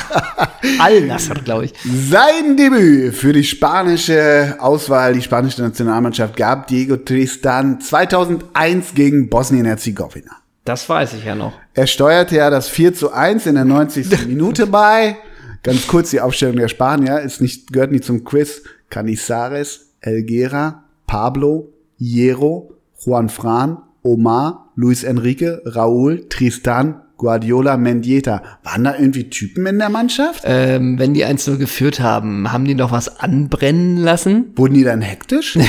Al 0.78 1.02
Nasr, 1.02 1.34
glaube 1.34 1.66
ich. 1.66 1.74
Sein 1.84 2.56
Debüt 2.56 3.14
für 3.14 3.34
die 3.34 3.44
spanische 3.44 4.56
Auswahl, 4.58 5.12
die 5.12 5.20
spanische 5.20 5.60
Nationalmannschaft 5.60 6.38
gab 6.38 6.66
Diego 6.66 6.96
Tristan 6.96 7.82
2001 7.82 8.94
gegen 8.94 9.28
Bosnien-Herzegowina. 9.28 10.32
Das 10.64 10.88
weiß 10.88 11.12
ich 11.12 11.26
ja 11.26 11.34
noch. 11.34 11.52
Er 11.74 11.86
steuerte 11.86 12.36
ja 12.36 12.48
das 12.48 12.70
4 12.70 12.94
zu 12.94 13.12
1 13.12 13.44
in 13.44 13.56
der 13.56 13.66
90. 13.66 14.26
Minute 14.26 14.66
bei. 14.66 15.18
Ganz 15.62 15.86
kurz 15.86 16.10
die 16.10 16.20
Aufstellung 16.22 16.56
der 16.56 16.68
Spanier, 16.68 17.20
ist 17.20 17.42
nicht, 17.42 17.74
gehört 17.74 17.92
nicht 17.92 18.04
zum 18.04 18.24
Quiz. 18.24 18.62
Canizares, 18.88 19.90
Elguera, 20.00 20.84
Pablo, 21.06 21.73
Hierro, 22.06 22.74
Juan 23.02 23.30
Fran, 23.30 23.78
Omar, 24.02 24.72
Luis 24.76 25.04
Enrique, 25.04 25.62
Raúl, 25.64 26.28
Tristan, 26.28 27.00
Guardiola, 27.16 27.78
Mendieta. 27.78 28.42
Waren 28.62 28.84
da 28.84 28.94
irgendwie 28.94 29.30
Typen 29.30 29.64
in 29.66 29.78
der 29.78 29.88
Mannschaft? 29.88 30.42
Ähm, 30.44 30.98
wenn 30.98 31.14
die 31.14 31.24
1-0 31.24 31.56
geführt 31.56 32.00
haben, 32.00 32.52
haben 32.52 32.66
die 32.66 32.74
noch 32.74 32.92
was 32.92 33.20
anbrennen 33.20 33.96
lassen? 33.96 34.52
Wurden 34.56 34.74
die 34.74 34.84
dann 34.84 35.00
hektisch? 35.00 35.58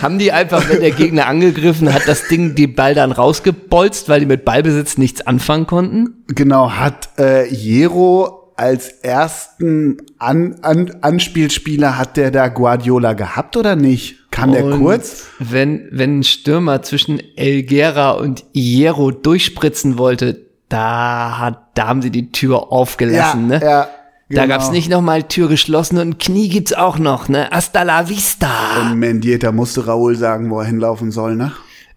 Haben 0.00 0.18
die 0.18 0.30
einfach, 0.30 0.68
wenn 0.68 0.80
der 0.80 0.92
Gegner 0.92 1.26
angegriffen 1.26 1.92
hat, 1.92 2.02
das 2.06 2.28
Ding, 2.28 2.54
die 2.54 2.68
Ball 2.68 2.94
dann 2.94 3.10
rausgebolzt, 3.10 4.08
weil 4.08 4.20
die 4.20 4.26
mit 4.26 4.44
Ballbesitz 4.44 4.98
nichts 4.98 5.26
anfangen 5.26 5.66
konnten? 5.66 6.22
genau, 6.28 6.70
hat 6.72 7.18
äh, 7.18 7.44
Hierro 7.46 8.45
als 8.56 8.88
ersten 8.88 9.98
An 10.18 10.56
An 10.62 10.96
Anspielspieler, 11.00 11.98
hat 11.98 12.16
der 12.16 12.30
da 12.30 12.48
Guardiola 12.48 13.12
gehabt 13.12 13.56
oder 13.56 13.76
nicht? 13.76 14.30
Kam 14.30 14.52
der 14.52 14.64
Und 14.64 14.80
kurz? 14.80 15.26
Wenn, 15.38 15.88
wenn 15.90 16.20
ein 16.20 16.24
Stürmer 16.24 16.82
zwischen 16.82 17.20
Elgera 17.36 18.12
und 18.12 18.44
Hierro 18.52 19.10
durchspritzen 19.10 19.98
wollte, 19.98 20.46
da 20.68 21.38
hat, 21.38 21.68
da 21.74 21.86
haben 21.86 22.02
sie 22.02 22.10
die 22.10 22.32
Tür 22.32 22.72
aufgelassen, 22.72 23.46
ne? 23.46 23.60
ja. 23.62 23.88
Da 24.28 24.42
genau. 24.42 24.54
gab's 24.56 24.72
nicht 24.72 24.90
nochmal 24.90 25.22
Tür 25.22 25.48
geschlossen 25.48 25.98
und 25.98 26.18
Knie 26.18 26.48
gibt's 26.48 26.72
auch 26.72 26.98
noch, 26.98 27.28
ne? 27.28 27.48
Hasta 27.48 27.84
la 27.84 28.08
vista. 28.08 28.50
Und 28.80 28.98
Mendieta 28.98 29.52
musste 29.52 29.86
Raúl 29.86 30.16
sagen, 30.16 30.50
wo 30.50 30.58
er 30.58 30.66
hinlaufen 30.66 31.12
soll, 31.12 31.36
ne? 31.36 31.52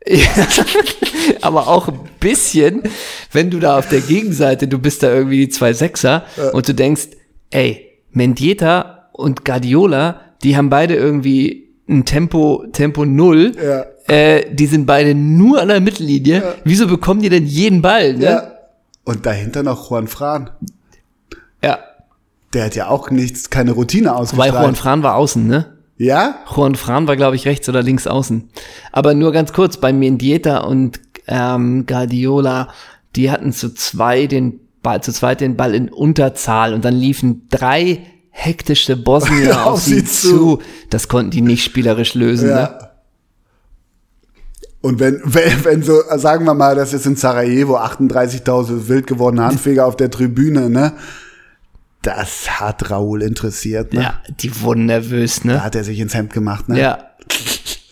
Aber 1.41 1.67
auch 1.67 1.87
ein 1.87 1.99
bisschen, 2.19 2.83
wenn 3.31 3.49
du 3.49 3.59
da 3.59 3.77
auf 3.77 3.87
der 3.89 4.01
Gegenseite, 4.01 4.67
du 4.67 4.79
bist 4.79 5.03
da 5.03 5.13
irgendwie 5.13 5.45
die 5.45 5.49
zwei 5.49 5.73
Sechser 5.73 6.23
und 6.53 6.67
du 6.67 6.73
denkst, 6.73 7.09
ey, 7.51 7.87
Mendieta 8.11 9.09
und 9.13 9.45
Guardiola, 9.45 10.21
die 10.43 10.57
haben 10.57 10.69
beide 10.69 10.95
irgendwie 10.95 11.69
ein 11.87 12.05
Tempo, 12.05 12.65
Tempo 12.71 13.05
null. 13.05 13.51
Ja. 13.61 13.85
Äh, 14.13 14.53
die 14.53 14.65
sind 14.65 14.85
beide 14.85 15.13
nur 15.13 15.61
an 15.61 15.67
der 15.67 15.81
Mittellinie. 15.81 16.55
Wieso 16.63 16.87
bekommen 16.87 17.21
die 17.21 17.29
denn 17.29 17.45
jeden 17.45 17.81
Ball, 17.81 18.13
ne? 18.15 18.25
Ja. 18.25 18.51
Und 19.03 19.25
dahinter 19.25 19.63
noch 19.63 19.89
Juan 19.89 20.07
Fran. 20.07 20.49
ja. 21.63 21.79
Der 22.53 22.65
hat 22.65 22.75
ja 22.75 22.87
auch 22.87 23.11
nichts, 23.11 23.51
keine 23.51 23.73
Routine 23.73 24.07
Weil 24.09 24.15
ausgestrahlt. 24.15 24.53
Juan 24.53 24.75
Fran 24.75 25.03
war 25.03 25.15
außen, 25.15 25.45
ne? 25.45 25.77
Ja? 25.99 26.39
Juan 26.55 26.75
Fran 26.75 27.07
war, 27.07 27.17
glaube 27.17 27.35
ich, 27.35 27.45
rechts 27.45 27.67
oder 27.67 27.83
links 27.83 28.07
außen. 28.07 28.49
Aber 28.91 29.13
nur 29.13 29.33
ganz 29.33 29.51
kurz, 29.53 29.77
bei 29.77 29.91
Mendieta 29.93 30.59
und 30.59 30.99
ähm, 31.27 31.85
Guardiola, 31.85 32.69
die 33.17 33.29
hatten 33.29 33.51
zu 33.51 33.73
zwei 33.73 34.25
den 34.25 34.61
Ball, 34.81 35.03
zu 35.03 35.11
zweit 35.11 35.41
den 35.41 35.57
Ball 35.57 35.75
in 35.75 35.89
Unterzahl 35.89 36.73
und 36.73 36.85
dann 36.85 36.95
liefen 36.95 37.47
drei 37.49 37.99
hektische 38.29 38.95
Bosnier 38.95 39.65
auf, 39.65 39.81
sie 39.81 40.05
zu. 40.05 40.29
zu. 40.29 40.61
Das 40.89 41.09
konnten 41.09 41.31
die 41.31 41.41
nicht 41.41 41.65
spielerisch 41.65 42.13
lösen. 42.13 42.47
Ne? 42.47 42.55
Ja. 42.55 42.91
Und 44.79 45.01
wenn, 45.01 45.21
wenn, 45.25 45.65
wenn 45.65 45.83
so, 45.83 46.01
sagen 46.15 46.45
wir 46.45 46.53
mal, 46.53 46.75
das 46.75 46.93
ist 46.93 47.05
in 47.05 47.17
Sarajevo 47.17 47.77
38.000 47.77 48.87
wild 48.87 49.05
gewordene 49.05 49.43
Handfeger 49.43 49.85
auf 49.85 49.97
der 49.97 50.09
Tribüne, 50.09 50.69
ne? 50.69 50.93
Das 52.01 52.59
hat 52.61 52.89
Raúl 52.91 53.21
interessiert, 53.21 53.93
ne? 53.93 54.01
Ja, 54.01 54.13
die 54.41 54.61
wurden 54.61 54.85
nervös, 54.85 55.41
Da 55.43 55.47
ne? 55.47 55.63
hat 55.63 55.75
er 55.75 55.83
sich 55.83 55.99
ins 55.99 56.13
Hemd 56.13 56.33
gemacht, 56.33 56.69
ne? 56.69 56.79
Ja. 56.79 56.99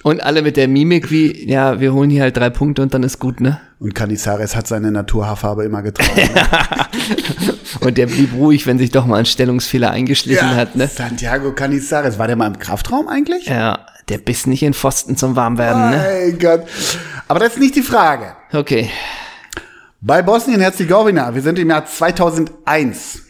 Und 0.03 0.23
alle 0.23 0.41
mit 0.41 0.55
der 0.55 0.69
Mimik 0.69 1.11
wie, 1.11 1.49
ja, 1.49 1.81
wir 1.81 1.91
holen 1.93 2.09
hier 2.09 2.21
halt 2.21 2.37
drei 2.37 2.49
Punkte 2.49 2.81
und 2.81 2.93
dann 2.93 3.03
ist 3.03 3.19
gut, 3.19 3.41
ne? 3.41 3.59
Und 3.79 3.93
Canizares 3.93 4.55
hat 4.55 4.65
seine 4.67 4.91
Naturhaarfarbe 4.91 5.65
immer 5.65 5.81
getragen. 5.81 6.33
ne? 6.33 6.41
Und 7.81 7.97
der 7.97 8.07
blieb 8.07 8.33
ruhig, 8.33 8.65
wenn 8.65 8.79
sich 8.79 8.89
doch 8.89 9.05
mal 9.05 9.17
ein 9.17 9.25
Stellungsfehler 9.25 9.91
eingeschlichen 9.91 10.55
hat, 10.55 10.75
ne? 10.75 10.87
Santiago 10.87 11.51
Canizares. 11.53 12.17
War 12.17 12.25
der 12.27 12.35
mal 12.35 12.47
im 12.47 12.57
Kraftraum 12.57 13.07
eigentlich? 13.07 13.45
Ja, 13.45 13.85
der 14.09 14.17
biss 14.17 14.47
nicht 14.47 14.63
in 14.63 14.73
Pfosten 14.73 15.15
zum 15.15 15.35
Warmwerden, 15.35 15.91
ne? 15.91 15.97
Mein 15.97 16.39
Gott. 16.39 16.63
Aber 17.27 17.39
das 17.39 17.53
ist 17.53 17.59
nicht 17.59 17.75
die 17.75 17.81
Frage. 17.83 18.33
Okay. 18.51 18.89
Bei 20.01 20.21
Bosnien-Herzegowina, 20.21 21.35
wir 21.35 21.41
sind 21.41 21.59
im 21.59 21.69
Jahr 21.69 21.85
2001, 21.85 23.21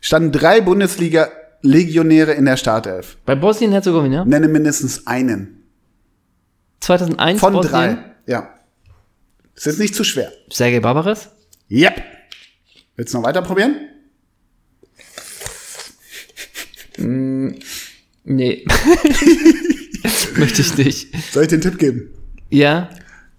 standen 0.00 0.32
drei 0.32 0.60
Bundesliga-Legionäre 0.60 2.32
in 2.32 2.44
der 2.46 2.56
Startelf. 2.56 3.16
Bei 3.24 3.34
Bosnien-Herzegowina? 3.34 4.24
Nenne 4.24 4.48
mindestens 4.48 5.06
einen. 5.06 5.64
2001 6.80 7.40
Von 7.40 7.52
Bosnien? 7.52 7.72
drei. 7.72 7.98
Ja. 8.26 8.54
Es 9.54 9.66
ist 9.66 9.78
nicht 9.78 9.94
zu 9.94 10.04
schwer. 10.04 10.32
Sergei 10.50 10.80
Barbares? 10.80 11.28
Yep. 11.70 12.02
Willst 12.96 13.12
du 13.12 13.18
noch 13.18 13.24
weiter 13.24 13.42
probieren? 13.42 13.76
Nee. 16.96 18.64
Möchte 20.36 20.62
ich 20.62 20.76
nicht. 20.76 21.32
Soll 21.32 21.44
ich 21.44 21.52
einen 21.52 21.60
Tipp 21.60 21.78
geben? 21.78 22.10
Ja? 22.50 22.90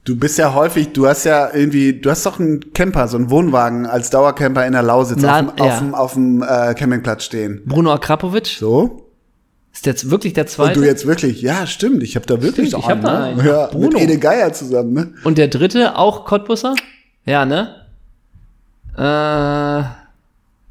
Du 0.04 0.18
bist 0.18 0.38
ja 0.39 0.56
häufig, 0.56 0.93
du 0.93 1.08
hast 1.08 1.26
ja 1.26 1.54
irgendwie, 1.54 1.93
du 1.99 2.10
hast 2.10 2.26
doch 2.26 2.39
einen 2.39 2.74
Camper, 2.74 3.08
so 3.08 3.18
einen 3.18 3.30
Wohnwagen 3.30 3.86
als 3.86 4.10
Dauercamper 4.10 4.66
in 4.66 4.74
der 4.74 4.82
Lausitz 4.82 5.20
Na, 5.22 5.39
auf 5.41 5.56
dem, 5.56 5.58
ja. 5.58 5.66
auf 5.66 5.80
dem, 5.80 5.95
auf 5.95 6.14
dem 6.14 6.41
äh, 6.41 6.74
Campingplatz 6.74 7.24
stehen. 7.24 7.62
Bruno 7.66 7.93
Akrapovic? 7.93 8.47
So? 8.47 9.08
Ist 9.72 9.86
jetzt 9.86 10.10
wirklich 10.10 10.34
der 10.34 10.45
Und 10.45 10.49
zweite? 10.49 10.80
du 10.80 10.86
jetzt 10.86 11.06
wirklich, 11.06 11.41
ja, 11.43 11.68
stimmt, 11.68 12.02
ich 12.02 12.16
habe 12.16 12.26
da 12.26 12.41
wirklich 12.41 12.70
Stimmt, 12.70 12.84
ich 12.84 12.89
hab 12.89 13.02
da 13.02 13.24
einen. 13.26 13.45
Ja, 13.45 13.68
Bruno. 13.68 13.89
mit 13.89 14.02
Ede 14.02 14.18
Geier 14.18 14.52
zusammen, 14.54 14.93
ne? 14.93 15.14
Und 15.24 15.38
der 15.38 15.47
dritte, 15.49 15.95
auch 15.95 16.26
Cottbusser? 16.26 16.76
Ja, 17.26 17.45
ne? 17.45 17.76
Äh, 18.97 19.84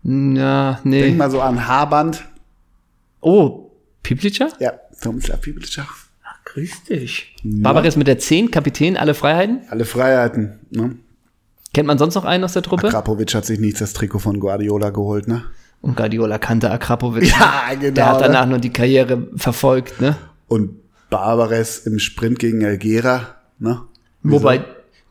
na, 0.03 0.81
nee. 0.83 1.03
Denk 1.03 1.19
mal 1.19 1.31
so 1.31 1.41
an 1.41 1.67
Haarband. 1.69 2.25
Oh, 3.21 3.71
Piplica? 4.03 4.49
Ja, 4.59 4.73
Tomislav 5.01 5.41
Piblica. 5.41 5.87
Grüß 6.53 6.85
dich. 6.85 7.37
Barbares 7.45 7.97
mit 7.97 8.07
der 8.07 8.19
10, 8.19 8.51
Kapitän, 8.51 8.97
alle 8.97 9.15
Freiheiten. 9.15 9.61
Alle 9.69 9.85
Freiheiten. 9.85 10.59
Ne? 10.71 10.97
Kennt 11.73 11.87
man 11.87 11.99
sonst 11.99 12.17
noch 12.17 12.25
einen 12.25 12.43
aus 12.43 12.55
der 12.55 12.63
Truppe? 12.63 12.89
Krapovic 12.89 13.33
hat 13.35 13.45
sich 13.47 13.61
nicht 13.61 13.81
das 13.81 13.93
Trikot 13.93 14.19
von 14.19 14.41
Guardiola 14.41 14.91
geholt, 14.91 15.29
ne? 15.29 15.45
Und 15.81 15.97
Guardiola 15.97 16.39
kannte 16.39 16.71
Akrapovic. 16.71 17.31
Ja, 17.31 17.63
genau, 17.79 17.95
Der 17.95 18.07
hat 18.07 18.21
ne? 18.21 18.27
danach 18.27 18.47
nur 18.47 18.59
die 18.59 18.73
Karriere 18.73 19.29
verfolgt, 19.37 20.01
ne? 20.01 20.17
Und 20.49 20.71
Barbares 21.09 21.87
im 21.87 21.99
Sprint 22.01 22.41
gegen 22.41 22.63
Elgera, 22.63 23.37
ne? 23.59 23.83
Wobei, 24.23 24.65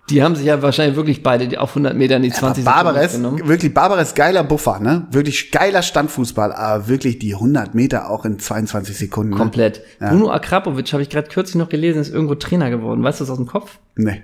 die 0.10 0.24
haben 0.24 0.36
sich 0.36 0.46
ja 0.46 0.62
wahrscheinlich 0.62 0.96
wirklich 0.96 1.24
beide 1.24 1.60
auf 1.60 1.72
100 1.72 1.96
Metern 1.96 2.22
die 2.22 2.32
20 2.32 2.64
Barbares, 2.64 3.14
Sekunden 3.14 3.36
genommen. 3.36 3.50
wirklich 3.50 3.74
Barbares 3.74 4.16
geiler 4.16 4.44
Buffer, 4.44 4.80
ne? 4.80 5.08
Wirklich 5.12 5.52
geiler 5.52 5.82
Standfußball, 5.82 6.52
aber 6.52 6.88
wirklich 6.88 7.20
die 7.20 7.34
100 7.36 7.76
Meter 7.76 8.10
auch 8.10 8.26
in 8.26 8.40
22 8.40 8.98
Sekunden. 8.98 9.32
Ne? 9.32 9.38
Komplett. 9.38 9.82
Bruno 10.00 10.32
Akrapovic, 10.32 10.92
habe 10.94 11.04
ich 11.04 11.10
gerade 11.10 11.30
kürzlich 11.30 11.56
noch 11.56 11.70
gelesen, 11.70 12.02
ist 12.02 12.14
irgendwo 12.14 12.36
Trainer 12.36 12.70
geworden. 12.70 13.04
Weißt 13.04 13.20
du 13.20 13.24
das 13.24 13.32
aus 13.32 13.38
dem 13.38 13.48
Kopf? 13.48 13.80
Nee. 13.96 14.24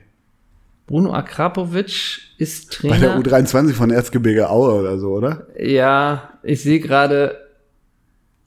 Bruno 0.87 1.13
Akrapovic 1.13 2.21
ist 2.37 2.81
Bei 2.83 2.97
der 2.97 3.13
Trainer. 3.13 3.43
U23 3.43 3.73
von 3.73 3.89
Erzgebirge 3.89 4.49
Aue 4.49 4.73
oder 4.73 4.99
so, 4.99 5.13
oder? 5.13 5.47
Ja, 5.59 6.29
ich 6.43 6.61
sehe 6.61 6.79
gerade, 6.79 7.39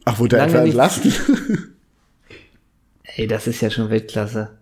Ach, 0.04 0.18
wurde 0.18 0.36
er 0.38 0.46
etwa 0.46 0.58
entlassen? 0.58 1.12
ey, 3.16 3.26
das 3.26 3.46
ist 3.48 3.60
ja 3.60 3.70
schon 3.70 3.90
Weltklasse. 3.90 4.57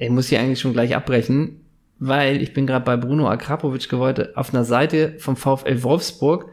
Ich 0.00 0.08
muss 0.10 0.28
hier 0.28 0.40
eigentlich 0.40 0.58
schon 0.60 0.72
gleich 0.72 0.96
abbrechen, 0.96 1.60
weil 1.98 2.40
ich 2.42 2.54
bin 2.54 2.66
gerade 2.66 2.84
bei 2.84 2.96
Bruno 2.96 3.28
Akrapovic 3.28 3.88
geworden 3.88 4.28
auf 4.34 4.54
einer 4.54 4.64
Seite 4.64 5.14
vom 5.18 5.36
VfL 5.36 5.82
Wolfsburg 5.82 6.46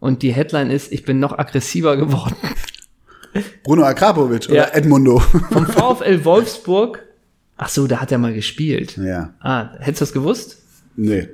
und 0.00 0.22
die 0.22 0.32
Headline 0.32 0.70
ist, 0.70 0.90
ich 0.90 1.04
bin 1.04 1.20
noch 1.20 1.38
aggressiver 1.38 1.96
geworden. 1.98 2.34
Bruno 3.62 3.82
Akrapovic 3.84 4.46
Ja. 4.48 4.52
oder 4.64 4.74
Edmundo? 4.74 5.18
Vom 5.18 5.66
VfL 5.66 6.24
Wolfsburg. 6.24 7.02
Ach 7.56 7.68
so, 7.68 7.86
da 7.86 8.00
hat 8.00 8.10
er 8.10 8.18
mal 8.18 8.32
gespielt. 8.32 8.96
ja. 8.96 9.34
Ah, 9.40 9.70
hättest 9.80 10.00
du 10.00 10.04
das 10.06 10.12
gewusst? 10.12 10.62
Nee. 10.96 11.28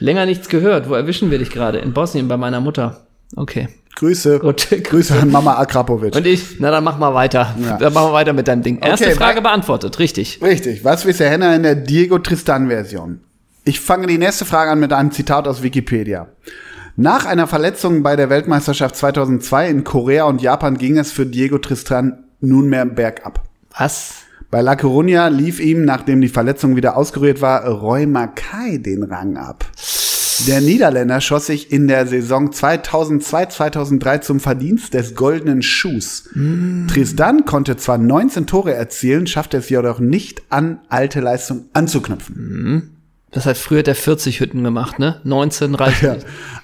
Länger 0.00 0.26
nichts 0.26 0.48
gehört. 0.48 0.88
Wo 0.88 0.94
erwischen 0.94 1.30
wir 1.30 1.38
dich 1.38 1.50
gerade? 1.50 1.78
In 1.78 1.92
Bosnien 1.92 2.28
bei 2.28 2.36
meiner 2.36 2.60
Mutter. 2.60 3.06
Okay. 3.36 3.68
Grüße. 3.96 4.38
Gut. 4.38 4.68
Grüße 4.84 5.14
an 5.14 5.30
Mama 5.30 5.58
Akrapovic. 5.58 6.14
Und 6.16 6.26
ich, 6.26 6.58
na 6.58 6.70
dann 6.70 6.84
mach 6.84 6.98
mal 6.98 7.14
weiter. 7.14 7.54
Ja. 7.60 7.76
Dann 7.76 7.92
machen 7.92 8.08
wir 8.08 8.12
weiter 8.12 8.32
mit 8.32 8.48
deinem 8.48 8.62
Ding. 8.62 8.78
Erste 8.78 9.06
Okay, 9.06 9.14
Frage 9.14 9.42
beantwortet, 9.42 9.98
richtig. 9.98 10.40
Richtig. 10.42 10.84
Was 10.84 11.06
wisst 11.06 11.20
ihr 11.20 11.28
Henna 11.28 11.54
in 11.54 11.62
der 11.62 11.74
Diego 11.74 12.18
Tristan-Version? 12.18 13.20
Ich 13.64 13.80
fange 13.80 14.06
die 14.06 14.18
nächste 14.18 14.44
Frage 14.44 14.70
an 14.72 14.80
mit 14.80 14.92
einem 14.92 15.12
Zitat 15.12 15.46
aus 15.46 15.62
Wikipedia. 15.62 16.28
Nach 16.96 17.24
einer 17.26 17.46
Verletzung 17.46 18.02
bei 18.02 18.16
der 18.16 18.28
Weltmeisterschaft 18.28 18.96
2002 18.96 19.68
in 19.68 19.84
Korea 19.84 20.24
und 20.24 20.42
Japan 20.42 20.76
ging 20.76 20.98
es 20.98 21.12
für 21.12 21.24
Diego 21.24 21.58
Tristan 21.58 22.24
nunmehr 22.40 22.84
bergab. 22.84 23.44
Was? 23.78 24.24
Bei 24.50 24.60
La 24.60 24.74
Coruña 24.74 25.30
lief 25.30 25.60
ihm, 25.60 25.86
nachdem 25.86 26.20
die 26.20 26.28
Verletzung 26.28 26.76
wieder 26.76 26.96
ausgerührt 26.96 27.40
war, 27.40 27.66
Roy 27.66 28.04
Mackay 28.04 28.78
den 28.78 29.04
Rang 29.04 29.38
ab. 29.38 29.64
Der 30.46 30.60
Niederländer 30.60 31.20
schoss 31.20 31.46
sich 31.46 31.72
in 31.72 31.88
der 31.88 32.06
Saison 32.06 32.50
2002-2003 32.50 34.20
zum 34.20 34.40
Verdienst 34.40 34.94
des 34.94 35.14
goldenen 35.14 35.62
Schuhs. 35.62 36.28
Tristan 36.88 37.44
konnte 37.44 37.76
zwar 37.76 37.98
19 37.98 38.46
Tore 38.46 38.74
erzielen, 38.74 39.26
schaffte 39.26 39.58
es 39.58 39.68
jedoch 39.68 40.00
nicht 40.00 40.42
an 40.48 40.80
alte 40.88 41.20
Leistung 41.20 41.66
anzuknüpfen. 41.72 42.96
Das 43.30 43.46
heißt, 43.46 43.62
früher 43.62 43.78
hat 43.78 43.88
er 43.88 43.94
40 43.94 44.40
Hütten 44.40 44.62
gemacht, 44.62 44.98
ne? 44.98 45.20
19 45.24 45.74
reicht 45.74 46.02
Ja. 46.02 46.16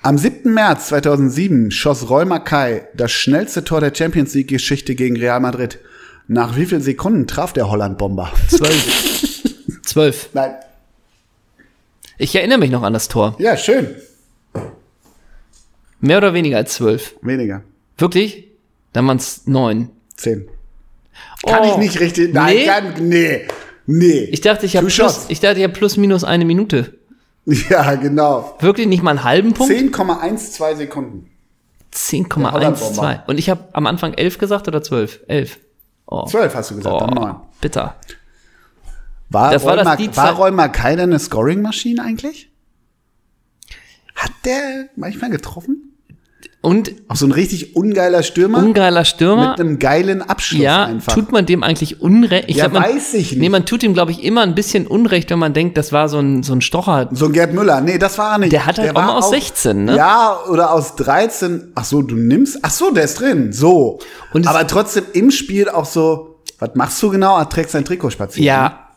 Am 0.02 0.18
7. 0.18 0.52
März 0.52 0.88
2007 0.88 1.70
schoss 1.70 2.10
Roy 2.10 2.26
Mackay 2.26 2.82
das 2.94 3.10
schnellste 3.10 3.64
Tor 3.64 3.80
der 3.80 3.94
Champions 3.94 4.34
League 4.34 4.48
Geschichte 4.48 4.94
gegen 4.94 5.16
Real 5.16 5.40
Madrid. 5.40 5.78
Nach 6.26 6.56
wie 6.56 6.66
vielen 6.66 6.82
Sekunden 6.82 7.26
traf 7.26 7.54
der 7.54 7.70
Holland-Bomber? 7.70 8.30
12. 8.48 9.42
12. 9.82 10.28
Nein. 10.34 10.50
Ich 12.18 12.34
erinnere 12.34 12.58
mich 12.58 12.70
noch 12.70 12.82
an 12.82 12.92
das 12.92 13.08
Tor. 13.08 13.34
Ja, 13.38 13.56
schön. 13.56 13.94
Mehr 16.00 16.18
oder 16.18 16.34
weniger 16.34 16.56
als 16.58 16.74
12. 16.74 17.16
Weniger. 17.22 17.62
Wirklich? 17.96 18.48
Dann 18.92 19.06
waren 19.06 19.16
es 19.18 19.46
9. 19.46 19.90
Zehn. 20.16 20.48
Kann 21.46 21.60
Oh. 21.64 21.70
ich 21.72 21.76
nicht 21.78 22.00
richtig. 22.00 22.32
Nein, 22.34 22.56
Nee? 22.56 22.64
kann, 22.66 23.08
nee. 23.08 23.48
Nee. 23.86 24.20
Ich 24.32 24.40
dachte, 24.40 24.66
ich 24.66 24.76
habe 24.76 24.86
plus, 24.86 25.26
ich 25.28 25.40
dachte, 25.40 25.58
ich 25.58 25.64
habe 25.64 25.72
plus 25.72 25.96
minus 25.96 26.24
eine 26.24 26.44
Minute. 26.44 26.94
Ja, 27.70 27.94
genau. 27.94 28.56
Wirklich 28.60 28.86
nicht 28.86 29.02
mal 29.02 29.12
einen 29.12 29.24
halben 29.24 29.54
Punkt? 29.54 29.72
10,12 29.72 30.76
Sekunden. 30.76 31.30
Der 31.94 32.52
Holland-Bomber. 32.52 33.02
10,12. 33.02 33.26
Und 33.26 33.38
ich 33.38 33.48
habe 33.48 33.64
am 33.72 33.86
Anfang 33.86 34.12
11 34.12 34.36
gesagt 34.36 34.68
oder 34.68 34.82
12? 34.82 35.20
11. 35.28 35.58
Oh. 36.06 36.26
12 36.26 36.54
hast 36.54 36.70
du 36.72 36.76
gesagt, 36.76 37.00
dann 37.00 37.16
Oh, 37.16 37.22
9. 37.22 37.36
bitter. 37.62 37.96
War, 39.30 39.52
Das 39.52 39.64
war 39.64 39.72
Roy 39.72 39.84
das 39.84 39.86
war 40.16 40.50
Mackay 40.50 40.90
denn 40.96 41.10
eine 41.10 41.18
Scoring-Maschine 41.18 42.02
eigentlich? 42.02 42.50
Hat 44.16 44.32
der 44.44 44.86
manchmal 44.96 45.30
getroffen? 45.30 45.84
Und 46.60 46.92
Auch 47.06 47.14
so 47.14 47.24
ein 47.24 47.30
richtig 47.32 47.76
ungeiler 47.76 48.24
Stürmer? 48.24 48.58
ungeiler 48.58 49.04
Stürmer. 49.04 49.50
mit 49.50 49.60
einem 49.60 49.78
geilen 49.78 50.22
Abschluss 50.22 50.60
Ja, 50.60 50.86
einfach. 50.86 51.14
tut 51.14 51.30
man 51.30 51.46
dem 51.46 51.62
eigentlich 51.62 52.00
Unrecht? 52.00 52.48
Ich 52.48 52.56
Ja, 52.56 52.66
glaub, 52.66 52.82
man, 52.82 52.90
weiß 52.94 53.14
ich 53.14 53.30
nicht. 53.32 53.40
Nee, 53.40 53.48
man 53.48 53.64
tut 53.64 53.84
ihm, 53.84 53.94
glaube 53.94 54.10
ich, 54.10 54.24
immer 54.24 54.42
ein 54.42 54.56
bisschen 54.56 54.88
Unrecht, 54.88 55.30
wenn 55.30 55.38
man 55.38 55.54
denkt, 55.54 55.76
das 55.76 55.92
war 55.92 56.08
so 56.08 56.18
ein, 56.18 56.42
so 56.42 56.52
ein 56.54 56.60
Stocher. 56.60 57.08
so 57.12 57.26
ein 57.26 57.32
Gerd 57.32 57.54
Müller. 57.54 57.80
Nee, 57.80 57.98
das 57.98 58.18
war 58.18 58.32
er 58.32 58.38
nicht. 58.38 58.52
Der 58.52 58.66
hat 58.66 58.78
halt 58.78 58.90
auch 58.90 58.94
war 58.96 59.06
mal 59.06 59.18
aus 59.18 59.30
16, 59.30 59.84
ne? 59.84 59.96
Ja, 59.96 60.36
oder 60.50 60.72
aus 60.72 60.96
13. 60.96 61.72
Ach 61.76 61.84
so, 61.84 62.02
du 62.02 62.16
nimmst. 62.16 62.58
Ach 62.62 62.70
so, 62.70 62.90
der 62.90 63.04
ist 63.04 63.20
drin. 63.20 63.52
So. 63.52 64.00
Und 64.32 64.48
Aber 64.48 64.66
trotzdem 64.66 65.04
im 65.12 65.30
Spiel 65.30 65.68
auch 65.68 65.86
so, 65.86 66.40
was 66.58 66.70
machst 66.74 67.00
du 67.02 67.10
genau? 67.10 67.38
Er 67.38 67.48
trägt 67.48 67.70
sein 67.70 67.84
Trikot 67.84 68.10
spazieren. 68.10 68.44
Ja. 68.44 68.87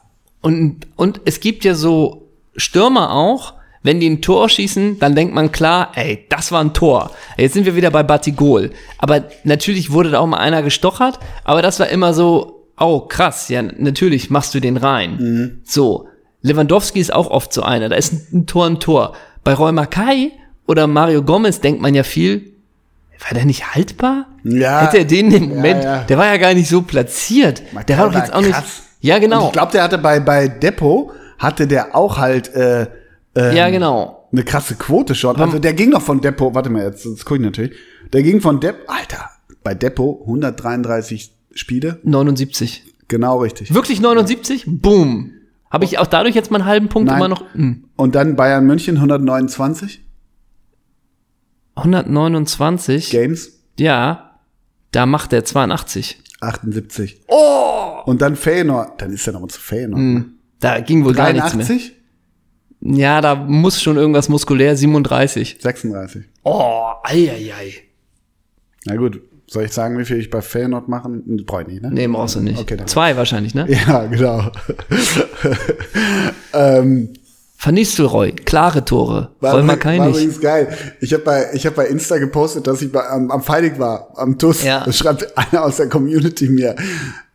Und, 0.42 0.88
und 0.96 1.22
es 1.26 1.40
gibt 1.40 1.64
ja 1.64 1.76
so 1.76 2.28
Stürmer 2.56 3.14
auch, 3.14 3.54
wenn 3.84 4.00
die 4.00 4.10
ein 4.10 4.22
Tor 4.22 4.48
schießen, 4.50 5.00
dann 5.00 5.16
denkt 5.16 5.34
man 5.34 5.52
klar, 5.52 5.92
ey, 5.96 6.26
das 6.30 6.52
war 6.52 6.64
ein 6.64 6.74
Tor. 6.74 7.12
Jetzt 7.38 7.54
sind 7.54 7.66
wir 7.66 7.76
wieder 7.76 7.90
bei 7.90 8.04
Batigol. 8.04 8.72
Aber 9.00 9.24
natürlich 9.44 9.92
wurde 9.92 10.12
da 10.12 10.20
auch 10.20 10.28
mal 10.28 10.38
einer 10.38 10.62
gestochert, 10.62 11.20
aber 11.44 11.62
das 11.62 11.80
war 11.80 11.88
immer 11.88 12.14
so, 12.14 12.68
oh 12.80 13.02
krass, 13.02 13.50
ja, 13.50 13.62
natürlich 13.62 14.30
machst 14.30 14.54
du 14.54 14.60
den 14.60 14.78
rein. 14.78 15.18
So. 15.64 16.08
Lewandowski 16.44 17.00
ist 17.00 17.14
auch 17.14 17.30
oft 17.30 17.54
so 17.54 17.62
einer, 17.62 17.90
da 17.90 17.96
ist 17.96 18.34
ein, 18.34 18.48
Tor 18.48 18.66
ein 18.66 18.80
Tor. 18.80 19.14
Bei 19.44 19.54
Roy 19.54 19.72
Mackay 19.72 20.32
oder 20.68 20.88
Mario 20.88 21.24
Gomez 21.24 21.60
denkt 21.62 21.82
man 21.82 21.94
ja 21.94 22.04
viel, 22.04 22.54
war 23.20 23.36
der 23.36 23.46
nicht 23.46 23.76
haltbar? 23.76 24.28
Ja. 24.44 24.82
Hätte 24.82 24.98
er 25.00 25.06
den 25.06 25.32
im 25.32 25.50
Moment, 25.50 25.84
ja. 25.84 26.04
der 26.04 26.18
war 26.18 26.26
ja 26.26 26.38
gar 26.38 26.56
nicht 26.56 26.68
so 26.68 26.82
platziert. 26.82 27.62
Mackay 27.72 27.86
der 27.88 27.98
war 28.00 28.10
doch 28.10 28.16
jetzt 28.16 28.34
auch 28.34 28.42
nicht. 28.42 28.56
Ja, 29.02 29.20
genau. 29.20 29.42
Und 29.42 29.46
ich 29.48 29.52
glaube, 29.54 29.72
der 29.72 29.84
hatte 29.84 29.98
bei, 29.98 30.20
bei 30.20 30.48
Depot, 30.48 31.12
hatte 31.38 31.68
der 31.68 31.96
auch 31.96 32.18
halt 32.18 32.54
äh, 32.56 32.88
ähm, 33.36 33.56
Ja, 33.56 33.70
genau. 33.70 34.28
eine 34.32 34.44
krasse 34.44 34.76
Quote 34.76 35.16
schon. 35.16 35.36
Also 35.36 35.60
der 35.60 35.74
ging 35.74 35.90
noch 35.90 36.02
von 36.02 36.22
Depot, 36.22 36.54
warte 36.56 36.70
mal, 36.70 36.84
jetzt, 36.84 37.06
jetzt 37.06 37.26
gucke 37.26 37.40
ich 37.40 37.46
natürlich. 37.46 37.72
Der 38.14 38.24
ging 38.24 38.42
von 38.42 38.60
Depot, 38.60 38.88
Alter, 38.88 39.30
bei 39.64 39.74
Depot 39.74 40.22
133 40.22 41.34
Spiele. 41.54 42.00
79. 42.04 42.84
Genau 43.08 43.40
richtig. 43.40 43.74
Wirklich 43.74 44.00
79? 44.00 44.66
Boom. 44.68 45.34
Habe 45.70 45.86
ich 45.86 46.00
auch 46.00 46.08
dadurch 46.08 46.36
jetzt 46.36 46.52
meinen 46.52 46.66
halben 46.66 46.88
Punkt 46.90 47.08
Nein. 47.10 47.18
immer 47.18 47.28
noch? 47.28 47.44
Hm. 47.54 47.86
Und 47.96 48.16
dann 48.16 48.36
Bayern 48.36 48.66
München 48.66 48.96
129 48.98 50.02
129. 51.76 53.10
Games, 53.10 53.52
Ja. 53.78 54.28
Da 54.92 55.06
macht 55.06 55.32
er 55.32 55.46
82. 55.46 56.21
78. 56.42 57.22
Oh! 57.28 58.02
Und 58.06 58.22
dann 58.22 58.36
Feyenoord, 58.36 59.02
dann 59.02 59.14
ist 59.14 59.26
er 59.28 59.34
nochmal 59.34 59.50
zu 59.50 59.60
Feyenoord. 59.62 60.00
Hm. 60.00 60.34
Da 60.60 60.80
ging 60.80 61.06
wohl 61.06 61.14
gar 61.14 61.32
nichts 61.32 61.52
83, 61.52 61.94
mehr. 62.82 62.98
Ja, 62.98 63.22
da 63.22 63.36
muss 63.36 63.82
schon 63.82 63.96
irgendwas 63.98 64.28
muskulär. 64.28 64.76
37. 64.76 65.58
36. 65.62 66.24
Oh, 66.44 66.92
eieiei. 67.04 67.74
Na 68.86 68.96
gut, 68.96 69.22
soll 69.48 69.66
ich 69.66 69.72
sagen, 69.72 69.98
wie 70.00 70.06
viel 70.06 70.18
ich 70.18 70.30
bei 70.32 70.42
Feyenoord 70.42 70.88
machen? 70.88 71.44
Brauche 71.46 71.62
ich 71.64 71.68
nicht, 71.68 71.82
ne? 71.84 71.92
Nee, 71.92 72.08
brauchst 72.08 72.36
du 72.36 72.40
nicht. 72.42 72.60
Okay, 72.60 72.78
dann- 72.78 72.88
Zwei 72.88 73.16
wahrscheinlich, 73.16 73.54
ne? 73.54 73.68
Ja, 73.88 74.06
genau. 74.08 74.50
ähm, 76.54 77.10
Van 77.64 77.76
Nistelrooy, 77.76 78.32
klare 78.32 78.84
Tore. 78.86 79.30
War, 79.40 79.54
Wollen 79.54 79.68
wir 79.68 79.74
übrigens- 79.74 79.84
kein 79.84 80.00
war 80.00 80.08
übrigens 80.10 80.42
geil. 80.42 80.78
Ich 81.00 81.14
habe 81.14 81.24
bei, 81.24 81.46
ich 81.54 81.68
hab 81.68 81.76
bei 81.76 81.86
Insta 81.86 82.18
gepostet, 82.18 82.66
dass 82.66 82.82
ich 82.82 82.92
bei, 82.92 83.08
am, 83.08 83.30
am 83.30 83.44
Feinig 83.44 83.78
war, 83.78 84.10
am 84.16 84.40
TUS. 84.40 84.64
Ja. 84.64 84.84
Da 84.84 84.92
schreibt 84.92 85.38
einer 85.38 85.64
aus 85.64 85.76
der 85.78 85.88
Community 85.88 86.50
mir, 86.50 86.76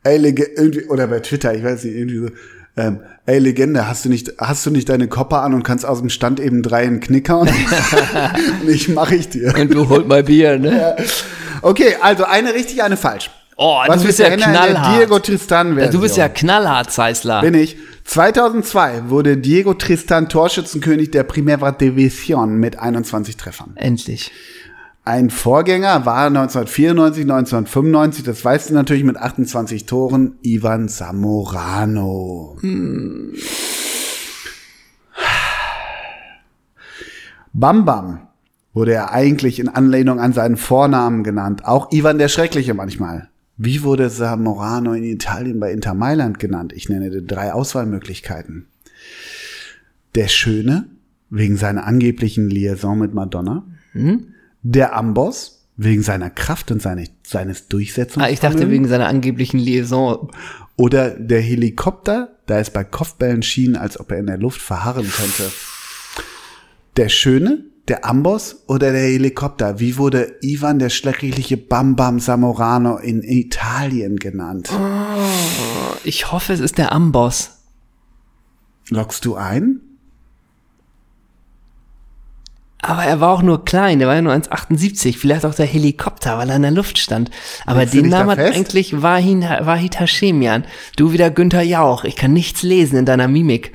ey, 0.02 0.18
irgendwie, 0.18 0.84
oder 0.86 1.06
bei 1.06 1.20
Twitter, 1.20 1.54
ich 1.54 1.62
weiß 1.62 1.84
nicht, 1.84 1.94
irgendwie 1.94 2.18
so, 2.18 2.28
ähm, 2.76 3.00
ey, 3.26 3.38
Legende, 3.38 3.86
hast 3.86 4.04
du 4.04 4.08
nicht, 4.08 4.34
hast 4.38 4.66
du 4.66 4.70
nicht 4.70 4.88
deine 4.88 5.06
Kopper 5.06 5.42
an 5.42 5.54
und 5.54 5.62
kannst 5.62 5.86
aus 5.86 6.00
dem 6.00 6.10
Stand 6.10 6.40
eben 6.40 6.60
drei 6.64 6.82
in 6.84 6.98
Knicker 6.98 7.38
und 7.40 7.50
nicht 8.66 8.88
mache 8.88 9.14
ich 9.14 9.28
dir. 9.28 9.54
Und 9.56 9.72
du 9.72 9.88
holt 9.88 10.08
mal 10.08 10.24
Bier, 10.24 10.58
ne? 10.58 10.96
Okay, 11.62 11.94
also 12.00 12.24
eine 12.24 12.52
richtig, 12.52 12.82
eine 12.82 12.96
falsch. 12.96 13.30
Oh, 13.58 13.80
Was 13.86 14.02
du 14.02 14.06
bist 14.06 14.18
ja 14.18 14.28
knallhart. 14.28 14.98
Diego 15.00 15.18
Tristan 15.18 15.74
Version? 15.74 15.92
du 15.92 16.00
bist 16.02 16.16
ja 16.18 16.28
knallhart, 16.28 16.90
Zeisler. 16.92 17.40
Bin 17.40 17.54
ich. 17.54 17.76
2002 18.04 19.08
wurde 19.08 19.38
Diego 19.38 19.72
Tristan 19.72 20.28
Torschützenkönig 20.28 21.10
der 21.10 21.22
Primera 21.24 21.70
División 21.70 22.58
mit 22.58 22.78
21 22.78 23.36
Treffern. 23.38 23.72
Endlich. 23.76 24.30
Ein 25.04 25.30
Vorgänger 25.30 26.04
war 26.04 26.26
1994, 26.26 27.22
1995, 27.22 28.24
das 28.24 28.44
weißt 28.44 28.70
du 28.70 28.74
natürlich 28.74 29.04
mit 29.04 29.16
28 29.16 29.86
Toren, 29.86 30.36
Ivan 30.42 30.88
Zamorano. 30.88 32.58
Bam 37.52 37.84
Bam 37.84 38.18
wurde 38.74 38.92
er 38.92 39.12
eigentlich 39.12 39.58
in 39.60 39.68
Anlehnung 39.68 40.20
an 40.20 40.32
seinen 40.32 40.56
Vornamen 40.56 41.24
genannt, 41.24 41.64
auch 41.64 41.90
Ivan 41.92 42.18
der 42.18 42.28
Schreckliche 42.28 42.74
manchmal. 42.74 43.30
Wie 43.56 43.82
wurde 43.82 44.10
Zamorano 44.10 44.92
in 44.92 45.04
Italien 45.04 45.58
bei 45.60 45.72
Inter 45.72 45.94
Mailand 45.94 46.38
genannt? 46.38 46.72
Ich 46.74 46.88
nenne 46.88 47.10
dir 47.10 47.22
drei 47.22 47.52
Auswahlmöglichkeiten. 47.52 48.66
Der 50.14 50.28
Schöne, 50.28 50.86
wegen 51.30 51.56
seiner 51.56 51.84
angeblichen 51.86 52.48
Liaison 52.50 52.98
mit 52.98 53.14
Madonna. 53.14 53.64
Der 54.62 54.94
Amboss, 54.96 55.66
wegen 55.76 56.02
seiner 56.02 56.30
Kraft 56.30 56.70
und 56.70 56.82
seine, 56.82 57.04
seines 57.22 57.62
Ah, 57.62 57.64
Durchsetzungsvermögens. 57.70 58.34
ich 58.34 58.40
dachte 58.40 58.70
wegen 58.70 58.88
seiner 58.88 59.06
angeblichen 59.06 59.58
Liaison. 59.58 60.30
Oder 60.76 61.10
der 61.10 61.40
Helikopter, 61.40 62.36
da 62.46 62.58
es 62.58 62.70
bei 62.70 62.84
Kopfbällen 62.84 63.42
schien, 63.42 63.76
als 63.76 63.98
ob 63.98 64.10
er 64.12 64.18
in 64.18 64.26
der 64.26 64.38
Luft 64.38 64.60
verharren 64.60 65.10
könnte. 65.10 65.50
Der 66.96 67.08
Schöne, 67.08 67.64
der 67.88 68.04
Amboss 68.04 68.64
oder 68.66 68.92
der 68.92 69.02
Helikopter? 69.02 69.78
Wie 69.78 69.96
wurde 69.96 70.36
Ivan 70.40 70.78
der 70.78 70.90
schreckliche 70.90 71.56
Bam 71.56 71.96
Bam 71.96 72.20
Samorano 72.20 72.96
in 72.96 73.22
Italien 73.22 74.16
genannt? 74.16 74.70
Ich 76.04 76.32
hoffe, 76.32 76.52
es 76.52 76.60
ist 76.60 76.78
der 76.78 76.92
Amboss. 76.92 77.52
Lockst 78.90 79.24
du 79.24 79.36
ein? 79.36 79.80
Aber 82.82 83.02
er 83.02 83.20
war 83.20 83.30
auch 83.30 83.42
nur 83.42 83.64
klein, 83.64 83.98
der 83.98 84.06
war 84.06 84.14
ja 84.14 84.22
nur 84.22 84.32
1,78. 84.32 85.16
Vielleicht 85.18 85.44
auch 85.44 85.54
der 85.54 85.66
Helikopter, 85.66 86.38
weil 86.38 86.50
er 86.50 86.56
in 86.56 86.62
der 86.62 86.70
Luft 86.70 86.98
stand. 86.98 87.30
Aber 87.64 87.84
du 87.84 87.90
den 87.90 88.10
Namen 88.10 88.30
hat 88.30 88.38
eigentlich 88.38 89.02
Wahin, 89.02 89.42
Wahid 89.42 89.98
Hashemian. 89.98 90.64
Du 90.96 91.12
wieder 91.12 91.30
Günther 91.30 91.62
Jauch. 91.62 92.04
Ich 92.04 92.14
kann 92.14 92.32
nichts 92.32 92.62
lesen 92.62 92.96
in 92.96 93.04
deiner 93.04 93.26
Mimik. 93.26 93.72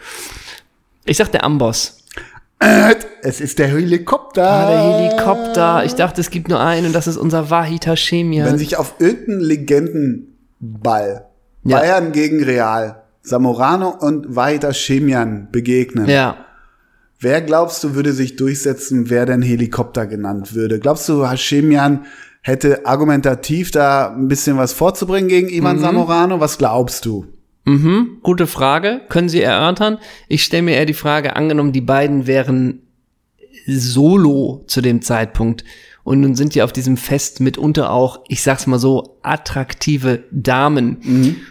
Ich 1.03 1.17
sag 1.17 1.29
der 1.31 1.43
Amboss. 1.43 2.00
Es 3.23 3.41
ist 3.41 3.59
der 3.59 3.67
Helikopter. 3.67 4.47
Ah, 4.49 4.69
der 4.69 4.79
Helikopter. 4.81 5.83
Ich 5.85 5.95
dachte, 5.95 6.21
es 6.21 6.29
gibt 6.29 6.47
nur 6.47 6.59
einen 6.59 6.87
und 6.87 6.93
das 6.93 7.07
ist 7.07 7.17
unser 7.17 7.49
Wahid 7.49 7.87
Hashemian. 7.87 8.45
Wenn 8.47 8.57
sich 8.57 8.77
auf 8.77 8.95
irgendeinen 8.99 9.41
Legendenball 9.41 11.25
Ja. 11.63 11.77
Bayern 11.79 12.11
gegen 12.11 12.43
Real 12.43 13.03
Samorano 13.23 13.89
und 13.89 14.35
Vahida 14.35 14.71
Chemian 14.73 15.47
begegnen, 15.51 16.07
ja. 16.09 16.37
wer 17.19 17.41
glaubst 17.41 17.83
du 17.83 17.93
würde 17.93 18.13
sich 18.13 18.35
durchsetzen, 18.35 19.09
wer 19.11 19.25
denn 19.27 19.41
Helikopter 19.43 20.07
genannt 20.07 20.55
würde? 20.55 20.79
Glaubst 20.79 21.07
du, 21.07 21.27
Hashemian 21.29 22.05
hätte 22.41 22.85
argumentativ 22.87 23.69
da 23.69 24.11
ein 24.11 24.27
bisschen 24.27 24.57
was 24.57 24.73
vorzubringen 24.73 25.29
gegen 25.29 25.49
Ivan 25.49 25.77
Mhm. 25.77 25.81
Samorano? 25.81 26.39
Was 26.39 26.57
glaubst 26.57 27.05
du? 27.05 27.25
Mhm, 27.65 28.17
gute 28.23 28.47
Frage. 28.47 29.01
Können 29.09 29.29
Sie 29.29 29.41
erörtern? 29.41 29.99
Ich 30.27 30.43
stelle 30.43 30.63
mir 30.63 30.75
eher 30.75 30.85
die 30.85 30.93
Frage, 30.93 31.35
angenommen, 31.35 31.71
die 31.71 31.81
beiden 31.81 32.27
wären 32.27 32.81
solo 33.67 34.63
zu 34.67 34.81
dem 34.81 35.01
Zeitpunkt. 35.01 35.63
Und 36.03 36.21
nun 36.21 36.33
sind 36.33 36.55
ja 36.55 36.63
auf 36.63 36.73
diesem 36.73 36.97
Fest 36.97 37.41
mitunter 37.41 37.91
auch, 37.91 38.21
ich 38.27 38.41
sag's 38.41 38.65
mal 38.65 38.79
so, 38.79 39.19
attraktive 39.21 40.23
Damen. 40.31 40.97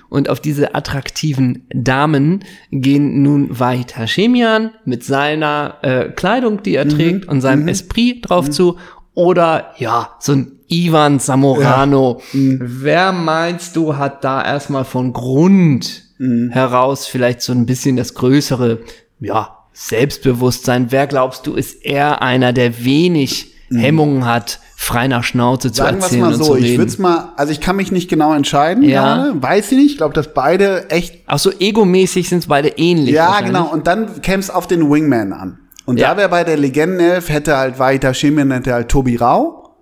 Und 0.09 0.29
auf 0.29 0.41
diese 0.41 0.75
attraktiven 0.75 1.67
Damen 1.73 2.45
gehen 2.73 3.23
nun 3.23 3.61
Wahid 3.61 3.97
Hashemian 3.97 4.73
mit 4.85 5.05
seiner 5.05 5.77
äh, 5.83 6.09
Kleidung, 6.09 6.65
die 6.65 6.75
er 6.75 6.89
trägt, 6.89 7.29
und 7.29 7.41
seinem 7.41 7.69
Esprit 7.69 8.29
drauf 8.29 8.51
zu. 8.51 8.77
Oder 9.15 9.73
ja, 9.79 10.11
so 10.21 10.33
ein 10.33 10.53
Ivan 10.69 11.19
Zamorano. 11.21 12.21
Wer 12.33 13.13
meinst 13.13 13.75
du, 13.77 13.97
hat 13.97 14.25
da 14.25 14.45
erstmal 14.45 14.85
von 14.85 15.13
Grund 15.13 16.05
heraus 16.51 17.07
vielleicht 17.07 17.41
so 17.43 17.53
ein 17.53 17.67
bisschen 17.67 17.97
das 17.97 18.15
größere, 18.15 18.79
ja, 19.21 19.57
Selbstbewusstsein? 19.73 20.87
Wer 20.91 21.07
glaubst 21.07 21.47
du, 21.47 21.55
ist 21.55 21.85
eher 21.85 22.23
einer, 22.23 22.53
der 22.53 22.85
wenig 22.85 23.55
Hemmungen 23.73 24.27
hat, 24.27 24.59
frei 24.77 25.07
nach 25.07 25.23
Schnauze 25.23 25.71
zu 25.71 25.83
Sagen 25.83 25.99
wir 25.99 25.99
es 25.99 26.05
erzählen 26.07 26.23
mal 26.23 26.33
und 26.35 26.39
so, 26.39 26.45
zu 26.53 26.57
ich 26.57 26.65
reden? 26.65 26.79
würde 26.79 26.91
es 26.91 26.99
mal, 26.99 27.33
also 27.37 27.53
ich 27.53 27.61
kann 27.61 27.77
mich 27.77 27.93
nicht 27.93 28.09
genau 28.11 28.35
entscheiden 28.35 28.83
Ja. 28.83 29.17
gerade, 29.17 29.43
weiß 29.43 29.73
ich 29.73 29.79
nicht, 29.79 29.91
ich 29.93 29.97
glaube, 29.97 30.13
dass 30.15 30.35
beide 30.35 30.91
echt 30.91 31.21
Auch 31.29 31.39
so 31.39 31.53
egomäßig 31.57 32.29
sind 32.29 32.49
beide 32.49 32.69
ähnlich. 32.69 33.15
Ja, 33.15 33.41
genau. 33.43 33.69
Und 33.73 33.87
dann 33.87 34.23
käme 34.23 34.41
es 34.41 34.51
auf 34.51 34.67
den 34.67 34.91
Wingman 34.91 35.33
an. 35.33 35.59
Und 35.91 35.99
Ja. 35.99 36.11
da 36.13 36.17
wäre 36.19 36.29
bei 36.29 36.45
der 36.45 36.57
Legendenelf, 36.57 37.29
hätte 37.31 37.57
halt 37.57 37.81
weiter 37.81 38.13
Chemian, 38.13 38.53
hätte 38.53 38.73
halt 38.73 38.89
Tobi 38.89 39.17
Rau, 39.17 39.75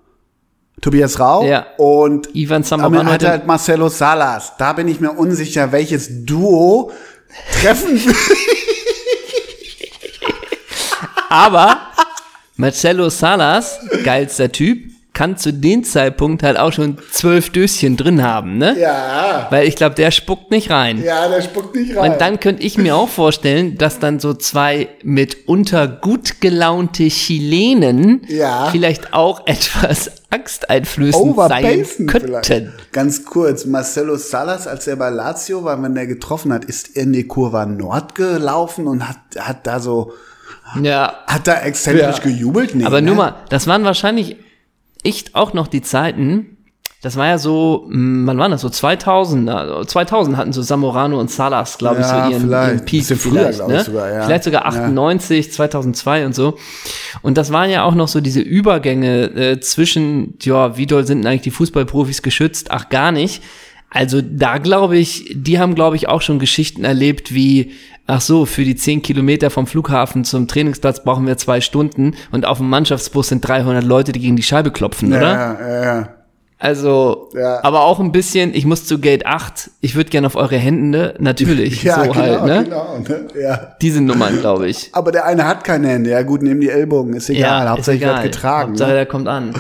Tobias 0.80 1.20
Rau 1.20 1.44
Ja. 1.46 1.66
und 1.76 2.34
Ivan 2.34 2.62
damit 2.62 3.00
hatte 3.00 3.12
hätte, 3.12 3.28
halt 3.28 3.46
Marcelo 3.46 3.90
Salas. 3.90 4.54
Da 4.56 4.72
bin 4.72 4.88
ich 4.88 5.00
mir 5.00 5.10
unsicher, 5.12 5.70
welches 5.70 6.24
Duo 6.24 6.92
treffen 7.60 8.00
aber 11.28 11.76
Marcelo 12.56 13.10
Salas, 13.10 13.78
geilster 14.02 14.50
Typ, 14.50 14.90
kann 15.18 15.36
zu 15.36 15.52
dem 15.52 15.82
Zeitpunkt 15.82 16.44
halt 16.44 16.56
auch 16.58 16.72
schon 16.72 16.96
zwölf 17.10 17.50
Döschen 17.50 17.96
drin 17.96 18.22
haben, 18.22 18.56
ne? 18.56 18.76
Ja, 18.78 19.48
Weil 19.50 19.66
ich 19.66 19.74
glaube, 19.74 19.96
der 19.96 20.12
spuckt 20.12 20.52
nicht 20.52 20.70
rein. 20.70 21.02
ja, 21.02 21.26
der 21.28 21.42
spuckt 21.42 21.74
nicht 21.74 21.96
rein. 21.96 22.12
Und 22.12 22.20
dann 22.20 22.38
könnte 22.38 22.62
ich 22.62 22.78
mir 22.78 22.94
auch 22.94 23.08
vorstellen, 23.08 23.76
dass 23.78 23.98
dann 23.98 24.20
so 24.20 24.32
zwei 24.32 24.88
mitunter 25.02 25.88
gut 25.88 26.40
gelaunte 26.40 27.08
Chilenen 27.08 28.22
Ja. 28.28 28.68
vielleicht 28.70 29.12
auch 29.12 29.44
etwas 29.48 30.12
angsteinflößend 30.30 31.36
sein 31.36 31.84
könnten. 32.06 32.42
vielleicht. 32.44 32.92
Ganz 32.92 33.24
kurz, 33.24 33.64
Marcelo 33.64 34.16
Salas, 34.16 34.66
als 34.68 34.86
er 34.86 34.94
bei 34.96 35.10
Lazio 35.10 35.64
war, 35.64 35.82
wenn 35.82 35.94
der 35.96 36.06
getroffen 36.06 36.52
hat, 36.52 36.64
ist 36.64 36.96
er 36.96 37.02
in 37.02 37.12
die 37.12 37.26
Kurva 37.26 37.66
Nord 37.66 38.14
gelaufen 38.14 38.86
und 38.86 39.08
hat, 39.08 39.16
hat 39.38 39.66
da 39.66 39.80
so, 39.80 40.12
Ja, 40.82 41.24
hat 41.26 41.48
da 41.48 41.60
exzentrisch 41.62 42.18
Ja. 42.18 42.22
gejubelt? 42.22 42.74
Nee, 42.74 42.84
aber 42.84 43.00
ne? 43.00 43.06
nur 43.08 43.16
mal, 43.16 43.34
das 43.48 43.66
waren 43.66 43.84
wahrscheinlich 43.84 44.36
echt 45.08 45.34
auch 45.34 45.52
noch 45.54 45.66
die 45.68 45.82
Zeiten, 45.82 46.56
das 47.00 47.16
war 47.16 47.28
ja 47.28 47.38
so, 47.38 47.86
mh, 47.88 48.26
wann 48.26 48.38
war 48.38 48.48
das, 48.48 48.60
so 48.62 48.68
2000, 48.68 49.48
also 49.48 49.84
2000 49.84 50.36
hatten 50.36 50.52
so 50.52 50.62
Zamorano 50.62 51.20
und 51.20 51.30
Salas, 51.30 51.78
glaube 51.78 52.00
ich, 52.00 52.06
Ja, 52.06 52.24
so 52.26 52.30
ihren, 52.32 52.42
vielleicht. 52.42 52.72
ihren 52.74 52.84
Peak 52.84 53.00
Bisschen 53.00 53.16
früher, 53.18 53.32
vielleicht, 53.52 53.60
ich 53.60 53.66
ne? 53.68 53.84
sogar, 53.84 54.12
ja. 54.12 54.22
Vielleicht 54.26 54.44
sogar 54.44 54.62
Ja. 54.62 54.68
98, 54.68 55.52
2002 55.52 56.26
und 56.26 56.34
so. 56.34 56.56
Und 57.22 57.38
das 57.38 57.52
waren 57.52 57.70
ja 57.70 57.84
auch 57.84 57.94
noch 57.94 58.08
so 58.08 58.20
diese 58.20 58.40
Übergänge 58.40 59.24
äh, 59.36 59.60
zwischen, 59.60 60.34
ja, 60.42 60.76
wie 60.76 60.86
doll 60.86 61.06
sind 61.06 61.18
denn 61.18 61.26
eigentlich 61.28 61.42
die 61.42 61.50
Fußballprofis 61.52 62.22
geschützt? 62.22 62.72
Ach, 62.72 62.88
gar 62.88 63.12
nicht. 63.12 63.42
Also 63.90 64.20
da 64.20 64.58
glaube 64.58 64.98
ich, 64.98 65.32
die 65.34 65.58
haben, 65.60 65.74
glaube 65.76 65.94
ich, 65.96 66.08
auch 66.08 66.20
schon 66.20 66.38
Geschichten 66.40 66.84
erlebt 66.84 67.32
wie, 67.32 67.72
ach 68.08 68.20
so, 68.20 68.44
für 68.46 68.64
die 68.64 68.74
10 68.74 69.02
Kilometer 69.02 69.50
vom 69.50 69.66
Flughafen 69.68 70.24
zum 70.24 70.48
Trainingsplatz 70.48 71.04
brauchen 71.04 71.26
wir 71.26 71.36
zwei 71.36 71.60
Stunden 71.60 72.14
und 72.32 72.44
auf 72.46 72.58
dem 72.58 72.68
Mannschaftsbus 72.68 73.28
sind 73.28 73.46
300 73.46 73.84
Leute, 73.84 74.10
die 74.10 74.18
gegen 74.20 74.34
die 74.34 74.42
Scheibe 74.42 74.72
klopfen, 74.72 75.12
oder? 75.12 75.20
Ja, 75.20 75.60
ja, 75.60 75.84
ja. 75.84 76.08
Also, 76.60 77.28
Ja. 77.34 77.62
aber 77.62 77.82
auch 77.82 78.00
ein 78.00 78.10
bisschen, 78.10 78.52
ich 78.52 78.66
muss 78.66 78.84
zu 78.84 78.98
Gate 78.98 79.26
8, 79.26 79.70
ich 79.80 79.94
würde 79.94 80.10
gerne 80.10 80.26
auf 80.26 80.34
eure 80.34 80.56
Hände, 80.56 81.14
natürlich, 81.20 81.82
Ja, 81.84 81.96
so 82.04 82.10
genau, 82.10 82.14
halt, 82.16 82.44
ne? 82.46 82.64
genau. 82.64 82.98
Ne? 82.98 83.28
Ja. 83.40 83.76
Diese 83.80 84.00
Nummern, 84.00 84.40
glaube 84.40 84.68
ich. 84.68 84.88
Aber 84.92 85.12
der 85.12 85.24
eine 85.26 85.46
hat 85.46 85.62
keine 85.62 85.86
Hände. 85.88 86.10
Ja 86.10 86.22
gut, 86.22 86.42
nehmen 86.42 86.60
die 86.60 86.68
Ellbogen, 86.70 87.14
ist 87.14 87.30
egal. 87.30 87.68
Hauptsächlich 87.68 88.08
wird 88.08 88.22
getragen. 88.24 88.70
Hauptsache, 88.70 88.88
Ne? 88.90 88.94
der 88.96 89.06
kommt 89.06 89.28
an. 89.28 89.54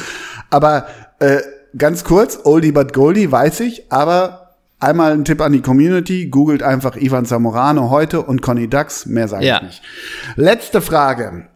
Aber 0.50 0.86
äh, 1.20 1.36
ganz 1.76 2.02
kurz, 2.02 2.40
Oldie 2.42 2.72
but 2.72 2.92
Goldie, 2.92 3.30
weiß 3.30 3.60
ich. 3.60 3.84
Aber 3.92 4.47
einmal 4.80 5.12
ein 5.12 5.24
Tipp 5.24 5.40
an 5.40 5.52
die 5.52 5.62
Community. 5.62 6.26
Googelt 6.26 6.62
einfach 6.62 6.96
Ivan 6.96 7.24
Zamorano 7.26 7.90
heute 7.90 8.22
und 8.22 8.42
Conny 8.42 8.68
Dax. 8.68 9.06
Mehr 9.06 9.28
sage 9.28 9.44
Ja. 9.46 9.56
ich 9.58 9.62
nicht. 9.62 9.82
Letzte 10.36 10.80
Frage. 10.80 11.48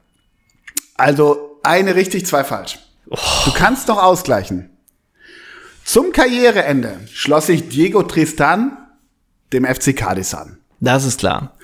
Also 0.96 1.58
eine 1.62 1.94
richtig, 1.94 2.26
zwei 2.26 2.44
falsch. 2.44 2.78
Du 3.06 3.52
kannst 3.54 3.88
doch 3.88 4.02
ausgleichen. 4.02 4.70
Zum 5.84 6.12
Karriereende 6.12 7.00
schloss 7.12 7.46
sich 7.46 7.68
Diego 7.68 8.02
Tristan 8.04 8.76
dem 9.52 9.64
FC 9.64 9.94
Cadiz 9.96 10.32
an. 10.34 10.58
Das 10.80 11.04
ist 11.04 11.20
klar. 11.20 11.56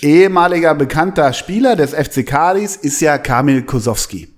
ehemaliger 0.00 0.74
bekannter 0.74 1.32
Spieler 1.32 1.76
des 1.76 1.92
FC 1.94 2.24
Cadiz 2.26 2.76
ist 2.76 3.00
ja 3.00 3.18
Kamil 3.18 3.62
Kosowski. 3.62 4.28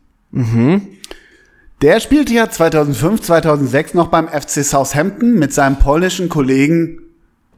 Der 1.83 2.01
spielte 2.01 2.33
ja 2.33 2.49
2005, 2.49 3.23
2006 3.23 3.95
noch 3.95 4.09
beim 4.09 4.29
FC 4.29 4.65
Southampton 4.65 5.35
mit 5.35 5.53
seinem 5.53 5.79
polnischen 5.79 6.29
Kollegen 6.29 7.01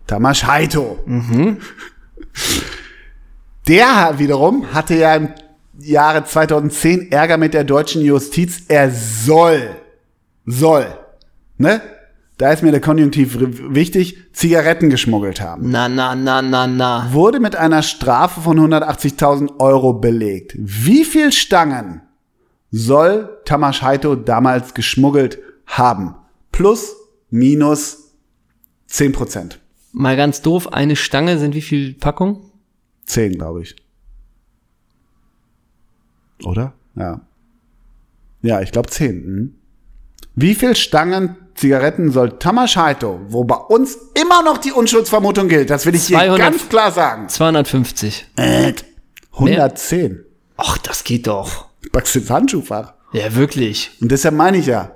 Tamas 0.07 0.45
Heito. 0.47 0.99
Der 3.69 4.14
wiederum 4.16 4.73
hatte 4.73 4.95
ja 4.95 5.14
im 5.14 5.29
Jahre 5.79 6.25
2010 6.25 7.12
Ärger 7.12 7.37
mit 7.37 7.53
der 7.53 7.64
deutschen 7.64 8.03
Justiz. 8.03 8.62
Er 8.69 8.91
soll, 8.91 9.77
soll, 10.47 10.87
ne? 11.59 11.83
da 12.39 12.53
ist 12.53 12.62
mir 12.62 12.71
der 12.71 12.81
Konjunktiv 12.81 13.37
wichtig, 13.39 14.33
Zigaretten 14.33 14.91
geschmuggelt 14.91 15.41
haben. 15.41 15.71
Na, 15.71 15.89
na, 15.89 16.14
na, 16.14 16.41
na, 16.41 16.66
na. 16.66 17.12
Wurde 17.12 17.41
mit 17.41 17.57
einer 17.57 17.83
Strafe 17.83 18.41
von 18.41 18.59
180.000 18.59 19.59
Euro 19.59 19.93
belegt. 19.93 20.55
Wie 20.57 21.05
viel 21.05 21.33
Stangen 21.33 22.03
soll 22.71 23.41
Tamas 23.45 23.83
Heito 23.83 24.14
damals 24.14 24.75
geschmuggelt 24.75 25.39
haben? 25.66 26.14
Plus, 26.53 26.95
minus 27.31 28.14
10 28.87 29.12
Prozent. 29.12 29.61
Mal 29.93 30.16
ganz 30.16 30.43
doof, 30.43 30.73
eine 30.73 30.97
Stange 30.97 31.39
sind 31.39 31.55
wie 31.55 31.62
viel 31.62 31.95
Packungen? 31.95 32.39
10, 33.07 33.33
glaube 33.33 33.62
ich. 33.62 33.77
Oder? 36.45 36.75
Ja. 36.95 37.21
Ja, 38.43 38.61
ich 38.61 38.71
glaube 38.71 38.89
10. 38.89 39.09
Hm. 39.09 39.55
Wie 40.35 40.55
viel 40.55 40.77
Stangen 40.77 41.37
Zigaretten 41.55 42.12
soll 42.12 42.39
Tamas 42.39 42.77
Heito, 42.77 43.21
wo 43.29 43.43
bei 43.43 43.57
uns 43.57 43.99
immer 44.14 44.43
noch 44.45 44.59
die 44.59 44.71
Unschuldsvermutung 44.71 45.49
gilt, 45.49 45.71
das 45.71 45.85
will 45.87 45.95
ich 45.97 46.07
hier 46.07 46.19
200 46.19 46.39
ganz 46.39 46.69
klar 46.69 46.93
sagen. 46.93 47.29
250. 47.29 48.27
Äh, 48.37 48.75
110. 49.33 50.25
Ach, 50.57 50.79
das 50.79 51.03
geht 51.03 51.27
doch. 51.27 51.68
Packst 51.93 52.16
ins 52.16 52.31
Handschuhfach. 52.31 52.95
Ja, 53.12 53.35
wirklich. 53.35 53.91
Und 54.01 54.11
deshalb 54.12 54.35
meine 54.35 54.59
ich 54.59 54.66
ja. 54.66 54.93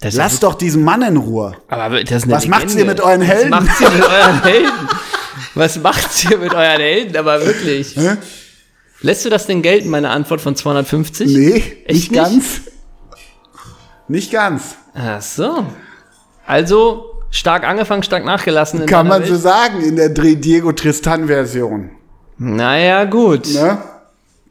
Das 0.00 0.14
Lasst 0.14 0.34
ist, 0.34 0.42
doch 0.42 0.54
diesen 0.54 0.82
Mann 0.82 1.02
in 1.02 1.16
Ruhe. 1.16 1.56
aber 1.68 2.02
das 2.02 2.10
ist 2.10 2.24
eine 2.24 2.32
Was 2.34 2.48
macht's 2.48 2.74
ihr 2.74 2.80
Legende. 2.84 2.94
mit 2.94 3.00
euren 3.02 3.20
Helden? 3.22 3.50
Was 3.52 3.60
macht's 3.64 3.80
ihr 3.80 3.90
mit 3.90 4.04
euren 4.04 4.42
Helden? 4.42 4.72
Was 5.54 5.78
macht's 5.78 6.24
ihr 6.30 6.38
mit 6.38 6.54
euren 6.54 6.80
Helden? 6.80 7.16
Aber 7.16 7.44
wirklich. 7.46 7.96
Hä? 7.96 8.16
Lässt 9.00 9.24
du 9.24 9.30
das 9.30 9.46
denn 9.46 9.62
gelten, 9.62 9.88
meine 9.90 10.10
Antwort 10.10 10.40
von 10.40 10.56
250? 10.56 11.28
Nee, 11.28 11.54
Echt 11.56 11.86
nicht 11.86 12.10
nicht? 12.10 12.14
ganz. 12.22 12.60
Nicht 14.08 14.32
ganz. 14.32 14.76
Ach 14.94 15.20
so. 15.22 15.66
Also, 16.46 17.04
stark 17.30 17.64
angefangen, 17.64 18.02
stark 18.02 18.24
nachgelassen. 18.24 18.86
Kann 18.86 19.06
man 19.08 19.24
so 19.24 19.32
Welt. 19.32 19.42
sagen 19.42 19.82
in 19.82 19.96
der 19.96 20.08
Diego 20.08 20.72
Tristan-Version. 20.72 21.90
Naja, 22.38 23.04
gut. 23.04 23.52
Ne? 23.54 23.78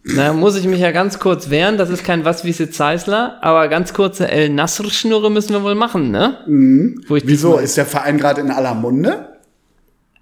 Da 0.04 0.34
muss 0.34 0.56
ich 0.56 0.66
mich 0.66 0.80
ja 0.80 0.92
ganz 0.92 1.20
kurz 1.20 1.50
wehren. 1.50 1.78
Das 1.78 1.90
ist 1.90 2.04
kein 2.04 2.26
Was 2.26 2.44
wie 2.44 2.54
Zeisler, 2.54 3.38
aber 3.42 3.68
ganz 3.68 3.94
kurze 3.94 4.28
El 4.28 4.50
Nasr-Schnurre 4.50 5.30
müssen 5.30 5.54
wir 5.54 5.64
wohl 5.64 5.76
machen, 5.76 6.10
ne? 6.10 6.40
Mhm. 6.48 7.04
Wieso? 7.08 7.58
Ist 7.58 7.78
der 7.78 7.86
Verein 7.86 8.18
gerade 8.18 8.42
in 8.42 8.50
aller 8.50 8.74
Munde? 8.74 9.38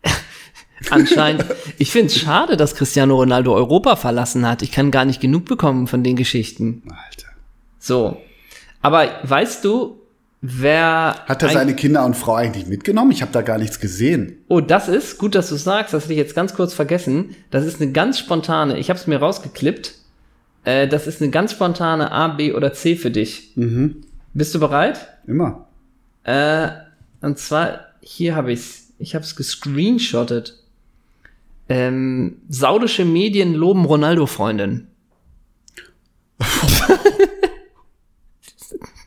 Anscheinend. 0.90 1.46
Ich 1.78 1.92
finde 1.92 2.08
es 2.08 2.20
schade, 2.20 2.58
dass 2.58 2.76
Cristiano 2.76 3.16
Ronaldo 3.16 3.54
Europa 3.56 3.96
verlassen 3.96 4.48
hat. 4.48 4.62
Ich 4.62 4.72
kann 4.72 4.92
gar 4.92 5.06
nicht 5.06 5.22
genug 5.22 5.46
bekommen 5.46 5.88
von 5.88 6.04
den 6.04 6.18
Geschichten. 6.18 6.84
Alter. 6.88 7.30
So. 7.80 8.18
Aber 8.82 9.08
weißt 9.24 9.64
du, 9.64 9.99
wer. 10.42 11.16
Hat 11.28 11.44
er 11.44 11.50
ein- 11.50 11.54
seine 11.54 11.76
Kinder 11.76 12.06
und 12.06 12.16
Frau 12.16 12.36
eigentlich 12.36 12.68
mitgenommen? 12.68 13.12
Ich 13.12 13.22
habe 13.22 13.32
da 13.32 13.42
gar 13.42 13.58
nichts 13.58 13.80
gesehen. 13.80 14.38
Oh, 14.48 14.62
das 14.62 14.88
ist, 14.88 15.18
gut, 15.18 15.36
dass 15.36 15.50
du 15.50 15.56
sagst, 15.56 15.94
das 15.94 16.04
hätte 16.04 16.14
ich 16.14 16.20
jetzt 16.20 16.36
ganz 16.36 16.54
kurz 16.54 16.74
vergessen. 16.74 17.36
Das 17.52 17.66
ist 17.66 17.82
eine 17.82 17.92
ganz 17.92 18.20
spontane, 18.20 18.78
ich 18.78 18.90
habe 18.90 19.00
es 19.00 19.08
mir 19.08 19.18
rausgeklippt. 19.18 19.96
Äh, 20.66 20.88
das 20.88 21.08
ist 21.08 21.22
eine 21.22 21.32
ganz 21.32 21.52
spontane 21.54 22.12
A, 22.12 22.28
B 22.30 22.54
oder 22.54 22.74
C 22.74 22.96
für 22.96 23.12
dich. 23.12 23.54
Mhm. 23.56 24.02
Bist 24.34 24.54
du 24.54 24.60
bereit? 24.60 25.08
Immer. 25.26 25.68
Äh, 26.24 26.70
und 27.22 27.38
zwar, 27.40 27.80
hier 28.02 28.36
habe 28.36 28.52
ich's. 28.52 28.88
Ich 29.00 29.16
habe 29.16 29.24
es 29.24 29.36
gescreenshottet. 29.38 30.56
Ähm, 31.70 32.38
saudische 32.50 33.06
Medien 33.06 33.54
loben 33.54 33.86
Ronaldo-Freundin. 33.86 34.88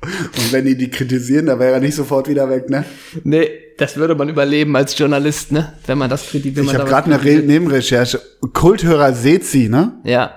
Und 0.02 0.52
wenn 0.52 0.64
die 0.64 0.76
die 0.76 0.90
kritisieren, 0.90 1.46
da 1.46 1.58
wäre 1.58 1.74
er 1.74 1.80
nicht 1.80 1.94
sofort 1.94 2.28
wieder 2.28 2.48
weg, 2.50 2.68
ne? 2.68 2.84
Nee, 3.22 3.48
das 3.78 3.96
würde 3.96 4.14
man 4.16 4.28
überleben 4.28 4.74
als 4.76 4.98
Journalist, 4.98 5.52
ne? 5.52 5.74
Wenn 5.86 5.98
man 5.98 6.10
das 6.10 6.26
kritisiert. 6.28 6.66
Ich 6.66 6.74
habe 6.74 6.88
gerade 6.88 7.06
eine 7.12 7.22
Re 7.24 7.36
Nebenrecherche. 7.36 8.20
Kulthörer 8.52 9.12
Sezi, 9.14 9.68
ne? 9.68 9.92
Ja. 10.04 10.34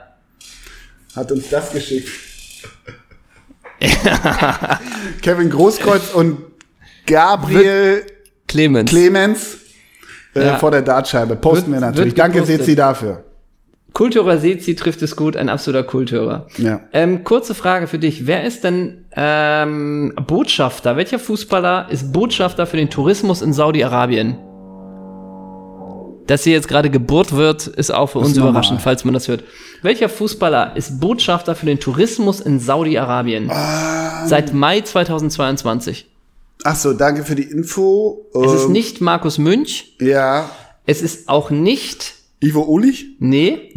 Hat 1.15 1.31
uns 1.31 1.49
das 1.49 1.71
geschickt. 1.71 2.09
Kevin 5.21 5.49
Großkreuz 5.49 6.09
und 6.13 6.37
Gabriel 7.05 8.03
Clemens. 8.47 8.89
Clemens 8.89 9.57
äh, 10.35 10.45
Ja. 10.45 10.57
vor 10.57 10.71
der 10.71 10.81
Dartscheibe. 10.81 11.35
Posten 11.35 11.71
Wird- 11.71 11.81
wir 11.81 11.87
natürlich. 11.87 12.13
Danke. 12.13 12.45
Sezi, 12.45 12.75
dafür. 12.75 13.23
Kulthörer 13.95 14.37
Sezi 14.39 14.75
trifft 14.75 15.01
es 15.03 15.15
gut, 15.15 15.37
ein 15.37 15.47
absoluter 15.47 15.85
Kulthörer. 15.85 16.47
Ja. 16.57 16.81
Ähm, 16.91 17.23
kurze 17.23 17.55
Frage 17.55 17.87
für 17.87 17.97
dich. 17.97 18.27
Wer 18.27 18.43
ist 18.43 18.65
denn 18.65 19.05
ähm, 19.15 20.13
Botschafter? 20.27 20.97
Welcher 20.97 21.17
Fußballer 21.17 21.87
ist 21.89 22.11
Botschafter 22.11 22.67
für 22.67 22.75
den 22.75 22.89
Tourismus 22.89 23.41
in 23.41 23.53
Saudi-Arabien? 23.53 24.35
Dass 26.27 26.43
hier 26.43 26.51
jetzt 26.53 26.67
gerade 26.67 26.89
Geburt 26.89 27.37
wird, 27.37 27.67
ist 27.67 27.89
auch 27.93 28.07
für 28.07 28.19
uns 28.19 28.35
überraschend, 28.35 28.81
falls 28.81 29.05
man 29.05 29.13
das 29.13 29.29
hört. 29.29 29.45
Welcher 29.81 30.09
Fußballer 30.09 30.75
ist 30.75 30.99
Botschafter 30.99 31.55
für 31.55 31.65
den 31.65 31.79
Tourismus 31.79 32.41
in 32.41 32.59
Saudi-Arabien? 32.59 33.49
Ah. 33.49 34.27
Seit 34.27 34.53
Mai 34.53 34.81
2022. 34.81 36.05
Ach 36.65 36.75
so, 36.75 36.91
danke 36.91 37.23
für 37.23 37.35
die 37.35 37.43
Info. 37.43 38.25
Es 38.43 38.51
ist 38.51 38.65
Ähm, 38.65 38.71
nicht 38.73 38.99
Markus 38.99 39.37
Münch. 39.37 39.95
Ja. 40.01 40.49
Es 40.85 41.01
ist 41.01 41.29
auch 41.29 41.49
nicht, 41.49 42.15
Ivo 42.41 42.63
Ulich? 42.63 43.05
nee, 43.19 43.74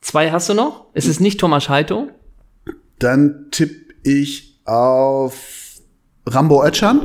zwei 0.00 0.30
hast 0.30 0.48
du 0.48 0.54
noch. 0.54 0.86
Es 0.94 1.06
ist 1.06 1.20
nicht 1.20 1.40
Thomas 1.40 1.68
Heito. 1.68 2.08
Dann 2.98 3.46
tippe 3.50 3.74
ich 4.02 4.60
auf 4.64 5.34
Rambo 6.26 6.64
Ötschan. 6.64 7.00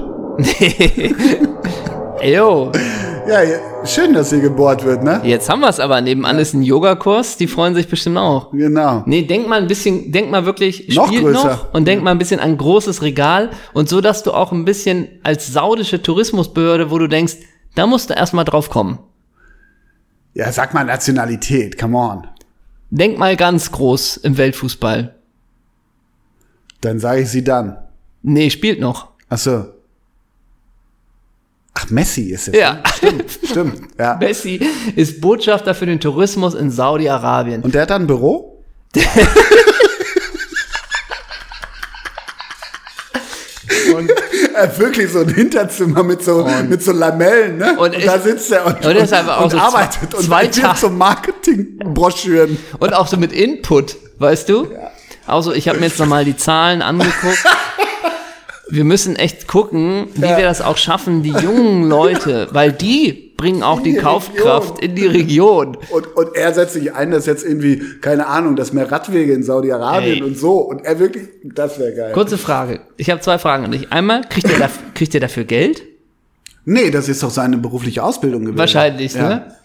Eyo, 2.22 2.72
Ja, 3.28 3.42
ja, 3.42 3.58
schön, 3.86 4.14
dass 4.14 4.30
hier 4.30 4.40
gebohrt 4.40 4.86
wird, 4.86 5.02
ne? 5.04 5.20
jetzt 5.24 5.50
haben 5.50 5.62
wir 5.62 5.70
es 5.70 5.80
aber. 5.80 6.00
Nebenan 6.00 6.38
ist 6.38 6.54
ein 6.54 6.62
Yogakurs, 6.62 7.38
die 7.38 7.48
freuen 7.48 7.74
sich 7.74 7.88
bestimmt 7.88 8.20
auch. 8.20 8.52
Genau. 8.52 9.02
Nee, 9.08 9.24
denk 9.24 9.48
mal 9.48 9.60
ein 9.60 9.68
bisschen, 9.68 10.12
denk 10.12 10.30
mal 10.30 10.46
wirklich, 10.46 10.96
Noch 10.96 11.08
spielt 11.08 11.24
größer. 11.24 11.50
noch 11.50 11.74
und 11.74 11.86
denk 11.88 12.04
mal 12.04 12.12
ein 12.12 12.20
bisschen 12.20 12.40
an 12.40 12.56
großes 12.56 13.02
Regal 13.02 13.50
und 13.74 13.90
so, 13.90 14.00
dass 14.00 14.22
du 14.22 14.32
auch 14.32 14.52
ein 14.52 14.64
bisschen 14.64 15.08
als 15.24 15.48
saudische 15.48 16.04
Tourismusbehörde, 16.04 16.92
wo 16.92 17.00
du 17.00 17.08
denkst, 17.08 17.38
da 17.74 17.88
musst 17.88 18.12
du 18.12 18.14
erstmal 18.14 18.46
drauf 18.46 18.70
kommen. 18.70 19.00
Ja, 20.36 20.52
sag 20.52 20.76
mal 20.76 20.84
Nationalität, 20.84 21.80
come 21.80 21.98
on. 21.98 22.28
Denk 22.90 23.18
mal 23.18 23.36
ganz 23.36 23.72
groß 23.72 24.18
im 24.18 24.38
Weltfußball. 24.38 25.16
Dann 26.82 27.00
sage 27.00 27.22
ich 27.22 27.30
sie 27.30 27.44
dann. 27.44 27.78
Nee, 28.22 28.50
spielt 28.50 28.80
noch. 28.80 29.10
Ach 29.30 29.38
so. 29.38 29.66
Ach, 31.74 31.90
Messi 31.90 32.32
ist 32.32 32.48
es. 32.48 32.56
Ja. 32.56 32.82
Stimmt, 33.44 33.82
ja. 34.00 34.16
Messi 34.16 34.62
ist 34.96 35.20
Botschafter 35.20 35.76
für 35.76 35.86
den 35.86 36.00
Tourismus 36.00 36.54
in 36.54 36.72
Saudi-Arabien. 36.72 37.62
Und 37.62 37.76
der 37.76 37.84
hat 37.84 37.90
dann 37.90 38.04
ein 38.04 38.08
Büro? 38.08 38.64
Äh, 44.58 44.70
wirklich 44.80 45.12
so 45.12 45.20
ein 45.20 45.30
Hinterzimmer 45.34 46.04
mit 46.04 46.24
so, 46.24 46.48
mit 46.70 46.82
so 46.84 46.92
Lamellen, 46.92 47.58
ne? 47.58 47.72
Und 47.78 47.94
Und, 47.96 48.06
da 48.06 48.16
ich- 48.16 48.22
sitzt 48.22 48.52
er 48.52 48.66
und, 48.66 48.86
und 48.86 48.98
und 48.98 49.08
so 49.10 49.16
arbeitet 49.16 50.12
zwei- 50.12 50.18
und 50.18 50.24
zwei 50.26 50.44
entwirft 50.46 50.68
Tage- 50.68 50.80
so 50.80 50.90
Marketingbroschüren. 50.90 52.58
und 52.80 52.94
auch 52.94 53.08
so 53.08 53.18
mit 53.18 53.32
Input, 53.34 53.98
weißt 54.20 54.50
du? 54.50 54.68
Also, 55.28 55.54
ich 55.54 55.68
habe 55.68 55.80
mir 55.80 55.88
jetzt 55.88 56.00
nochmal 56.00 56.24
die 56.26 56.38
Zahlen 56.38 56.82
angeguckt. 56.82 57.44
Wir 58.70 58.84
müssen 58.84 59.16
echt 59.16 59.48
gucken, 59.48 60.08
wie 60.16 60.22
Ja. 60.28 60.38
wir 60.38 60.44
das 60.46 60.62
auch 60.62 60.78
schaffen, 60.78 61.22
die 61.24 61.32
jungen 61.32 61.88
Leute, 61.88 62.48
weil 62.52 62.72
die 62.72 63.25
bringen 63.38 63.64
auch 63.64 63.82
die, 63.82 63.94
die 63.94 63.98
Kaufkraft 63.98 64.82
Region. 64.82 64.90
in 64.90 64.96
die 64.96 65.08
Region. 65.08 65.78
Und, 65.92 66.08
und 66.16 66.36
er 66.36 66.54
setzt 66.54 66.74
sich 66.74 66.94
ein, 66.94 67.12
dass 67.12 67.26
jetzt 67.26 67.46
irgendwie, 67.46 67.82
keine 68.02 68.28
Ahnung, 68.28 68.56
dass 68.56 68.74
mehr 68.74 68.92
Radwege 68.92 69.34
in 69.34 69.44
Saudi-Arabien 69.44 70.24
und 70.24 70.38
so. 70.38 70.58
Und 70.60 70.86
er 70.86 71.00
wirklich, 71.00 71.28
das 71.44 71.78
wäre 71.80 71.94
geil. 71.94 72.14
Kurze 72.14 72.38
Frage. 72.38 72.82
Ich 72.98 73.10
habe 73.10 73.22
zwei 73.22 73.38
Fragen 73.38 73.66
an 73.66 73.72
dich. 73.72 73.92
Einmal, 73.92 74.22
kriegt 74.28 74.50
ihr, 74.50 74.58
dafür, 74.58 74.84
kriegt 74.94 75.14
ihr 75.14 75.20
dafür 75.20 75.44
Geld? 75.44 75.84
Nee, 76.66 76.92
das 76.92 77.10
ist 77.10 77.22
doch 77.24 77.30
seine 77.30 77.58
berufliche 77.58 78.04
Ausbildung 78.04 78.42
gewesen. 78.42 78.58
Wahrscheinlich, 78.58 79.14
ja. 79.14 79.30
ne? 79.30 79.56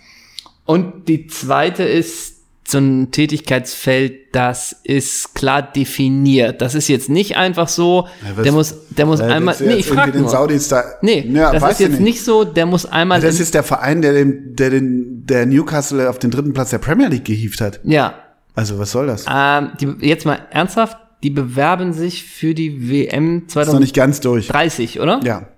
Und 0.66 1.08
die 1.08 1.26
zweite 1.26 1.84
ist 1.84 2.39
so 2.70 2.78
ein 2.78 3.10
Tätigkeitsfeld, 3.10 4.34
das 4.34 4.76
ist 4.84 5.34
klar 5.34 5.62
definiert. 5.62 6.60
Das 6.60 6.74
ist 6.74 6.88
jetzt 6.88 7.08
nicht 7.08 7.36
einfach 7.36 7.68
so, 7.68 8.06
Ja, 8.22 8.36
was- 8.36 8.42
der 8.44 8.52
muss, 8.52 8.74
der 8.90 9.06
muss 9.06 9.20
Äh, 9.20 9.24
einmal, 9.24 9.56
nee, 9.60 9.74
ich 9.74 9.86
frage 9.86 10.18
nur. 10.18 10.28
Saudis 10.28 10.68
da, 10.68 10.84
Nee, 11.02 11.28
ja, 11.32 11.52
das 11.52 11.72
ist 11.72 11.80
jetzt 11.80 12.00
nicht. 12.00 12.24
so, 12.24 12.44
der 12.44 12.66
muss 12.66 12.86
einmal, 12.86 13.20
Das 13.20 13.36
in- 13.36 13.42
ist 13.42 13.54
der 13.54 13.62
Verein, 13.62 14.02
der 14.02 14.12
den, 14.12 14.54
der 14.56 14.70
den, 14.70 15.26
der 15.26 15.46
Newcastle 15.46 16.08
auf 16.08 16.18
den 16.18 16.30
dritten 16.30 16.52
Platz 16.52 16.70
der 16.70 16.78
Premier 16.78 17.08
League 17.08 17.24
gehievt 17.24 17.60
hat. 17.60 17.80
ja, 17.84 18.14
Also 18.54 18.78
was 18.78 18.90
soll 18.92 19.06
das? 19.06 19.26
ähm, 19.32 19.70
die, 19.80 20.06
jetzt 20.06 20.24
mal 20.26 20.38
ernsthaft, 20.50 20.96
die 21.22 21.30
bewerben 21.30 21.92
sich 21.92 22.24
für 22.24 22.54
die 22.54 22.88
WM 22.90 23.44
Ist 23.46 23.54
noch 23.56 23.78
nicht 23.78 23.94
ganz 23.94 24.20
durch. 24.20 24.46
2030, 24.48 25.00
oder? 25.00 25.20
Ja. 25.24 25.48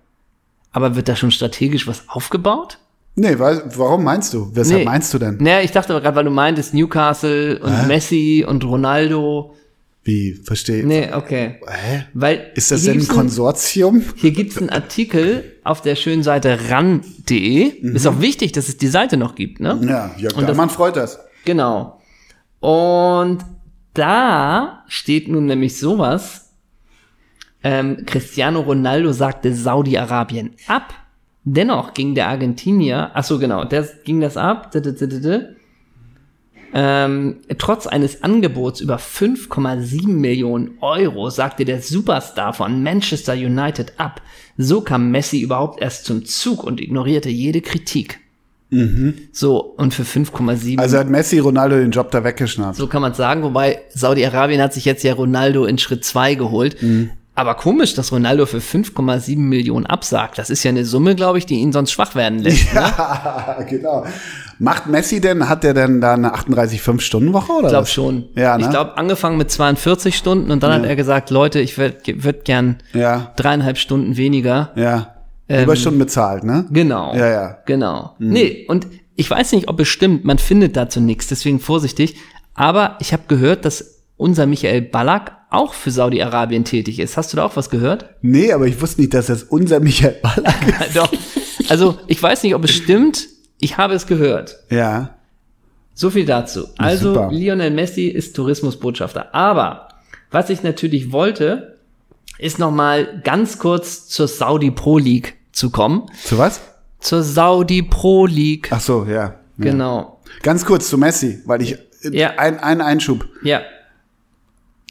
Aber 0.73 0.97
wird 0.97 1.09
da 1.09 1.15
schon 1.17 1.31
strategisch 1.31 1.87
was 1.87 2.09
aufgebaut? 2.09 2.79
Nee, 3.15 3.39
weil, 3.39 3.63
warum 3.77 4.05
meinst 4.05 4.33
du? 4.33 4.51
Weshalb 4.55 4.81
Nee. 4.81 4.85
meinst 4.87 5.13
du 5.13 5.19
denn? 5.19 5.37
Naja, 5.39 5.61
ich 5.61 5.71
dachte 5.71 5.93
aber 5.93 6.01
gerade, 6.01 6.17
weil 6.17 6.25
du 6.25 6.31
meintest 6.31 6.73
Newcastle 6.73 7.59
und 7.61 7.87
Messi 7.87 8.45
und 8.47 8.65
Ronaldo. 8.65 9.55
Wie, 10.05 10.33
verstehe? 10.33 10.85
Nee, 10.85 11.11
okay. 11.13 11.61
Hä? 11.69 12.05
Weil 12.15 12.51
Ist 12.55 12.71
das 12.73 12.85
denn 12.85 12.99
ein 13.01 13.07
Konsortium? 13.09 14.03
Hier 14.17 14.33
gibt's 14.33 14.59
einen 14.59 14.71
Artikel, 14.71 15.45
auf 15.63 15.81
der 15.83 15.95
schönen 15.95 16.23
Seite 16.23 16.59
ran.de. 16.71 17.65
Ist 17.95 18.07
auch 18.07 18.21
wichtig, 18.21 18.53
dass 18.53 18.69
es 18.69 18.79
die 18.79 18.89
Seite 18.89 19.17
noch 19.17 19.35
gibt, 19.35 19.61
ne? 19.61 19.79
Ja, 19.87 20.11
Jörg 20.17 20.37
Und 20.37 20.49
Dahlmann 20.49 20.71
freut 20.71 20.97
das. 20.97 21.21
Genau. 21.45 22.01
Und 22.61 23.45
da 23.95 24.85
steht 24.89 25.29
nun 25.29 25.47
nämlich 25.47 25.79
sowas. 25.79 26.49
Ähm, 27.63 28.05
Cristiano 28.07 28.61
Ronaldo 28.61 29.13
sagte 29.13 29.55
Saudi-Arabien 29.55 30.53
ab. 30.67 30.95
Dennoch 31.45 31.95
ging 31.95 32.15
der 32.15 32.29
Argentinier, 32.29 33.11
ach 33.15 33.25
so 33.25 33.39
genau, 33.39 33.65
der 33.65 33.89
ging 34.05 34.21
das 34.21 34.37
ab. 34.37 34.71
Ähm, 36.75 37.37
trotz 37.59 37.87
eines 37.87 38.23
Angebots 38.23 38.81
über 38.81 38.97
5,7 38.97 40.09
Millionen 40.09 40.79
Euro 40.81 41.29
sagte 41.29 41.65
der 41.65 41.83
Superstar 41.83 42.55
von 42.55 42.83
Manchester 42.83 43.35
United 43.35 43.95
ab. 43.99 44.23
So 44.57 44.81
kam 44.81 45.11
Messi 45.11 45.41
überhaupt 45.41 45.83
erst 45.83 46.07
zum 46.07 46.25
Zug 46.25 46.65
und 46.65 46.81
ignorierte 46.81 47.29
jede 47.29 47.61
Kritik. 47.61 48.21
So, 49.33 49.61
und 49.61 49.93
für 49.93 50.05
5,7 50.05 50.79
Also 50.79 50.97
hat 50.97 51.11
Messi 51.11 51.39
Ronaldo 51.41 51.77
den 51.77 51.91
Job 51.91 52.11
da 52.11 52.25
weggeschnappt. 52.25 52.77
so 52.77 52.87
kann 52.87 53.03
man 53.03 53.13
sagen, 53.13 53.43
wobei 53.43 53.83
Saudi-Arabien 53.91 54.63
hat 54.63 54.73
sich 54.73 54.87
jetzt 54.87 55.05
ja 55.05 55.13
Ronaldo 55.13 55.67
in 55.67 55.77
Schritt 55.77 56.07
2 56.07 56.37
geholt. 56.37 56.77
Aber 57.35 57.55
komisch, 57.55 57.95
dass 57.95 58.13
Ronaldo 58.13 58.45
für 58.45 58.59
5,7 58.59 59.39
Millionen 59.39 59.87
absagt. 59.87 60.37
Das 60.39 60.51
ist 60.51 60.63
ja 60.65 60.69
eine 60.71 60.85
Summe, 60.85 61.15
glaube 61.15 61.39
ich, 61.39 61.47
die 61.47 61.55
ihn 61.55 61.73
sonst 61.73 61.93
schwach 61.93 62.15
werden 62.15 62.41
lässt. 62.41 62.75
Ne? 62.75 62.81
Ja, 62.81 63.59
genau. 63.69 64.05
Macht 64.59 64.87
Messi 64.87 65.21
denn, 65.21 65.49
hat 65.49 65.65
der 65.65 65.73
denn 65.75 66.01
da 66.03 66.13
eine 66.13 66.35
38-5-Stunden-Woche 66.35 67.53
oder 67.53 67.67
Ich 67.69 67.73
glaube 67.73 67.87
schon. 67.87 68.25
Ja, 68.35 68.57
ne? 68.59 68.65
Ich 68.65 68.71
glaube, 68.71 68.97
angefangen 68.99 69.39
mit 69.39 69.51
42 69.51 70.17
Stunden 70.17 70.51
und 70.51 70.63
dann 70.63 70.73
hat 70.73 70.85
er 70.85 70.95
gesagt, 70.95 71.31
Leute, 71.31 71.59
ich 71.61 71.79
würde 71.79 71.97
würd 72.23 72.45
gern 72.45 72.79
Ja, 72.93 73.33
dreieinhalb 73.37 73.79
Stunden 73.79 74.17
weniger. 74.17 74.71
ja. 74.75 75.09
Ähm, 75.49 75.65
Überstunden 75.65 75.99
bezahlt, 75.99 76.45
ne? 76.45 76.67
Genau. 76.71 77.15
Ja, 77.15 77.29
ja. 77.29 77.59
Genau. 77.67 78.15
Nee, 78.21 78.65
und 78.69 78.87
ich 79.17 79.29
weiß 79.29 79.53
nicht, 79.53 79.69
ob 79.69 79.81
es 79.81 79.89
stimmt, 79.89 80.25
man 80.25 80.39
findet 80.39 80.77
dazu 80.77 81.01
nichts, 81.01 81.27
deswegen 81.27 81.59
vorsichtig. 81.59 82.15
Aber 82.55 82.97
ich 83.01 83.13
habe 83.13 83.25
gehört, 83.27 83.65
dass 83.65 84.03
unser 84.17 84.47
Michael 84.47 84.83
Ballack 84.83 85.33
auch 85.53 85.75
für 85.75 85.91
Saudi-Arabien 85.91 86.65
tätig 86.65 86.99
ist. 86.99 87.17
Hast 87.17 87.33
du 87.33 87.37
da 87.37 87.45
auch 87.45 87.57
was 87.57 87.71
gehört? 87.71 88.07
Nee, 88.23 88.53
aber 88.53 88.67
ich 88.67 88.81
wusste 88.81 89.01
nicht, 89.01 89.15
dass 89.15 89.27
das 89.27 89.43
unser 89.45 89.81
Michael 89.81 90.17
Ballack 90.23 90.81
ist. 90.87 90.97
Doch. 90.97 91.13
Also, 91.69 91.99
ich 92.07 92.23
weiß 92.23 92.43
nicht, 92.43 92.55
ob 92.55 92.65
es 92.65 92.73
stimmt. 92.73 93.27
Ich 93.61 93.77
habe 93.79 93.95
es 93.95 94.07
gehört. 94.07 94.57
Ja. 94.71 95.17
So 95.95 96.11
viel 96.11 96.25
dazu. 96.25 96.67
Also, 96.79 97.15
super. 97.15 97.29
Lionel 97.33 97.71
Messi 97.71 98.07
ist 98.09 98.35
Tourismusbotschafter. 98.35 99.35
Aber, 99.35 99.89
was 100.31 100.51
ich 100.51 100.63
natürlich 100.63 101.13
wollte, 101.13 101.79
ist 102.39 102.59
noch 102.59 102.71
mal 102.73 103.21
ganz 103.23 103.59
kurz 103.59 104.09
zur 104.09 104.27
Saudi 104.29 104.71
Pro 104.71 104.99
League 104.99 105.37
zu 105.53 105.71
kommen. 105.71 106.07
Zu 106.25 106.39
was? 106.39 106.61
Zur 106.99 107.23
Saudi 107.23 107.83
Pro 107.83 108.27
League. 108.27 108.69
Ach 108.73 108.81
so, 108.81 109.05
ja. 109.05 109.13
ja. 109.13 109.35
Genau. 109.59 110.21
Ganz 110.43 110.65
kurz 110.65 110.89
zu 110.89 110.99
Messi, 110.99 111.41
weil 111.45 111.63
ich 111.63 111.77
Ja. 112.11 112.31
ein, 112.39 112.59
ein 112.59 112.81
Einschub. 112.81 113.27
Ja. 113.43 113.61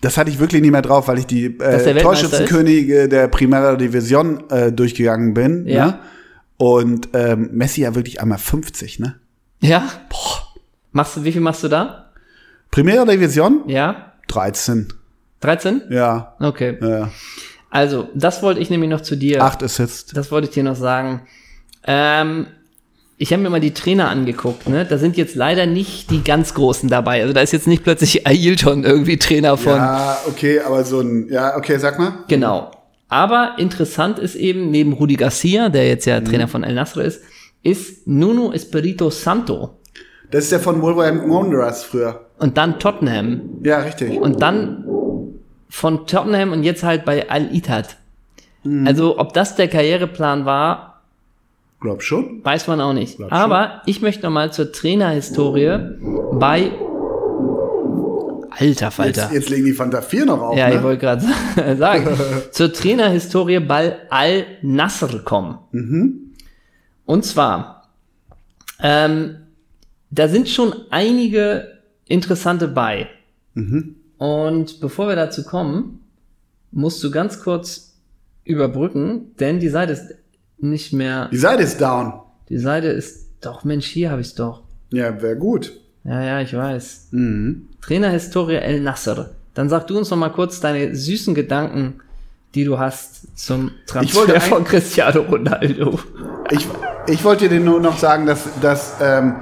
Das 0.02 0.18
hatte 0.18 0.32
ich 0.32 0.40
wirklich 0.40 0.62
nicht 0.62 0.72
mehr 0.72 0.82
drauf, 0.82 1.08
weil 1.08 1.20
ich 1.20 1.28
die 1.28 1.58
der 1.58 1.68
äh, 1.68 1.86
Weltmeister 1.86 2.02
Torschützenkönige 2.02 3.08
der 3.08 3.28
Primera 3.28 3.76
Division 3.76 4.50
äh, 4.50 4.72
durchgegangen 4.72 5.34
bin. 5.34 5.68
Ja. 5.68 5.86
Ne? 5.86 6.00
Und 6.58 7.10
ähm, 7.14 7.50
Messi 7.54 7.82
ja 7.82 7.96
wirklich 7.96 8.22
einmal 8.22 8.38
50, 8.38 9.00
ne? 9.00 9.16
Ja? 9.62 9.90
Boah. 10.10 10.48
Machst 10.92 11.16
du, 11.18 11.24
wie 11.24 11.32
viel 11.32 11.42
machst 11.42 11.64
du 11.64 11.68
da? 11.68 12.12
Primera 12.70 13.06
Division? 13.06 13.64
Ja? 13.68 14.14
13. 14.28 14.94
13? 15.40 15.84
Ja. 15.90 16.36
Okay. 16.40 16.78
ja. 16.82 17.10
Also, 17.70 18.10
das 18.14 18.44
wollte 18.44 18.60
ich 18.60 18.70
nämlich 18.70 18.90
noch 18.90 19.02
zu 19.02 19.16
dir. 19.16 19.42
Acht 19.42 19.64
Assists. 19.64 20.14
Das 20.14 20.32
wollte 20.32 20.48
ich 20.48 20.54
dir 20.54 20.64
noch 20.64 20.76
sagen. 20.76 21.22
Ähm, 21.86 22.48
ich 23.22 23.32
habe 23.32 23.44
mir 23.44 23.52
mal 23.52 23.60
die 23.60 23.76
Trainer 23.76 24.10
angeguckt, 24.10 24.68
ne? 24.68 24.84
Da 24.84 24.98
sind 24.98 25.16
jetzt 25.16 25.36
leider 25.36 25.68
nicht 25.68 26.10
die 26.10 26.24
ganz 26.24 26.56
Großen 26.56 26.90
dabei. 26.90 27.22
Also 27.22 27.34
da 27.34 27.42
ist 27.42 27.54
jetzt 27.54 27.68
nicht 27.68 27.84
plötzlich 27.84 28.26
Ailton 28.28 28.84
irgendwie 28.84 29.18
Trainer 29.18 29.58
von. 29.58 29.76
Ja, 29.76 30.18
okay, 30.28 30.60
aber 30.60 30.84
so 30.84 31.02
ein, 31.02 31.30
ja, 31.30 31.56
okay, 31.56 31.78
sag 31.78 32.00
mal. 32.00 32.14
Genau. 32.28 32.72
Aber 33.10 33.58
interessant 33.60 34.18
ist 34.18 34.34
eben, 34.34 34.72
neben 34.72 34.94
Rudi 34.94 35.18
Garcia, 35.18 35.70
der 35.70 35.88
jetzt 35.88 36.06
ja 36.06 36.20
Trainer 36.20 36.48
von 36.48 36.64
El 36.64 36.74
Nasr 36.74 37.04
ist, 37.04 37.22
ist 37.62 38.08
Nuno 38.08 38.54
Espirito 38.54 39.12
Santo. 39.12 39.78
Das 40.32 40.46
ist 40.46 40.52
der 40.52 40.60
von 40.60 40.82
Wolverhampton 40.82 41.30
Wanderers 41.30 41.84
früher. 41.84 42.26
Und 42.40 42.58
dann 42.58 42.80
Tottenham. 42.80 43.60
Ja, 43.64 43.82
richtig. 43.82 44.20
Und 44.20 44.42
dann 44.42 44.84
von 45.70 46.08
Tottenham 46.08 46.54
und 46.54 46.64
jetzt 46.64 46.82
halt 46.82 47.06
bei 47.06 47.30
Al-Ittihad. 47.30 47.98
Also, 48.86 49.20
ob 49.20 49.34
das 49.34 49.56
der 49.56 49.68
Karriereplan 49.68 50.46
war, 50.46 50.91
Glaub 51.82 52.04
schon. 52.04 52.46
weiß 52.46 52.68
man 52.68 52.80
auch 52.80 52.94
nicht. 52.94 53.18
Glaub 53.18 53.30
schon. 53.30 53.38
Aber 53.38 53.82
ich 53.88 54.02
möchte 54.02 54.24
noch 54.24 54.32
mal 54.32 54.54
zur 54.54 54.72
Trainerhistorie 54.72 55.80
bei 56.34 56.72
Alter 58.52 58.92
Falter. 58.92 59.24
Jetzt, 59.24 59.34
jetzt 59.34 59.50
legen 59.50 59.66
die 59.66 59.74
Fanta 59.74 60.02
4 60.02 60.26
noch 60.26 60.42
auf. 60.42 60.58
ja, 60.58 60.70
ne? 60.70 60.76
ich 60.76 60.84
wollte 60.84 61.00
gerade 61.00 61.76
sagen, 61.78 62.08
zur 62.52 62.72
Trainerhistorie 62.72 63.60
bei 63.60 63.98
Al-Nasr 64.12 65.20
kommen. 65.24 65.58
Mhm. 65.72 66.34
Und 67.06 67.26
zwar, 67.26 67.90
ähm, 68.80 69.38
da 70.12 70.28
sind 70.28 70.50
schon 70.50 70.74
einige 70.92 71.80
interessante 72.06 72.68
bei. 72.68 73.08
Mhm. 73.56 73.96
Und 74.18 74.82
bevor 74.82 75.08
wir 75.08 75.16
dazu 75.16 75.44
kommen, 75.44 76.02
musst 76.72 77.04
du 77.04 77.10
ganz 77.10 77.42
kurz 77.42 77.96
überbrücken, 78.44 79.32
denn 79.40 79.60
die 79.60 79.70
Seite 79.70 79.94
ist 79.94 80.21
nicht 80.62 80.94
mehr. 80.94 81.30
Die 81.32 81.38
Seite 81.38 81.64
ist 81.64 81.80
down. 81.82 82.14
Die 82.50 82.58
Seite 82.58 82.88
ist 82.88 83.28
doch, 83.42 83.64
Mensch, 83.64 83.86
hier 83.88 84.12
habe 84.12 84.22
ich 84.22 84.28
es 84.28 84.36
doch. 84.36 84.64
Ja, 84.92 85.22
wäre 85.22 85.38
gut. 85.38 85.74
Ja, 86.04 86.22
ja, 86.22 86.42
ich 86.42 86.56
weiß. 86.56 87.10
Mhm. 87.12 87.68
Trainerhistorie 87.82 88.56
El 88.56 88.82
Nasser. 88.82 89.32
Dann 89.54 89.70
sag 89.70 89.88
du 89.88 89.98
uns 89.98 90.10
noch 90.10 90.18
mal 90.18 90.30
kurz 90.30 90.60
deine 90.60 90.96
süßen 90.96 91.36
Gedanken, 91.36 92.02
die 92.56 92.64
du 92.66 92.80
hast 92.80 93.38
zum 93.38 93.72
Transfer 93.86 94.42
von 94.42 94.64
Cristiano 94.64 95.22
Ronaldo. 95.22 96.00
Ich, 96.50 96.68
ich 97.08 97.24
wollte 97.24 97.50
dir 97.50 97.60
nur 97.60 97.80
noch 97.80 97.98
sagen, 97.98 98.26
dass, 98.26 98.48
dass 98.62 98.96
ähm, 99.02 99.36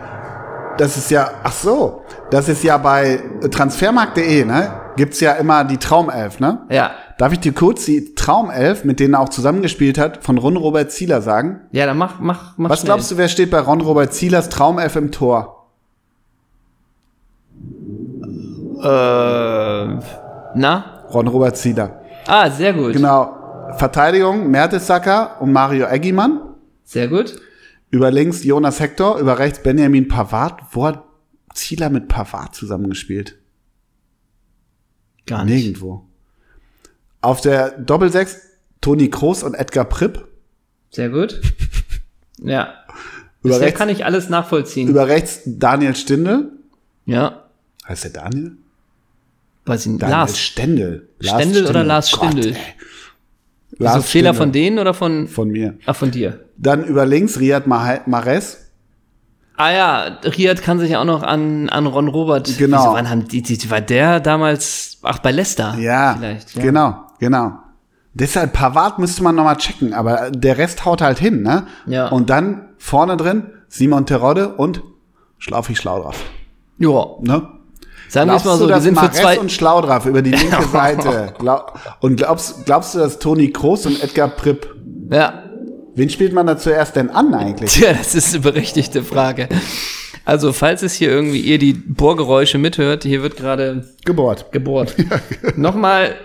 das 0.78 0.96
ist 0.98 1.12
ja, 1.12 1.32
ach 1.44 1.52
so, 1.52 2.04
das 2.32 2.48
ist 2.48 2.64
ja 2.64 2.78
bei 2.78 3.22
transfermarkt.de, 3.52 4.46
ne? 4.46 4.72
Gibt's 4.96 5.20
ja 5.20 5.34
immer 5.34 5.64
die 5.64 5.78
Traumelf, 5.78 6.40
ne? 6.40 6.60
Ja, 6.70 6.92
Darf 7.20 7.34
ich 7.34 7.42
dir 7.42 7.52
kurz 7.52 7.84
die 7.84 8.16
Traumelf, 8.16 8.86
mit 8.86 9.02
denen 9.02 9.14
er 9.16 9.20
auch 9.20 9.28
zusammengespielt 9.28 9.98
hat, 9.98 10.24
von 10.24 10.38
Ron 10.38 10.56
Robert 10.56 10.90
Zieler 10.90 11.22
sagen? 11.22 11.60
ja, 11.74 11.86
dann 11.86 11.98
mach, 11.98 12.22
mach, 12.22 12.58
mach 12.58 12.70
Was 12.70 12.80
schnell. 12.80 12.86
glaubst 12.88 13.12
du, 13.12 13.18
wer 13.18 13.28
steht 13.28 13.52
bei 13.52 13.60
Ron 13.60 13.82
Robert 13.82 14.14
Zielers 14.14 14.48
Traumelf 14.48 14.96
im 14.96 15.12
Tor? 15.12 15.68
Äh, 18.82 20.00
na? 20.56 21.04
Ron 21.14 21.28
Robert 21.28 21.58
Zieler. 21.58 22.02
Ah, 22.26 22.50
sehr 22.50 22.72
gut. 22.72 22.94
Genau. 22.94 23.36
Verteidigung 23.76 24.50
Mertesacker 24.50 25.42
und 25.42 25.52
Mario 25.52 25.88
Eggimann. 25.88 26.40
Sehr 26.86 27.10
gut. 27.10 27.36
Über 27.92 28.12
links 28.12 28.46
Jonas 28.46 28.80
Hector, 28.80 29.18
über 29.20 29.40
rechts 29.40 29.62
Benjamin 29.62 30.08
Pavard. 30.08 30.62
Wo 30.72 30.86
hat 30.86 31.04
Zieler 31.54 31.90
mit 31.90 32.08
Pavard 32.08 32.56
zusammengespielt? 32.56 33.38
Gar 35.26 35.44
nicht. 35.44 35.66
Nirgendwo. 35.66 36.09
Auf 37.22 37.42
der 37.42 37.72
Doppelsechs 37.72 38.38
Toni 38.82 39.10
Kroos 39.10 39.44
und 39.44 39.54
Edgar 39.56 39.86
Pripp. 39.86 40.28
Sehr 40.92 41.10
gut. 41.10 41.42
Ja. 42.42 42.74
Über 43.44 43.56
Bisher 43.56 43.62
rechts, 43.68 43.78
kann 43.78 43.90
ich 43.90 44.06
alles 44.06 44.30
nachvollziehen. 44.30 44.88
über 44.88 45.10
rechts 45.10 45.42
Daniel 45.46 45.94
Stindl. 45.94 46.54
ja. 47.06 47.44
Heißt 47.86 48.06
der 48.06 48.12
Daniel? 48.12 48.54
Weiß 49.66 49.82
ich 49.86 49.92
nicht. 49.92 50.02
Daniel 50.04 50.18
Lars. 50.20 50.40
Stendel. 50.40 51.10
Lars 51.20 51.42
Stendel 51.42 51.66
oder 51.68 51.84
Lars 51.84 52.12
Gott, 52.12 52.30
Stindl? 52.32 52.48
ey. 52.52 52.56
Also 53.72 53.84
Lars 53.84 54.06
Fehler 54.10 54.30
Stindl. 54.30 54.38
von 54.38 54.52
denen 54.54 54.80
oder 54.80 54.94
von, 54.94 55.28
Von 55.28 55.50
mir. 55.50 55.78
ah, 55.86 55.94
von 55.94 56.12
dir? 56.12 56.46
Dann 56.56 56.86
über 56.86 57.06
links 57.06 57.40
Riyad 57.42 57.68
Mahrez. 57.68 58.72
Ah 59.58 59.72
ja, 59.72 60.20
Riyad 60.24 60.62
kann 60.62 60.80
sich 60.80 60.92
ja 60.92 61.02
auch 61.02 61.06
noch 61.06 61.22
an, 61.24 61.68
an 61.68 61.88
Ron 61.88 62.08
Robert. 62.08 62.58
Genau. 62.58 62.78
Wieso, 62.78 62.94
wann 62.94 63.10
haben 63.10 63.28
die, 63.28 63.42
die, 63.42 63.70
war 63.70 63.82
der 63.82 64.22
damals, 64.22 65.00
ach, 65.02 65.20
bei 65.20 65.32
Leicester? 65.32 65.76
Ja, 65.78 66.16
Vielleicht, 66.18 66.56
ja. 66.56 66.62
genau, 66.62 67.06
genau. 67.20 67.54
Deshalb 68.14 68.54
Pavard 68.54 69.00
müsste 69.00 69.24
man 69.24 69.36
noch 69.36 69.44
mal 69.44 69.56
checken, 69.56 69.94
aber 69.94 70.32
der 70.32 70.58
Rest 70.58 70.84
haut 70.84 71.02
halt 71.02 71.20
hin, 71.20 71.44
ne? 71.44 71.68
Ja. 71.86 72.08
Und 72.10 72.30
dann 72.30 72.70
vorne 72.78 73.18
drin 73.18 73.52
Simon 73.68 74.06
Terodde 74.06 74.50
und 74.56 74.82
Schlaufi 75.38 75.76
Schlaudraff, 75.76 76.18
Ja, 76.80 77.06
ne? 77.22 77.48
sagen 78.10 78.30
wir 78.32 78.34
mal 78.34 78.42
du, 78.44 78.50
so, 78.58 78.68
dass 78.68 78.84
sind 78.84 78.96
für 78.98 79.06
Mahrez 79.06 79.18
zwei, 79.22 79.40
und 79.40 79.52
Schlaudraff 79.52 80.06
über 80.06 80.22
die 80.22 80.32
linke 80.32 80.64
Seite 80.72 81.34
und 82.02 82.16
glaubst, 82.18 82.66
glaubst 82.66 82.96
du, 82.96 83.00
dass 83.00 83.20
Toni 83.20 83.52
Kroos 83.52 83.86
und 83.86 84.04
Edgar 84.04 84.28
Pripp, 84.30 84.76
ja, 85.12 85.44
wen 85.96 86.10
spielt 86.10 86.34
man 86.34 86.48
da 86.48 86.58
zuerst 86.58 86.96
denn 86.96 87.10
an 87.12 87.34
eigentlich? 87.34 87.72
Tja, 87.72 87.94
das 87.94 88.16
ist 88.16 88.34
eine 88.34 88.42
berechtigte 88.44 89.04
Frage. 89.04 89.48
Also, 90.26 90.52
falls 90.54 90.82
es 90.84 90.94
hier 90.94 91.10
irgendwie 91.10 91.40
ihr 91.40 91.58
die 91.60 91.74
Bohrgeräusche 91.74 92.58
mithört, 92.58 93.04
hier 93.04 93.22
wird 93.24 93.38
gerade 93.38 93.88
Gebohrt. 94.04 94.52
gebohrt. 94.52 94.96
Nochmal 95.56 96.16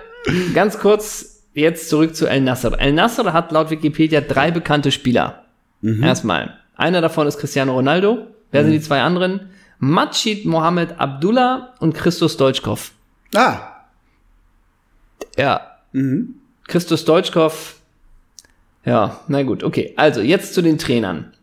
ganz 0.54 0.78
kurz 0.78 1.42
jetzt 1.54 1.88
zurück 1.88 2.14
zu 2.16 2.26
El 2.26 2.40
Nasser. 2.40 2.78
El 2.80 2.92
Nasser 2.92 3.32
hat 3.32 3.52
laut 3.52 3.70
Wikipedia 3.70 4.20
drei 4.20 4.50
bekannte 4.50 4.90
Spieler. 4.90 5.44
Erstmal. 5.82 6.58
Einer 6.76 7.00
davon 7.02 7.26
ist 7.26 7.38
Cristiano 7.38 7.74
Ronaldo. 7.74 8.26
Wer 8.50 8.62
sind 8.64 8.72
die 8.72 8.80
zwei 8.80 9.02
anderen? 9.02 9.50
Majid 9.78 10.46
Mohammed 10.46 10.98
Abdullah 10.98 11.74
und 11.80 11.94
Christus 11.94 12.36
Deutschkov. 12.36 12.92
Ah, 13.34 13.58
Ja. 15.36 15.60
Christus 16.66 17.04
Deutschkov. 17.04 17.76
Ja, 18.84 19.20
na 19.28 19.42
gut, 19.42 19.62
okay. 19.62 19.92
Also 19.96 20.20
jetzt 20.22 20.54
zu 20.54 20.62
den 20.62 20.78
Trainern. 20.78 21.33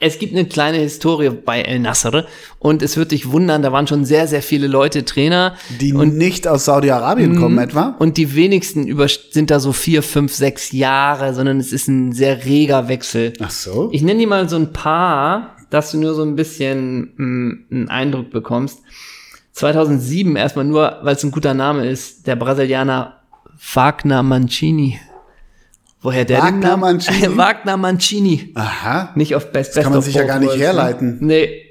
Es 0.00 0.18
gibt 0.18 0.32
eine 0.32 0.46
kleine 0.46 0.78
Historie 0.78 1.30
bei 1.30 1.62
El 1.62 1.80
Nasser 1.80 2.26
und 2.60 2.82
es 2.82 2.96
wird 2.96 3.10
dich 3.10 3.32
wundern, 3.32 3.62
da 3.62 3.72
waren 3.72 3.86
schon 3.88 4.04
sehr, 4.04 4.28
sehr 4.28 4.42
viele 4.42 4.68
Leute 4.68 5.04
Trainer 5.04 5.54
die 5.80 5.92
nicht 5.92 6.46
aus 6.46 6.66
Saudi-Arabien 6.66 7.36
kommen 7.36 7.58
etwa? 7.58 7.96
und 7.98 8.16
die 8.16 8.34
wenigsten 8.36 8.86
über, 8.86 9.08
sind 9.08 9.50
da 9.50 9.58
so 9.58 9.72
vier, 9.72 10.02
fünf, 10.02 10.32
sechs 10.32 10.70
Jahre, 10.72 11.34
sondern 11.34 11.58
es 11.58 11.72
ist 11.72 11.88
ein 11.88 12.12
sehr 12.12 12.44
reger 12.44 12.88
Wechsel. 12.88 13.32
Ach 13.40 13.50
so. 13.50 13.88
Ich 13.92 14.02
nenne 14.02 14.20
dir 14.20 14.28
mal 14.28 14.48
so 14.48 14.56
ein 14.56 14.72
paar, 14.72 15.56
dass 15.70 15.90
du 15.90 15.98
nur 15.98 16.14
so 16.14 16.22
ein 16.22 16.36
bisschen 16.36 17.12
mh, 17.16 17.56
einen 17.70 17.88
Eindruck 17.88 18.30
bekommst. 18.30 18.80
2007 19.52 20.36
erstmal 20.36 20.64
nur, 20.64 20.98
weil 21.02 21.16
es 21.16 21.24
ein 21.24 21.32
guter 21.32 21.54
Name 21.54 21.88
ist, 21.88 22.28
der 22.28 22.36
Brasilianer 22.36 23.16
Wagner 23.74 24.22
Mancini. 24.22 25.00
Woher 26.00 26.24
der 26.24 26.38
den 26.40 26.44
Wagner 26.46 26.68
Namen- 26.68 26.80
Mancini? 26.80 27.36
Wagner 27.36 27.76
Mancini. 27.76 28.52
Aha. 28.54 29.10
Nicht 29.16 29.34
auf 29.34 29.50
Best 29.52 29.76
Das 29.76 29.82
kann 29.84 29.92
man 29.92 29.98
Best 30.00 30.06
sich 30.06 30.14
ja 30.14 30.24
gar 30.24 30.38
nicht 30.38 30.48
Worlds, 30.48 30.60
ne? 30.60 30.64
herleiten. 30.66 31.18
Nee, 31.20 31.62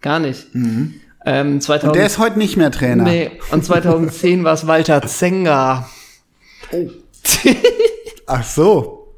gar 0.00 0.18
nicht. 0.20 0.46
Ähm, 1.26 1.60
2000, 1.60 1.96
Der 1.96 2.06
ist 2.06 2.18
heute 2.18 2.38
nicht 2.38 2.56
mehr 2.56 2.70
Trainer. 2.70 3.02
nee, 3.04 3.32
und 3.50 3.64
2010 3.64 4.44
war 4.44 4.52
es 4.54 4.66
Walter 4.66 5.02
Zenga. 5.06 5.88
Ach 8.26 8.44
so. 8.44 9.14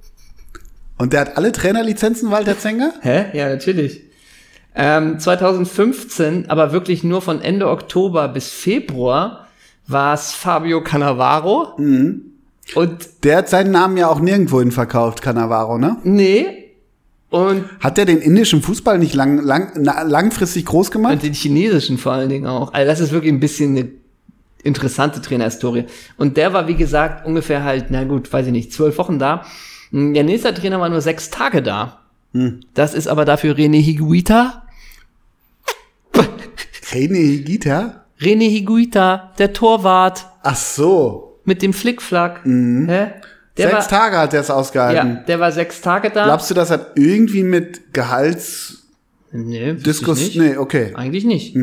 Und 0.99 1.13
der 1.13 1.21
hat 1.21 1.37
alle 1.37 1.53
Trainerlizenzen, 1.53 2.31
Walter 2.31 2.59
Zenger? 2.59 2.95
Hä? 3.03 3.27
Ja, 3.37 3.49
natürlich. 3.51 4.03
Ähm, 4.75 5.19
2015, 5.19 6.49
aber 6.49 6.73
wirklich 6.73 7.05
nur 7.05 7.21
von 7.23 7.43
Ende 7.43 7.69
Oktober 7.69 8.29
bis 8.29 8.49
Februar, 8.51 9.47
war 9.87 10.15
es 10.15 10.33
Fabio 10.33 10.83
Cannavaro. 10.83 11.77
Und 12.75 13.09
Der 13.25 13.39
hat 13.39 13.49
seinen 13.49 13.71
Namen 13.71 13.97
ja 13.97 14.09
auch 14.09 14.21
nirgendwo 14.21 14.61
hin 14.61 14.73
verkauft, 14.73 15.23
Cannavaro, 15.23 15.79
ne? 15.79 15.97
nee. 16.05 16.63
Und, 17.29 17.65
Hat 17.81 17.97
der 17.99 18.05
den 18.05 18.19
indischen 18.19 18.63
Fußball 18.63 18.99
nicht 18.99 19.15
lang, 19.15 19.39
lang, 19.43 19.73
langfristig 19.85 20.65
groß 20.65 20.91
gemacht? 20.91 21.13
und 21.15 21.23
den 21.23 21.35
chinesischen 21.35 21.99
vor 21.99 22.13
allen 22.13 22.29
Dingen 22.29 22.47
auch. 22.47 22.73
Also 22.73 22.89
das 22.89 23.01
ist 23.01 23.13
wirklich 23.13 23.33
ein 23.33 23.41
bisschen 23.41 23.77
eine 23.77 23.89
interessante 24.63 25.21
Trainerhistorie. 25.21 25.85
Und 26.17 26.37
der 26.37 26.53
war, 26.53 26.67
wie 26.69 26.77
gesagt, 26.77 27.27
ungefähr 27.27 27.65
halt, 27.65 27.87
na 27.91 28.05
gut, 28.05 28.33
weiß 28.33 28.47
ich 28.47 28.53
nicht, 28.53 28.73
zwölf 28.73 28.97
Wochen 28.99 29.19
da. 29.19 29.45
Der 29.93 30.25
nächste 30.25 30.55
Trainer 30.55 30.81
war 30.81 30.89
nur 30.89 31.01
sechs 31.01 31.31
Tage 31.31 31.63
da. 31.63 32.01
Das 32.75 32.95
ist 32.95 33.07
aber 33.09 33.25
dafür 33.25 33.55
René 33.55 33.81
Higuita. 33.81 34.63
René 36.93 37.17
Higita? 37.19 38.05
René 38.21 38.49
Higuita, 38.49 39.33
der 39.39 39.53
Torwart 39.53 40.27
Ach 40.43 40.57
so. 40.57 41.26
Mit 41.47 41.63
dem 41.63 41.73
Flickflack. 41.73 42.41
Hä? 42.45 43.13
Der 43.57 43.71
Sechs 43.71 43.73
war, 43.73 43.89
Tage 43.89 44.19
hat 44.19 44.35
er 44.35 44.41
es 44.41 44.49
Ja, 44.49 44.55
ausgehalten. 44.55 45.25
der 45.27 45.41
war 45.41 45.51
sechs 45.51 45.81
Tage 45.81 46.11
da. 46.11 46.25
Glaubst 46.25 46.51
du, 46.51 46.55
das 46.55 46.71
hat 46.71 46.91
irgendwie 46.97 47.43
mit 47.43 47.95
Gehaltsdiskus... 47.95 48.83
nee, 49.33 49.73
nicht. 49.73 50.37
Nee, 50.37 50.57
okay. 50.59 50.93
Eigentlich 50.95 51.25
nicht. 51.25 51.57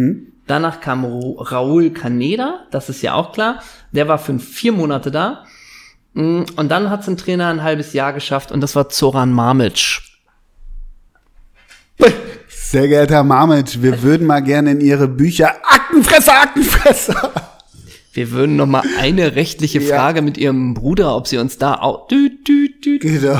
Danach 0.48 0.82
kam 0.82 1.06
Raúl 1.06 1.92
Caneda, 1.94 2.66
das 2.72 2.90
ist 2.90 3.02
ja 3.04 3.14
auch 3.14 3.32
klar. 3.32 3.62
Der 3.92 4.08
war 4.08 4.18
für 4.18 4.40
vier 4.40 4.72
Monate 4.72 5.12
da. 5.12 5.46
Mm, 6.14 6.44
Und 6.56 6.70
dann 6.70 6.90
hat 6.90 7.02
es 7.02 7.08
ein 7.08 7.16
Trainer 7.18 7.48
ein 7.50 7.62
halbes 7.64 7.94
Jahr 7.94 8.12
geschafft 8.14 8.52
und 8.52 8.62
das 8.62 8.76
war 8.76 8.90
Zoran 8.90 9.32
Mamic. 9.32 10.02
Sehr 12.50 12.88
geehrter 12.88 13.16
Herr 13.16 13.24
Marmit, 13.24 13.84
wir 13.84 14.02
würden 14.02 14.26
mal 14.26 14.42
gerne 14.42 14.72
in 14.72 14.82
Ihre 14.82 15.08
Bücher 15.08 15.54
Aktenfresser, 15.64 16.42
Aktenfresser. 16.42 17.32
Wir 18.14 18.32
würden 18.32 18.56
noch 18.56 18.68
mal 18.68 18.84
eine 19.00 19.36
rechtliche 19.36 19.80
Ja. 19.80 19.96
Frage 19.98 20.22
mit 20.22 20.38
Ihrem 20.38 20.74
Bruder, 20.76 21.16
ob 21.16 21.28
Sie 21.28 21.38
uns 21.40 21.58
da 21.58 21.76
auch... 21.76 22.08
Düt, 22.08 22.48
düt, 22.48 22.86
düt. 22.86 23.02
Genau. 23.02 23.40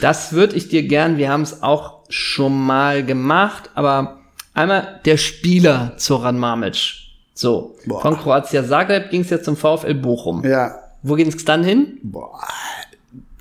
Das 0.00 0.32
würde 0.32 0.56
ich 0.56 0.68
dir 0.68 0.82
gern, 0.86 1.16
wir 1.18 1.30
haben 1.30 1.42
es 1.42 1.62
auch 1.62 2.00
schon 2.08 2.60
mal 2.66 3.04
gemacht, 3.04 3.70
aber 3.74 4.18
einmal 4.54 5.00
der 5.04 5.16
Spieler 5.16 5.94
Zoran 5.96 6.38
Mamic. 6.38 6.94
So, 7.34 7.76
Boah. 7.86 8.02
von 8.02 8.16
Kroatia 8.16 8.64
Zagreb 8.66 9.10
ging 9.10 9.22
es 9.22 9.30
jetzt 9.30 9.44
zum 9.44 9.56
VfL 9.56 9.94
Bochum. 9.94 10.44
Ja. 10.44 10.74
Wo 11.02 11.14
ging 11.14 11.28
es 11.28 11.44
dann 11.44 11.64
hin? 11.64 11.98
Boah. 12.02 12.40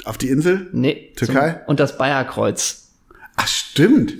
Auf 0.05 0.17
die 0.17 0.29
Insel? 0.29 0.67
Nee. 0.73 1.11
Türkei? 1.15 1.51
Zum, 1.51 1.59
und 1.67 1.79
das 1.79 1.97
Bayerkreuz. 1.97 2.89
Ach, 3.35 3.47
stimmt. 3.47 4.13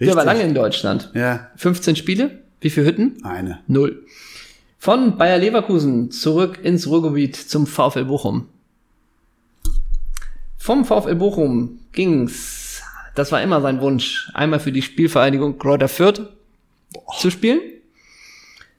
Der 0.00 0.14
war 0.16 0.24
lange 0.24 0.42
in 0.42 0.54
Deutschland. 0.54 1.10
Ja, 1.14 1.48
15 1.56 1.96
Spiele. 1.96 2.38
Wie 2.60 2.70
viele 2.70 2.86
Hütten? 2.86 3.24
eine. 3.24 3.60
Null. 3.66 4.04
Von 4.82 5.16
Bayer 5.16 5.38
Leverkusen 5.38 6.10
zurück 6.10 6.58
ins 6.60 6.88
Ruhrgebiet 6.88 7.36
zum 7.36 7.68
VfL 7.68 8.06
Bochum. 8.06 8.48
Vom 10.58 10.84
VfL 10.84 11.14
Bochum 11.14 11.78
ging's, 11.92 12.82
das 13.14 13.30
war 13.30 13.40
immer 13.42 13.60
sein 13.60 13.80
Wunsch, 13.80 14.28
einmal 14.34 14.58
für 14.58 14.72
die 14.72 14.82
Spielvereinigung 14.82 15.56
Kräuter 15.56 15.86
Fürth 15.86 16.22
zu 17.16 17.30
spielen. 17.30 17.60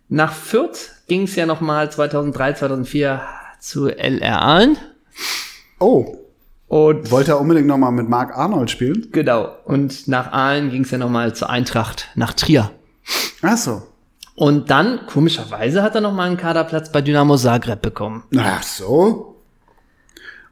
Nach 0.10 0.34
Fürth 0.34 0.92
ging's 1.08 1.38
ja 1.38 1.46
nochmal 1.46 1.90
2003, 1.90 2.52
2004 2.56 3.22
zu 3.62 3.88
LR 3.88 4.42
Aalen. 4.42 4.78
Oh, 5.80 6.18
Und 6.68 7.12
wollte 7.12 7.32
er 7.32 7.40
unbedingt 7.40 7.68
noch 7.68 7.78
mal 7.78 7.92
mit 7.92 8.10
Mark 8.10 8.38
Arnold 8.38 8.70
spielen? 8.70 9.08
genau, 9.14 9.56
und 9.64 10.10
nach 10.10 10.34
Aalen 10.34 10.70
ging's 10.70 10.92
ja 10.92 10.98
nochmal 10.98 11.34
zur 11.34 11.50
Eintracht, 11.50 12.10
nach 12.16 12.34
Trier. 12.34 12.72
Ach 13.42 13.56
so. 13.56 13.84
Und 14.36 14.70
dann, 14.72 15.06
komischerweise, 15.06 15.84
hat 15.84 15.96
er 15.96 16.02
nochmal 16.02 16.28
einen 16.28 16.38
Kaderplatz 16.38 16.92
bei 16.92 17.02
Dynamo 17.02 17.38
Zagreb 17.38 17.82
bekommen. 17.82 18.24
Ach 18.38 18.64
so. 18.64 19.36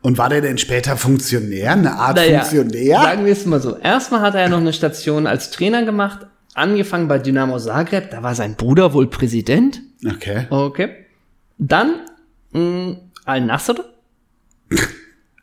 Und 0.02 0.18
war 0.18 0.30
der 0.30 0.42
denn 0.42 0.58
später 0.58 0.98
Funktionär? 0.98 1.74
Eine 1.74 1.94
Art 1.94 2.16
Naja, 2.18 2.40
Funktionär? 2.42 3.02
Sagen 3.02 3.26
wir 3.26 3.34
es 3.34 3.46
mal 3.46 3.62
so. 3.62 3.78
Erstmal 3.78 4.22
hat 4.22 4.36
er 4.36 4.42
ja 4.42 4.50
noch 4.50 4.58
eine 4.58 4.74
Station 4.74 5.28
als 5.28 5.52
Trainer 5.52 5.84
gemacht, 5.84 6.26
angefangen 6.54 7.08
bei 7.08 7.20
Dynamo 7.20 7.60
Zagreb, 7.60 8.10
da 8.12 8.24
war 8.24 8.36
sein 8.36 8.56
Bruder 8.56 8.94
wohl 8.94 9.08
Präsident. 9.08 9.82
Okay. 10.06 10.48
Okay. 10.50 10.90
Dann 11.58 12.02
mh, 12.52 12.98
Al-Nasr. 13.26 13.76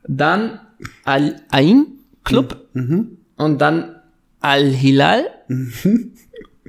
dann 0.08 0.60
Al-Ain 1.04 1.86
Club. 2.24 2.68
Mhm. 2.72 3.18
Und 3.36 3.60
dann 3.60 3.96
Al-Hilal. 4.40 5.24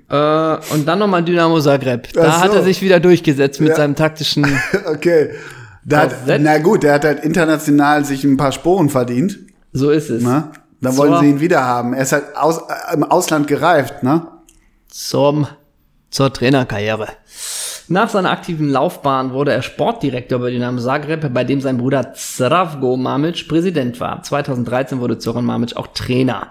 Äh, 0.09 0.57
und 0.73 0.87
dann 0.87 0.99
nochmal 0.99 1.23
Dynamo 1.23 1.59
Zagreb. 1.61 2.11
Da 2.13 2.25
Ach 2.27 2.41
hat 2.41 2.51
so. 2.51 2.57
er 2.57 2.63
sich 2.63 2.81
wieder 2.81 2.99
durchgesetzt 2.99 3.59
mit 3.61 3.69
Ja. 3.69 3.75
seinem 3.75 3.95
taktischen. 3.95 4.45
Okay. 4.85 5.31
Da 5.85 6.01
hat, 6.01 6.11
na 6.39 6.57
gut, 6.59 6.83
der 6.83 6.93
hat 6.93 7.05
halt 7.05 7.23
international 7.23 8.03
sich 8.05 8.23
ein 8.23 8.37
paar 8.37 8.51
Sporen 8.51 8.89
verdient. 8.89 9.39
So 9.71 9.89
ist 9.91 10.09
es. 10.09 10.21
Ne? 10.23 10.51
Dann 10.81 10.91
So. 10.93 10.99
wollen 10.99 11.19
sie 11.19 11.29
ihn 11.29 11.39
wieder 11.39 11.63
haben. 11.63 11.93
Er 11.93 12.03
ist 12.03 12.11
halt 12.11 12.35
aus, 12.35 12.57
äh, 12.59 12.93
im 12.93 13.03
Ausland 13.03 13.47
gereift, 13.47 14.03
ne? 14.03 14.27
zum, 14.89 15.47
zur 16.09 16.33
Trainerkarriere. 16.33 17.07
Nach 17.87 18.09
seiner 18.09 18.29
aktiven 18.31 18.69
Laufbahn 18.69 19.31
wurde 19.33 19.51
er 19.53 19.61
Sportdirektor 19.63 20.39
bei 20.39 20.51
Dynamo 20.51 20.79
Zagreb, 20.79 21.33
bei 21.33 21.43
dem 21.43 21.61
sein 21.61 21.77
Bruder 21.77 22.13
Zdravko 22.13 22.97
Mamic 22.97 23.47
Präsident 23.47 23.99
war. 23.99 24.21
2013 24.21 24.99
wurde 24.99 25.17
Zoran 25.17 25.45
Mamic 25.45 25.75
auch 25.77 25.87
Trainer. 25.87 26.47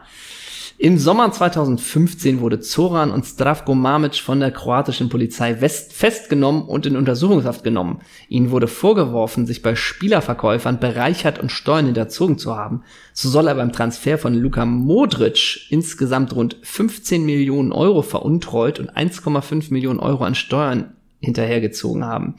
Im 0.80 0.96
Sommer 0.96 1.32
2015 1.32 2.38
wurde 2.38 2.60
Zoran 2.60 3.10
und 3.10 3.24
Zdravko 3.24 3.74
Mamic 3.74 4.14
von 4.14 4.38
der 4.38 4.52
kroatischen 4.52 5.08
Polizei 5.08 5.60
West 5.60 5.92
festgenommen 5.92 6.62
und 6.62 6.86
in 6.86 6.96
Untersuchungshaft 6.96 7.64
genommen. 7.64 7.98
Ihnen 8.28 8.52
wurde 8.52 8.68
vorgeworfen, 8.68 9.44
sich 9.44 9.62
bei 9.62 9.74
Spielerverkäufern 9.74 10.78
bereichert 10.78 11.40
und 11.40 11.50
Steuern 11.50 11.86
hinterzogen 11.86 12.38
zu 12.38 12.56
haben. 12.56 12.82
So 13.12 13.28
soll 13.28 13.48
er 13.48 13.56
beim 13.56 13.72
Transfer 13.72 14.18
von 14.18 14.34
Luka 14.34 14.64
Modric 14.66 15.66
insgesamt 15.68 16.36
rund 16.36 16.56
15 16.62 17.26
Millionen 17.26 17.72
Euro 17.72 18.02
veruntreut 18.02 18.78
und 18.78 18.96
1,5 18.96 19.72
Millionen 19.72 19.98
Euro 19.98 20.22
an 20.22 20.36
Steuern 20.36 20.92
hinterhergezogen 21.18 22.04
haben. 22.04 22.36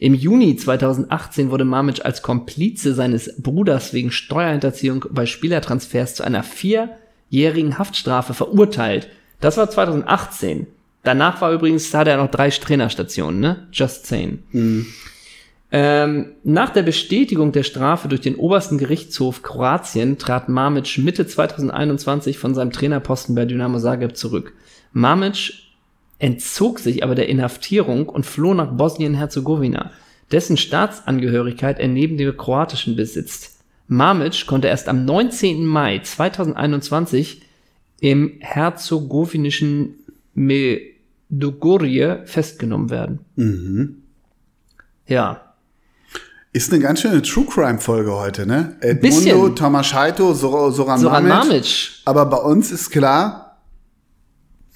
Im 0.00 0.14
Juni 0.14 0.56
2018 0.56 1.52
wurde 1.52 1.64
Mamic 1.64 2.04
als 2.04 2.22
Komplize 2.22 2.94
seines 2.94 3.40
Bruders 3.40 3.92
wegen 3.92 4.10
Steuerhinterziehung 4.10 5.04
bei 5.10 5.24
Spielertransfers 5.24 6.16
zu 6.16 6.24
einer 6.24 6.42
vierjährigen 7.30 7.78
Haftstrafe 7.78 8.34
verurteilt. 8.34 9.08
Das 9.40 9.56
war 9.56 9.68
2018. 9.68 10.66
Danach 11.02 11.40
war 11.40 11.52
übrigens, 11.52 11.90
da 11.90 11.98
hatte 11.98 12.10
er 12.10 12.16
noch 12.16 12.30
drei 12.30 12.50
Trainerstationen, 12.50 13.40
ne? 13.40 13.68
Just 13.72 14.06
saying. 14.06 14.42
Ähm, 15.72 16.32
nach 16.42 16.70
der 16.70 16.82
Bestätigung 16.82 17.52
der 17.52 17.62
Strafe 17.64 18.08
durch 18.08 18.20
den 18.20 18.36
obersten 18.36 18.78
Gerichtshof 18.78 19.42
Kroatien 19.42 20.18
trat 20.18 20.48
Mamic 20.48 20.98
Mitte 20.98 21.26
2021 21.26 22.38
von 22.38 22.54
seinem 22.54 22.72
Trainerposten 22.72 23.34
bei 23.34 23.44
Dynamo 23.44 23.78
Zagreb 23.78 24.16
zurück. 24.16 24.52
Mamic 24.92 25.52
entzog 26.18 26.78
sich 26.78 27.04
aber 27.04 27.14
der 27.14 27.28
Inhaftierung 27.28 28.08
und 28.08 28.24
floh 28.24 28.54
nach 28.54 28.72
Bosnien-Herzegowina. 28.72 29.90
dessen 30.32 30.56
Staatsangehörigkeit 30.56 31.78
er 31.78 31.88
neben 31.88 32.16
dem 32.16 32.36
kroatischen 32.36 32.96
besitzt. 32.96 33.55
Mamic 33.88 34.46
konnte 34.46 34.68
erst 34.68 34.88
am 34.88 35.04
19. 35.04 35.64
Mai 35.66 36.00
2021 36.00 37.42
im 38.00 38.32
herzegowinischen 38.40 39.94
Medjugorje 40.34 42.22
festgenommen 42.26 42.90
werden. 42.90 43.18
Mhm. 43.36 43.96
Ja, 45.06 45.42
Ist 46.52 46.72
eine 46.72 46.82
ganz 46.82 47.02
schöne 47.02 47.20
True 47.22 47.44
Crime 47.44 47.78
Folge 47.78 48.12
heute, 48.14 48.46
ne? 48.46 48.76
Edmundo, 48.80 49.00
Bisschen. 49.16 49.56
Tomaschaito, 49.56 50.32
Sor 50.32 50.72
Soran, 50.72 50.98
Soran 51.00 51.28
Mamic. 51.28 51.48
Mamic. 51.50 51.90
Aber 52.06 52.24
bei 52.26 52.38
uns 52.38 52.70
ist 52.72 52.88
klar, 52.90 53.58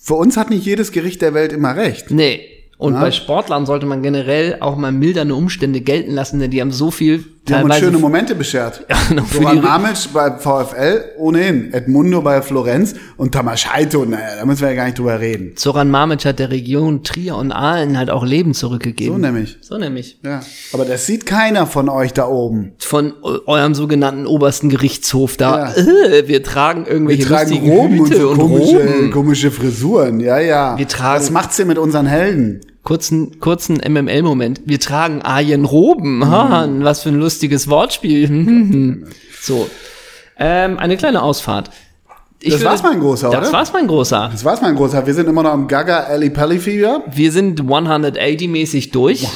für 0.03 0.15
uns 0.15 0.37
hat 0.37 0.51
nicht 0.51 0.65
jedes 0.67 0.93
Gericht 0.93 1.23
der 1.23 1.33
Welt 1.35 1.53
immer 1.53 1.75
recht. 1.77 2.11
Nee. 2.11 2.43
Und 2.77 2.95
Ja. 2.95 3.01
bei 3.01 3.11
Sportlern 3.11 3.65
sollte 3.67 3.87
man 3.87 4.03
generell 4.03 4.59
auch 4.61 4.77
mal 4.77 4.93
mildernde 4.93 5.35
Umstände 5.35 5.81
gelten 5.81 6.13
lassen, 6.13 6.39
denn 6.39 6.51
die 6.51 6.61
haben 6.61 6.71
so 6.73 6.91
viel 6.91 7.25
Die 7.49 7.55
haben 7.55 7.65
uns 7.65 7.79
schöne 7.79 7.99
Momente 7.99 8.35
beschert. 8.35 8.87
Soran 9.33 9.57
die- 9.57 9.63
Mamic 9.63 9.97
bei 10.13 10.31
VfL 10.39 11.05
ohnehin, 11.17 11.73
Edmundo 11.73 12.21
bei 12.23 12.43
Florenz 12.43 12.95
und 13.17 13.33
Tomaschaito, 13.33 14.05
naja, 14.05 14.37
da 14.39 14.45
müssen 14.45 14.61
wir 14.61 14.69
ja 14.69 14.75
gar 14.75 14.85
nicht 14.85 14.99
drüber 14.99 15.19
reden. 15.19 15.53
Zoran 15.57 15.91
Mamic 15.91 16.25
hat 16.27 16.39
der 16.39 16.51
Region 16.51 17.03
Trier 17.03 17.37
und 17.37 17.51
Aalen 17.51 17.97
halt 17.99 18.11
auch 18.11 18.25
Leben 18.25 18.53
zurückgegeben. 18.55 19.15
So 19.15 19.19
nämlich. 19.19 19.59
So 19.63 19.79
nämlich. 19.79 20.21
Ja. 20.23 20.41
Aber 20.73 20.85
das 20.85 21.07
sieht 21.07 21.25
keiner 21.27 21.67
von 21.67 21.89
euch 21.89 22.13
da 22.13 22.29
oben. 22.29 22.73
Von 22.79 23.15
eu- 23.23 23.39
eurem 23.47 23.75
sogenannten 23.75 24.27
obersten 24.27 24.69
Gerichtshof 24.69 25.37
da. 25.37 25.73
Ja. 25.75 25.83
Äh, 25.83 26.29
wir 26.29 26.43
tragen 26.43 26.85
irgendwelche 26.87 27.21
Wir 27.23 27.27
tragen 27.37 27.51
lustigen 27.51 27.71
Roben 27.73 28.01
und 28.01 28.15
so 28.15 28.29
und 28.31 28.39
komische, 28.39 28.77
Roben. 28.77 29.11
komische 29.11 29.51
Frisuren. 29.51 30.21
Ja, 30.21 30.39
ja. 30.39 30.77
Wir 30.79 30.87
tragen- 30.87 31.21
Was 31.23 31.31
macht's 31.31 31.57
denn 31.57 31.69
mit 31.69 31.79
unseren 31.79 32.07
Helden? 32.07 32.61
Kurzen, 32.83 33.41
kurzen 33.41 33.77
MML-Moment. 33.77 34.63
Wir 34.65 34.81
tragen 34.81 35.23
Arjen 35.23 35.65
Roben. 35.65 36.25
Ha, 36.29 36.67
Mhm. 36.67 36.83
was 36.85 37.03
für 37.03 37.11
ein 37.11 37.21
lustiges 37.21 37.69
Wortspiel. 37.69 38.29
Hm, 38.29 38.47
hm, 38.47 38.73
hm. 38.73 39.05
so. 39.41 39.69
Ähm, 40.39 40.79
eine 40.79 40.97
kleine 40.97 41.23
Ausfahrt. 41.23 41.71
Ich 42.43 42.55
Das 42.55 42.65
war's, 42.65 42.83
mein 42.83 43.01
Großer, 43.01 43.29
Das 43.29 43.49
oder? 43.49 43.53
war's, 43.53 43.71
mein 43.75 43.87
Großer. 43.87 44.31
Das 44.33 44.43
war's, 44.47 44.63
mein 44.63 44.75
Großer. 44.75 45.07
Wir 45.07 45.13
sind 45.13 45.29
immer 45.29 45.43
noch 45.43 45.53
im 45.53 45.69
Gaga 45.69 46.05
Ali 46.05 46.31
Pally 46.31 46.59
Fieber. 46.59 47.03
Wir 47.13 47.33
sind 47.33 47.61
180-mäßig 47.61 48.93
durch. 48.93 49.27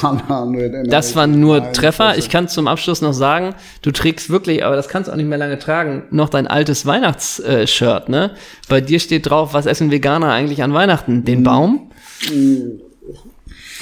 Das 0.85 1.15
waren 1.15 1.39
nur 1.39 1.71
Treffer. 1.71 2.17
Ich 2.17 2.31
kann 2.31 2.47
zum 2.47 2.67
Abschluss 2.67 3.01
noch 3.03 3.13
sagen, 3.13 3.53
du 3.83 3.91
trägst 3.91 4.31
wirklich, 4.31 4.65
aber 4.65 4.75
das 4.75 4.87
kannst 4.87 5.07
du 5.07 5.11
auch 5.11 5.17
nicht 5.17 5.29
mehr 5.29 5.37
lange 5.37 5.59
tragen, 5.59 6.05
noch 6.09 6.29
dein 6.29 6.47
altes 6.47 6.87
Weihnachtsshirt, 6.87 8.09
ne? 8.09 8.31
Bei 8.69 8.81
dir 8.81 8.99
steht 8.99 9.29
drauf, 9.29 9.53
was 9.53 9.67
essen 9.67 9.91
Veganer 9.91 10.31
eigentlich 10.31 10.63
an 10.63 10.73
Weihnachten? 10.73 11.23
Den 11.25 11.43
Baum? 11.43 11.91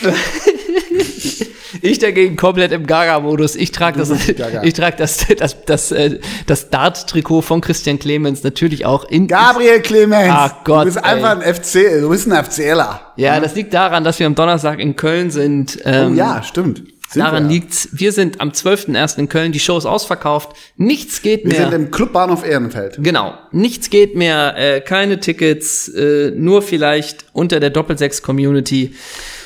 Ich 1.82 1.98
dagegen 2.00 2.36
komplett 2.36 2.72
im 2.72 2.86
Gaga-Modus. 2.86 3.56
Ich 3.56 3.72
trage 3.72 3.98
das, 3.98 4.10
Gaga. 4.38 4.62
ich 4.64 4.74
trage 4.74 4.96
das, 4.96 5.26
das, 5.38 5.66
das, 5.66 5.92
äh, 5.92 6.20
das 6.46 6.70
Dart-Trikot 6.70 7.42
von 7.42 7.62
Christian 7.62 7.98
Clemens 7.98 8.44
natürlich 8.44 8.86
auch 8.86 9.06
in. 9.10 9.28
Gabriel 9.28 9.82
Clemens. 9.82 10.30
Ach 10.32 10.64
Gott, 10.64 10.82
Du 10.82 10.86
bist 10.86 10.98
ey. 10.98 11.04
einfach 11.04 11.32
ein 11.32 11.42
FC, 11.42 12.00
du 12.00 12.10
bist 12.10 12.32
ein 12.32 12.44
FCler. 12.46 13.14
Ja, 13.18 13.40
das 13.40 13.56
liegt 13.56 13.74
daran, 13.74 14.04
dass 14.04 14.20
wir 14.20 14.28
am 14.28 14.36
Donnerstag 14.36 14.80
in 14.80 14.96
Köln 14.96 15.32
sind. 15.32 15.80
Oh 15.84 15.90
Ähm, 15.90 16.16
ja, 16.16 16.44
stimmt. 16.44 16.84
Sind 17.10 17.22
Daran 17.24 17.50
wir. 17.50 17.54
liegt's. 17.56 17.90
Wir 17.92 18.12
sind 18.12 18.40
am 18.40 18.50
12.01. 18.52 19.18
in 19.18 19.28
Köln. 19.28 19.52
Die 19.52 19.60
Show 19.60 19.78
ist 19.78 19.86
ausverkauft. 19.86 20.56
Nichts 20.78 21.22
geht 21.22 21.44
Wir 21.44 21.54
mehr. 21.54 21.70
sind 21.70 21.74
im 21.74 21.92
Clubbahnhof 21.92 22.46
Ehrenfeld. 22.46 22.98
Genau. 23.00 23.34
Nichts 23.52 23.90
geht 23.90 24.16
mehr. 24.16 24.56
Äh, 24.58 24.82
keine 24.82 25.20
Tickets. 25.20 25.88
Äh, 25.90 26.32
nur 26.36 26.62
vielleicht 26.62 27.26
unter 27.34 27.60
der 27.60 27.72
Doppelsechs-Community 27.72 28.94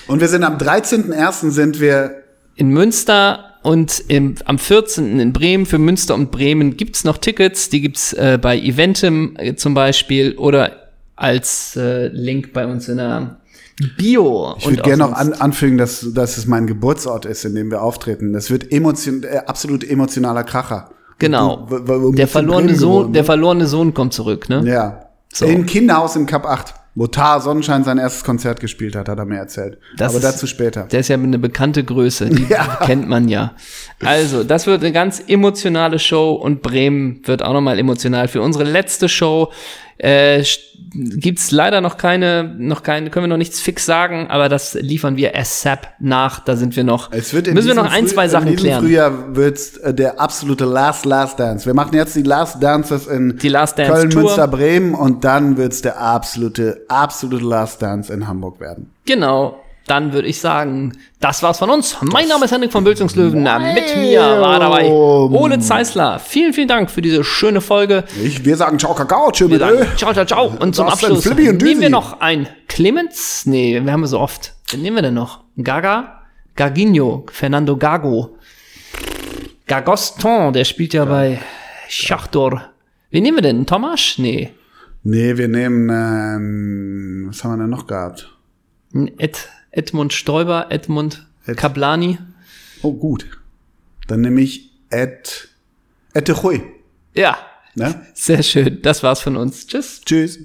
Und 0.08 0.22
wir 0.22 0.28
sind 0.28 0.44
am 0.44 0.58
13.01. 0.58 1.52
sind 1.52 1.80
wir 1.80 2.24
in 2.56 2.70
Münster 2.70 3.44
und 3.64 4.04
im, 4.08 4.36
am 4.46 4.58
14. 4.58 5.20
in 5.20 5.34
Bremen. 5.34 5.66
Für 5.66 5.78
Münster 5.78 6.16
und 6.16 6.32
Bremen 6.32 6.78
gibt's 6.78 7.04
noch 7.04 7.18
Tickets. 7.18 7.70
Die 7.70 7.82
gibt's 7.82 8.14
äh, 8.14 8.40
bei 8.42 8.58
Eventim 8.58 9.36
äh, 9.38 9.56
zum 9.56 9.74
Beispiel 9.74 10.36
oder 10.38 10.72
als 11.16 11.76
äh, 11.76 12.08
Link 12.08 12.54
bei 12.54 12.66
uns 12.66 12.88
in 12.88 12.98
der 12.98 13.38
Bio. 13.98 14.56
Ich 14.58 14.66
würde 14.68 14.82
gerne 14.82 15.04
noch 15.04 15.14
an, 15.14 15.34
anfügen, 15.34 15.78
dass, 15.78 16.06
dass 16.14 16.38
es 16.38 16.48
mein 16.48 16.68
Geburtsort 16.68 17.26
ist, 17.26 17.44
in 17.46 17.54
dem 17.56 17.70
wir 17.70 17.82
auftreten. 17.82 18.34
Das 18.34 18.50
wird 18.50 18.72
emotion, 18.72 19.24
äh, 19.24 19.40
absolut 19.46 19.84
emotionaler 19.88 20.44
Kracher. 20.44 20.90
Genau. 21.20 21.68
Du- 21.70 22.12
Der 22.14 22.28
verlorene 22.28 22.76
Sohn, 22.76 23.12
der 23.12 23.24
ne? 23.24 23.26
verlorene 23.26 23.68
Sohn 23.68 23.94
kommt 23.94 24.14
zurück, 24.14 24.50
ne? 24.50 24.64
Ja. 24.66 25.04
So. 25.34 25.46
Im 25.46 25.66
Kinderhaus 25.66 26.16
in 26.16 26.26
Kap 26.26 26.46
8, 26.46 26.74
wo 27.00 27.06
Tar 27.06 27.40
Sonnenschein 27.42 27.84
sein 27.84 28.00
erstes 28.00 28.24
Konzert 28.24 28.60
gespielt 28.60 28.96
hat, 28.96 29.08
hat 29.08 29.20
er 29.20 29.26
mir 29.26 29.38
erzählt. 29.38 29.78
Das 29.98 30.10
Aber 30.16 30.18
ist- 30.18 30.24
dazu 30.34 30.48
später. 30.48 30.84
Der 30.84 31.00
ist 31.02 31.10
ja 31.10 31.16
eine 31.16 31.38
bekannte 31.38 31.84
Größe, 31.84 32.30
die 32.30 32.44
Ja. 32.50 32.80
kennt 32.86 33.08
man 33.08 33.28
ja. 33.30 33.54
Also, 34.04 34.44
das 34.44 34.66
wird 34.66 34.82
eine 34.82 34.92
ganz 34.92 35.22
emotionale 35.28 36.00
Show 36.00 36.32
und 36.34 36.62
Bremen 36.64 37.22
wird 37.26 37.44
auch 37.44 37.54
nochmal 37.54 37.78
emotional. 37.78 38.28
Für 38.28 38.42
unsere 38.42 38.64
letzte 38.64 39.08
Show 39.10 39.52
äh, 39.98 40.44
gibt's 40.94 41.52
leider 41.52 41.82
noch 41.82 41.98
keine, 41.98 42.44
noch 42.58 42.84
keine, 42.84 43.10
können 43.10 43.26
wir 43.26 43.28
noch 43.28 43.38
nichts 43.38 43.60
fix 43.60 43.86
sagen, 43.86 44.28
aber 44.30 44.48
das 44.50 44.74
liefern 44.76 45.18
wir 45.18 45.36
ASAP 45.38 45.88
nach. 46.00 46.40
Da 46.40 46.56
sind 46.56 46.76
wir 46.76 46.84
noch, 46.84 47.12
Es 47.12 47.34
wird 47.34 47.48
müssen 47.54 47.68
wir 47.68 47.76
noch 47.76 47.92
ein, 47.92 48.06
Früh- 48.06 48.14
zwei 48.14 48.28
Sachen 48.28 48.48
in 48.50 48.56
klären. 48.56 48.84
Frühjahr 48.84 49.36
wird 49.36 49.60
äh, 49.84 49.94
der 49.94 50.20
absolute 50.20 50.66
Last 50.66 51.06
Last 51.06 51.40
Dance. 51.40 51.66
Wir 51.66 51.74
machen 51.74 51.96
jetzt 51.96 52.16
die 52.16 52.24
Last 52.24 52.62
Dances 52.62 53.08
in 53.08 53.38
Last 53.44 53.78
Dance 53.80 53.94
Köln, 53.94 54.10
Tour. 54.10 54.22
Münster, 54.24 54.48
Bremen 54.48 54.94
und 54.94 55.24
dann 55.24 55.58
wird's 55.58 55.82
der 55.82 56.00
absolute, 56.00 56.86
absolute 56.88 57.44
Last 57.44 57.82
Dance 57.82 58.12
in 58.14 58.28
Hamburg 58.28 58.60
werden. 58.60 58.92
Genau. 59.06 59.60
Dann 59.88 60.12
würde 60.12 60.28
ich 60.28 60.42
sagen, 60.42 60.98
das 61.22 61.42
war's 61.44 61.60
von 61.60 61.70
uns. 61.70 61.96
Mein 62.02 62.28
Name 62.28 62.44
ist 62.46 62.52
Henrik 62.52 62.74
von 62.74 62.84
Bildungslöwen. 62.84 63.42
Mit 63.42 63.98
mir 63.98 64.20
war 64.20 64.60
dabei 64.60 64.90
Ole 64.92 65.60
Zeisler. 65.60 66.20
Vielen, 66.20 66.54
vielen 66.54 66.68
Dank 66.68 66.92
für 66.92 67.02
diese 67.02 67.24
schöne 67.24 67.62
Folge. 67.62 68.04
Ich, 68.22 68.44
wir 68.44 68.58
sagen 68.58 68.78
Ciao 68.80 68.94
Kakao, 68.94 69.32
tschö 69.32 69.50
Wir 69.50 69.60
sagen 69.60 69.88
ciao, 69.96 70.14
ciao, 70.14 70.26
ciao. 70.26 70.54
Und 70.60 70.76
zum 70.76 70.88
Abschluss 70.88 71.26
und 71.26 71.38
nehmen 71.38 71.80
wir 71.82 71.90
noch 71.90 72.20
ein 72.20 72.48
Clemens. 72.68 73.46
Nee, 73.46 73.82
wir 73.82 73.92
haben 73.92 74.02
wir 74.02 74.08
so 74.08 74.20
oft. 74.20 74.56
Wen 74.72 74.82
nehmen 74.82 74.98
wir 74.98 75.04
denn 75.04 75.14
noch? 75.14 75.46
Gaga? 75.64 76.22
Garginho. 76.58 77.26
Fernando 77.32 77.78
Gago. 77.78 78.38
Gagoston, 79.68 80.52
der 80.52 80.66
spielt 80.66 80.94
ja 80.94 81.06
bei 81.06 81.40
Schachtor. 81.88 82.62
Wen 83.10 83.24
nehmen 83.24 83.38
wir 83.38 83.42
denn? 83.42 83.66
Tomasch? 83.66 84.18
Nee. 84.18 84.52
Nee, 85.04 85.38
wir 85.38 85.48
nehmen, 85.48 85.90
ähm, 85.90 87.26
was 87.30 87.44
haben 87.44 87.52
wir 87.52 87.64
denn 87.64 87.70
noch 87.70 87.88
gehabt? 87.88 88.30
Ed, 89.18 89.50
Edmund 89.72 90.14
Stoiber, 90.14 90.68
Edmund 90.70 91.28
Ed- 91.46 91.58
Kablani. 91.58 92.18
Oh, 92.82 92.94
gut. 92.94 93.28
Dann 94.08 94.22
nehme 94.22 94.42
ich 94.42 94.72
Ed, 94.90 95.50
Ed 96.14 96.28
de 96.28 96.36
Goy. 96.36 96.62
Ja, 97.14 97.38
Ne? 97.76 98.06
sehr 98.14 98.42
schön. 98.42 98.82
Das 98.82 99.04
war's 99.04 99.22
von 99.22 99.38
uns. 99.38 99.68
Tschüss. 99.68 100.02
Tschüss. 100.06 100.40